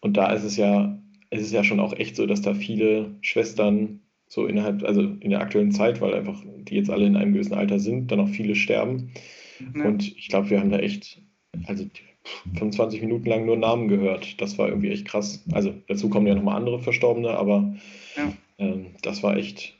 Und 0.01 0.17
da 0.17 0.31
ist 0.31 0.43
es 0.43 0.57
ja, 0.57 0.97
es 1.29 1.41
ist 1.41 1.53
ja 1.53 1.63
schon 1.63 1.79
auch 1.79 1.93
echt 1.93 2.15
so, 2.15 2.25
dass 2.25 2.41
da 2.41 2.53
viele 2.53 3.15
Schwestern 3.21 4.01
so 4.27 4.45
innerhalb, 4.45 4.83
also 4.83 5.01
in 5.01 5.31
der 5.31 5.41
aktuellen 5.41 5.71
Zeit, 5.71 6.01
weil 6.01 6.13
einfach 6.13 6.43
die 6.45 6.75
jetzt 6.75 6.89
alle 6.89 7.05
in 7.05 7.15
einem 7.15 7.33
gewissen 7.33 7.55
Alter 7.55 7.79
sind, 7.79 8.11
dann 8.11 8.19
auch 8.19 8.29
viele 8.29 8.55
sterben. 8.55 9.11
Ja. 9.75 9.85
Und 9.85 10.15
ich 10.17 10.29
glaube, 10.29 10.49
wir 10.49 10.59
haben 10.59 10.69
da 10.69 10.79
echt, 10.79 11.21
also 11.65 11.85
25 12.55 13.01
Minuten 13.01 13.27
lang 13.27 13.45
nur 13.45 13.57
Namen 13.57 13.87
gehört. 13.87 14.39
Das 14.39 14.57
war 14.57 14.69
irgendwie 14.69 14.91
echt 14.91 15.05
krass. 15.05 15.43
Also 15.51 15.73
dazu 15.87 16.09
kommen 16.09 16.27
ja 16.27 16.35
nochmal 16.35 16.57
andere 16.57 16.79
Verstorbene, 16.79 17.31
aber 17.31 17.75
ja. 18.15 18.31
ähm, 18.59 18.87
das 19.01 19.23
war 19.23 19.35
echt, 19.35 19.75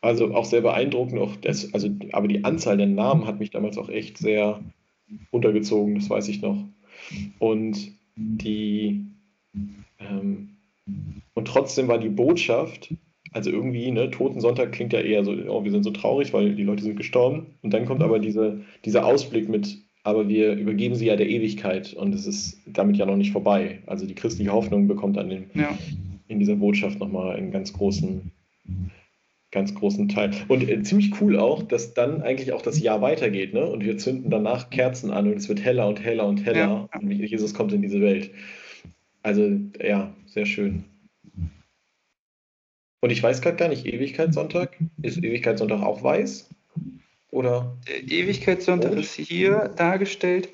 also 0.00 0.34
auch 0.34 0.44
sehr 0.44 0.60
beeindruckend. 0.60 1.18
Auch 1.18 1.36
das, 1.36 1.72
also, 1.72 1.88
aber 2.12 2.28
die 2.28 2.44
Anzahl 2.44 2.76
der 2.76 2.86
Namen 2.86 3.26
hat 3.26 3.40
mich 3.40 3.50
damals 3.50 3.78
auch 3.78 3.88
echt 3.88 4.18
sehr 4.18 4.60
untergezogen, 5.30 5.96
das 5.96 6.10
weiß 6.10 6.28
ich 6.28 6.42
noch. 6.42 6.64
Und 7.38 7.92
die 8.16 9.06
ähm, 9.98 10.56
und 11.34 11.46
trotzdem 11.46 11.88
war 11.88 11.98
die 11.98 12.08
Botschaft, 12.08 12.94
also 13.32 13.50
irgendwie, 13.50 13.90
ne, 13.90 14.10
Totensonntag 14.10 14.72
klingt 14.72 14.92
ja 14.92 15.00
eher 15.00 15.24
so, 15.24 15.32
oh, 15.48 15.64
wir 15.64 15.70
sind 15.70 15.84
so 15.84 15.90
traurig, 15.90 16.32
weil 16.32 16.54
die 16.54 16.64
Leute 16.64 16.82
sind 16.82 16.96
gestorben. 16.96 17.46
Und 17.62 17.72
dann 17.72 17.86
kommt 17.86 18.02
aber 18.02 18.18
diese, 18.18 18.60
dieser 18.84 19.06
Ausblick 19.06 19.48
mit, 19.48 19.78
aber 20.02 20.28
wir 20.28 20.54
übergeben 20.54 20.94
sie 20.94 21.06
ja 21.06 21.16
der 21.16 21.28
Ewigkeit 21.28 21.92
und 21.94 22.14
es 22.14 22.26
ist 22.26 22.60
damit 22.66 22.96
ja 22.96 23.06
noch 23.06 23.16
nicht 23.16 23.32
vorbei. 23.32 23.80
Also 23.86 24.06
die 24.06 24.14
christliche 24.14 24.52
Hoffnung 24.52 24.88
bekommt 24.88 25.16
dann 25.16 25.28
den, 25.28 25.50
ja. 25.54 25.76
in 26.28 26.40
dieser 26.40 26.56
Botschaft 26.56 26.98
nochmal 26.98 27.36
einen 27.36 27.52
ganz 27.52 27.72
großen, 27.72 28.32
ganz 29.52 29.74
großen 29.74 30.08
Teil. 30.08 30.30
Und 30.48 30.68
äh, 30.68 30.82
ziemlich 30.82 31.12
cool 31.20 31.38
auch, 31.38 31.62
dass 31.62 31.94
dann 31.94 32.22
eigentlich 32.22 32.52
auch 32.52 32.62
das 32.62 32.80
Jahr 32.80 33.00
weitergeht, 33.00 33.54
ne? 33.54 33.66
Und 33.66 33.84
wir 33.84 33.98
zünden 33.98 34.30
danach 34.30 34.70
Kerzen 34.70 35.10
an 35.10 35.26
und 35.26 35.36
es 35.36 35.48
wird 35.48 35.62
heller 35.62 35.86
und 35.88 36.02
heller 36.02 36.26
und 36.26 36.44
heller 36.44 36.88
ja. 36.92 37.00
und 37.00 37.10
Jesus 37.10 37.54
kommt 37.54 37.72
in 37.72 37.82
diese 37.82 38.00
Welt. 38.00 38.30
Also 39.22 39.50
ja, 39.82 40.14
sehr 40.26 40.46
schön. 40.46 40.84
Und 43.02 43.10
ich 43.10 43.22
weiß 43.22 43.40
gerade 43.40 43.56
gar 43.56 43.68
nicht, 43.68 43.86
Ewigkeitssonntag, 43.86 44.76
ist 45.02 45.18
Ewigkeitssonntag 45.18 45.82
auch 45.82 46.02
weiß? 46.02 46.50
Oder? 47.30 47.78
Der 47.88 48.02
Ewigkeitssonntag 48.02 48.92
rot? 48.92 49.00
ist 49.00 49.14
hier 49.14 49.72
dargestellt 49.76 50.48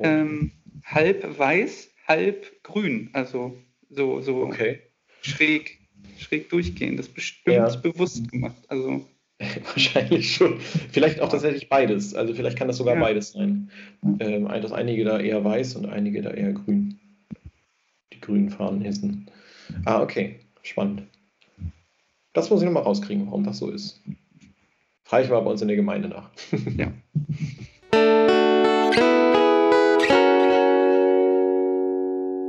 ähm, 0.00 0.52
halb 0.84 1.38
weiß, 1.38 1.90
halb 2.06 2.62
grün. 2.62 3.10
Also 3.12 3.56
so, 3.90 4.20
so 4.20 4.42
okay. 4.44 4.80
schräg, 5.22 5.78
schräg 6.18 6.48
durchgehen. 6.50 6.96
Das 6.96 7.08
ist 7.08 7.14
bestimmt 7.14 7.56
ja. 7.56 7.68
bewusst 7.76 8.30
gemacht. 8.30 8.62
Also 8.68 9.06
Wahrscheinlich 9.64 10.34
schon. 10.34 10.60
Vielleicht 10.60 11.20
auch 11.20 11.30
tatsächlich 11.30 11.70
beides. 11.70 12.14
Also 12.14 12.34
vielleicht 12.34 12.58
kann 12.58 12.68
das 12.68 12.76
sogar 12.76 12.94
ja. 12.94 13.00
beides 13.00 13.32
sein. 13.32 13.70
Ähm, 14.18 14.48
dass 14.48 14.72
einige 14.72 15.04
da 15.04 15.18
eher 15.18 15.42
weiß 15.42 15.76
und 15.76 15.86
einige 15.86 16.20
da 16.20 16.30
eher 16.30 16.52
grün. 16.52 16.99
Die 18.20 18.26
grünen 18.26 18.50
Fahnen 18.50 18.82
hissen. 18.82 19.30
Ah, 19.86 20.02
okay. 20.02 20.40
Spannend. 20.62 21.04
Das 22.34 22.50
muss 22.50 22.60
ich 22.60 22.66
nochmal 22.66 22.82
rauskriegen, 22.82 23.26
warum 23.26 23.44
das 23.44 23.58
so 23.58 23.70
ist. 23.70 24.02
Frage 25.04 25.24
ich 25.24 25.30
mal 25.30 25.40
bei 25.40 25.50
uns 25.50 25.62
in 25.62 25.68
der 25.68 25.76
Gemeinde 25.76 26.08
nach. 26.08 26.30
ja. 26.76 26.92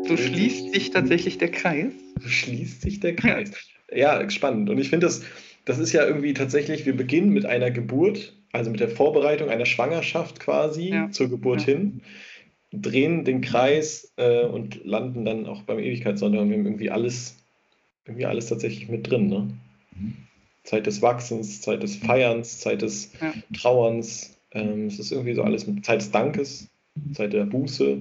So 0.08 0.18
schließt 0.18 0.74
sich 0.74 0.92
tatsächlich 0.92 1.38
der 1.38 1.52
Kreis. 1.52 1.94
So 2.20 2.28
schließt 2.28 2.82
sich 2.82 3.00
der 3.00 3.16
Kreis. 3.16 3.52
Ja, 3.92 4.30
spannend. 4.30 4.70
Und 4.70 4.78
ich 4.78 4.90
finde 4.90 5.08
das, 5.08 5.24
das 5.64 5.80
ist 5.80 5.94
ja 5.94 6.06
irgendwie 6.06 6.34
tatsächlich, 6.34 6.86
wir 6.86 6.96
beginnen 6.96 7.30
mit 7.30 7.46
einer 7.46 7.72
Geburt, 7.72 8.36
also 8.52 8.70
mit 8.72 8.82
der 8.82 8.90
Vorbereitung 8.90 9.50
einer 9.50 9.66
Schwangerschaft 9.66 10.40
quasi 10.40 10.90
ja. 10.90 11.10
zur 11.12 11.30
Geburt 11.30 11.62
ja. 11.62 11.74
hin, 11.74 12.02
drehen 12.72 13.26
den 13.26 13.42
Kreis 13.42 14.14
äh, 14.18 14.46
und 14.46 14.84
landen 14.86 15.26
dann 15.26 15.46
auch 15.46 15.64
beim 15.64 15.80
Ewigkeitssonntag 15.80 16.42
und 16.42 16.50
wir 16.50 16.58
haben 16.58 16.66
irgendwie 16.66 16.90
alles, 16.90 17.38
irgendwie 18.06 18.26
alles 18.26 18.48
tatsächlich 18.48 18.90
mit 18.90 19.10
drin. 19.10 19.28
Ne? 19.28 19.54
Zeit 20.64 20.86
des 20.86 21.02
Wachsens, 21.02 21.62
Zeit 21.62 21.84
des 21.84 21.96
Feierns, 21.96 22.60
Zeit 22.60 22.82
des 22.82 23.12
ja. 23.20 23.34
Trauerns. 23.58 24.38
Ähm, 24.52 24.88
es 24.88 25.00
ist 25.00 25.12
irgendwie 25.12 25.34
so 25.34 25.44
alles 25.44 25.68
mit 25.68 25.86
Zeit 25.86 26.02
des 26.02 26.12
Dankes, 26.12 26.70
Zeit 27.14 27.34
der 27.34 27.46
Buße. 27.46 28.00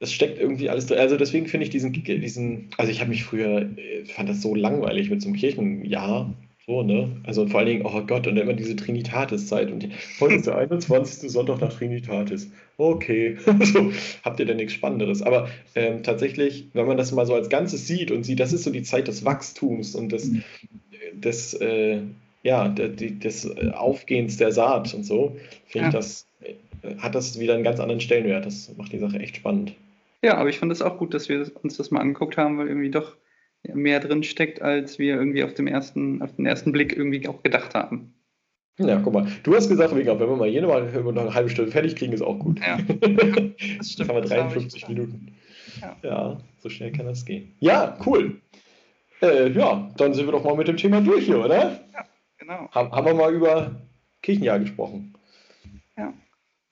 Es 0.00 0.12
steckt 0.12 0.38
irgendwie 0.38 0.70
alles 0.70 0.86
drin. 0.86 0.98
Also 0.98 1.16
deswegen 1.16 1.46
finde 1.46 1.64
ich 1.64 1.70
diesen, 1.70 1.92
diesen, 1.92 2.70
also 2.78 2.90
ich 2.90 3.00
habe 3.00 3.10
mich 3.10 3.24
früher, 3.24 3.62
äh, 3.78 4.04
fand 4.06 4.28
das 4.28 4.42
so 4.42 4.54
langweilig 4.54 5.10
mit 5.10 5.22
so 5.22 5.28
einem 5.28 5.36
Kirchenjahr. 5.36 6.32
So, 6.66 6.82
ne? 6.82 7.10
Also 7.24 7.46
vor 7.46 7.60
allen 7.60 7.68
Dingen, 7.68 7.84
oh 7.84 8.00
Gott, 8.06 8.26
und 8.26 8.38
immer 8.38 8.54
diese 8.54 8.74
Trinitatis-Zeit. 8.74 9.70
Und 9.70 9.86
heute 10.18 10.34
ist 10.36 10.46
der 10.46 10.56
21. 10.56 11.30
Sonntag 11.30 11.60
nach 11.60 11.72
Trinitatis. 11.72 12.50
Okay, 12.78 13.36
so, 13.60 13.92
habt 14.22 14.40
ihr 14.40 14.46
denn 14.46 14.56
nichts 14.56 14.72
Spannenderes? 14.72 15.20
Aber 15.20 15.48
ähm, 15.74 16.02
tatsächlich, 16.02 16.68
wenn 16.72 16.86
man 16.86 16.96
das 16.96 17.12
mal 17.12 17.26
so 17.26 17.34
als 17.34 17.50
Ganzes 17.50 17.86
sieht 17.86 18.10
und 18.10 18.24
sieht, 18.24 18.40
das 18.40 18.54
ist 18.54 18.64
so 18.64 18.70
die 18.70 18.82
Zeit 18.82 19.08
des 19.08 19.26
Wachstums 19.26 19.94
und 19.94 20.10
des, 20.10 20.30
des, 21.12 21.52
äh, 21.54 22.00
ja, 22.42 22.68
des 22.68 23.56
Aufgehens 23.74 24.38
der 24.38 24.52
Saat 24.52 24.94
und 24.94 25.04
so, 25.04 25.36
finde 25.66 25.84
ja. 25.84 25.88
ich 25.88 25.94
das, 25.94 26.26
äh, 26.42 26.96
hat 26.96 27.14
das 27.14 27.38
wieder 27.38 27.54
einen 27.54 27.64
ganz 27.64 27.78
anderen 27.78 28.00
Stellenwert. 28.00 28.46
Das 28.46 28.74
macht 28.78 28.92
die 28.92 28.98
Sache 28.98 29.18
echt 29.18 29.36
spannend. 29.36 29.74
Ja, 30.22 30.38
aber 30.38 30.48
ich 30.48 30.58
fand 30.58 30.72
es 30.72 30.80
auch 30.80 30.96
gut, 30.96 31.12
dass 31.12 31.28
wir 31.28 31.44
uns 31.62 31.76
das 31.76 31.90
mal 31.90 32.00
angeguckt 32.00 32.38
haben, 32.38 32.56
weil 32.56 32.68
irgendwie 32.68 32.90
doch 32.90 33.16
mehr 33.72 34.00
drin 34.00 34.22
steckt, 34.22 34.60
als 34.60 34.98
wir 34.98 35.14
irgendwie 35.14 35.44
auf, 35.44 35.54
dem 35.54 35.66
ersten, 35.66 36.20
auf 36.22 36.34
den 36.36 36.46
ersten 36.46 36.72
Blick 36.72 36.96
irgendwie 36.96 37.26
auch 37.28 37.42
gedacht 37.42 37.74
haben. 37.74 38.14
Ja, 38.78 39.00
guck 39.00 39.12
mal. 39.12 39.26
Du 39.44 39.54
hast 39.54 39.68
gesagt, 39.68 39.94
wenn 39.94 40.04
wir 40.04 40.36
mal 40.36 40.48
jede 40.48 40.66
Mal 40.66 40.90
noch 40.90 41.22
eine 41.22 41.34
halbe 41.34 41.48
Stunde 41.48 41.70
fertig 41.70 41.94
kriegen, 41.94 42.12
ist 42.12 42.22
auch 42.22 42.38
gut. 42.38 42.60
Ja, 42.60 42.76
das 42.78 43.90
stimmt. 43.92 44.08
Jetzt 44.08 44.08
haben 44.08 44.16
wir 44.16 44.22
53 44.22 44.88
Minuten. 44.88 45.36
Ja. 45.80 45.96
ja. 46.02 46.40
so 46.58 46.68
schnell 46.68 46.90
kann 46.92 47.06
das 47.06 47.24
gehen. 47.24 47.54
Ja, 47.60 47.96
cool. 48.04 48.40
Äh, 49.22 49.50
ja, 49.52 49.90
dann 49.96 50.12
sind 50.12 50.26
wir 50.26 50.32
doch 50.32 50.44
mal 50.44 50.56
mit 50.56 50.66
dem 50.66 50.76
Thema 50.76 51.00
durch 51.00 51.26
hier, 51.26 51.38
oder? 51.38 51.80
Ja, 51.92 52.06
genau. 52.38 52.68
Haben, 52.72 52.90
haben 52.90 53.06
wir 53.06 53.14
mal 53.14 53.32
über 53.32 53.80
Kirchenjahr 54.22 54.58
gesprochen. 54.58 55.14
Ja. 55.96 56.12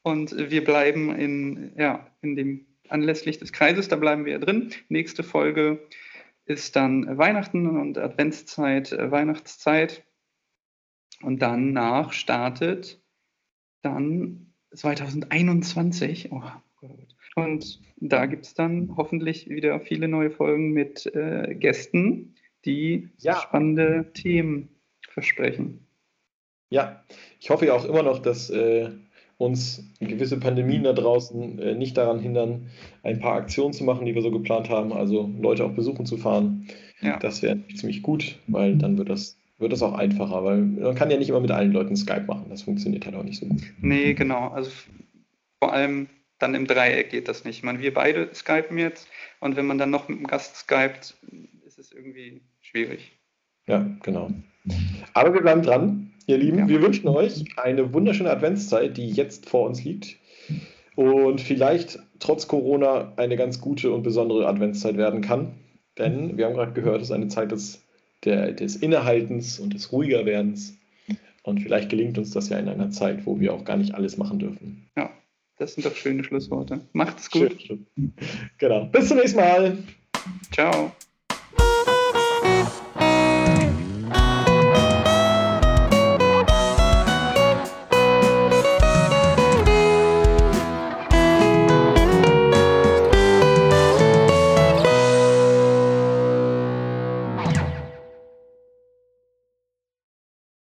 Und 0.02 0.34
wir 0.36 0.64
bleiben 0.64 1.14
in, 1.14 1.72
ja, 1.76 2.06
in 2.20 2.34
dem 2.34 2.66
anlässlich 2.88 3.38
des 3.38 3.52
Kreises, 3.52 3.88
da 3.88 3.96
bleiben 3.96 4.24
wir 4.24 4.38
drin. 4.40 4.70
Nächste 4.88 5.22
Folge 5.22 5.78
ist 6.44 6.76
dann 6.76 7.18
Weihnachten 7.18 7.66
und 7.66 7.98
Adventszeit, 7.98 8.92
äh, 8.92 9.10
Weihnachtszeit. 9.10 10.04
Und 11.22 11.40
danach 11.40 12.12
startet 12.12 13.00
dann 13.82 14.54
2021. 14.74 16.32
Oh, 16.32 16.42
und 17.36 17.80
da 17.96 18.26
gibt 18.26 18.46
es 18.46 18.54
dann 18.54 18.94
hoffentlich 18.96 19.48
wieder 19.48 19.80
viele 19.80 20.08
neue 20.08 20.30
Folgen 20.30 20.72
mit 20.72 21.06
äh, 21.14 21.54
Gästen, 21.54 22.34
die 22.64 23.08
ja. 23.18 23.36
spannende 23.36 24.12
Themen 24.12 24.68
versprechen. 25.08 25.86
Ja, 26.70 27.04
ich 27.38 27.50
hoffe 27.50 27.66
ja 27.66 27.74
auch 27.74 27.84
immer 27.84 28.02
noch, 28.02 28.18
dass 28.18 28.50
äh, 28.50 28.90
uns 29.42 29.84
gewisse 29.98 30.38
Pandemien 30.38 30.84
da 30.84 30.92
draußen 30.92 31.58
äh, 31.58 31.74
nicht 31.74 31.96
daran 31.96 32.20
hindern, 32.20 32.70
ein 33.02 33.18
paar 33.18 33.34
Aktionen 33.34 33.72
zu 33.72 33.82
machen, 33.82 34.06
die 34.06 34.14
wir 34.14 34.22
so 34.22 34.30
geplant 34.30 34.70
haben, 34.70 34.92
also 34.92 35.30
Leute 35.40 35.64
auch 35.64 35.72
besuchen 35.72 36.06
zu 36.06 36.16
fahren. 36.16 36.68
Ja. 37.00 37.18
Das 37.18 37.42
wäre 37.42 37.58
ziemlich 37.74 38.02
gut, 38.02 38.38
weil 38.46 38.76
dann 38.76 38.96
wird 38.98 39.10
das, 39.10 39.36
wird 39.58 39.72
das 39.72 39.82
auch 39.82 39.94
einfacher, 39.94 40.44
weil 40.44 40.58
man 40.58 40.94
kann 40.94 41.10
ja 41.10 41.18
nicht 41.18 41.28
immer 41.28 41.40
mit 41.40 41.50
allen 41.50 41.72
Leuten 41.72 41.96
Skype 41.96 42.26
machen. 42.26 42.46
Das 42.50 42.62
funktioniert 42.62 43.04
halt 43.04 43.16
auch 43.16 43.24
nicht 43.24 43.40
so 43.40 43.46
gut. 43.46 43.62
Nee, 43.80 44.14
genau. 44.14 44.48
Also 44.48 44.70
vor 45.58 45.72
allem 45.72 46.08
dann 46.38 46.54
im 46.54 46.66
Dreieck 46.66 47.10
geht 47.10 47.28
das 47.28 47.44
nicht. 47.44 47.58
Ich 47.58 47.62
meine, 47.64 47.80
wir 47.80 47.92
beide 47.92 48.32
skypen 48.32 48.78
jetzt 48.78 49.08
und 49.40 49.56
wenn 49.56 49.66
man 49.66 49.78
dann 49.78 49.90
noch 49.90 50.08
mit 50.08 50.18
einem 50.18 50.26
Gast 50.28 50.56
skypt, 50.56 51.16
ist 51.66 51.78
es 51.78 51.90
irgendwie 51.90 52.42
schwierig. 52.60 53.12
Ja, 53.66 53.86
genau. 54.02 54.30
Aber 55.14 55.34
wir 55.34 55.40
bleiben 55.40 55.62
dran. 55.62 56.11
Ihr 56.26 56.38
Lieben, 56.38 56.58
ja. 56.58 56.68
wir 56.68 56.82
wünschen 56.82 57.08
euch 57.08 57.44
eine 57.56 57.92
wunderschöne 57.92 58.30
Adventszeit, 58.30 58.96
die 58.96 59.10
jetzt 59.10 59.48
vor 59.48 59.66
uns 59.66 59.82
liegt. 59.84 60.16
Und 60.94 61.40
vielleicht 61.40 61.98
trotz 62.18 62.48
Corona 62.48 63.12
eine 63.16 63.36
ganz 63.36 63.60
gute 63.60 63.92
und 63.92 64.02
besondere 64.02 64.46
Adventszeit 64.46 64.96
werden 64.96 65.20
kann. 65.20 65.54
Denn 65.98 66.36
wir 66.36 66.46
haben 66.46 66.54
gerade 66.54 66.72
gehört, 66.72 67.02
es 67.02 67.08
ist 67.08 67.12
eine 67.12 67.28
Zeit 67.28 67.52
des, 67.52 67.82
der, 68.24 68.52
des 68.52 68.76
Innehaltens 68.76 69.58
und 69.58 69.74
des 69.74 69.92
Ruhigerwerdens. 69.92 70.78
Und 71.42 71.60
vielleicht 71.60 71.88
gelingt 71.88 72.18
uns 72.18 72.30
das 72.30 72.48
ja 72.48 72.58
in 72.58 72.68
einer 72.68 72.90
Zeit, 72.90 73.26
wo 73.26 73.40
wir 73.40 73.52
auch 73.52 73.64
gar 73.64 73.76
nicht 73.76 73.94
alles 73.94 74.16
machen 74.16 74.38
dürfen. 74.38 74.88
Ja, 74.96 75.10
das 75.58 75.74
sind 75.74 75.84
doch 75.84 75.94
schöne 75.94 76.22
Schlussworte. 76.22 76.80
Macht's 76.92 77.30
gut. 77.30 77.60
Schön, 77.62 77.86
schön. 77.96 78.12
Genau. 78.58 78.86
Bis 78.86 79.08
zum 79.08 79.16
nächsten 79.16 79.40
Mal. 79.40 79.78
Ciao. 80.52 80.92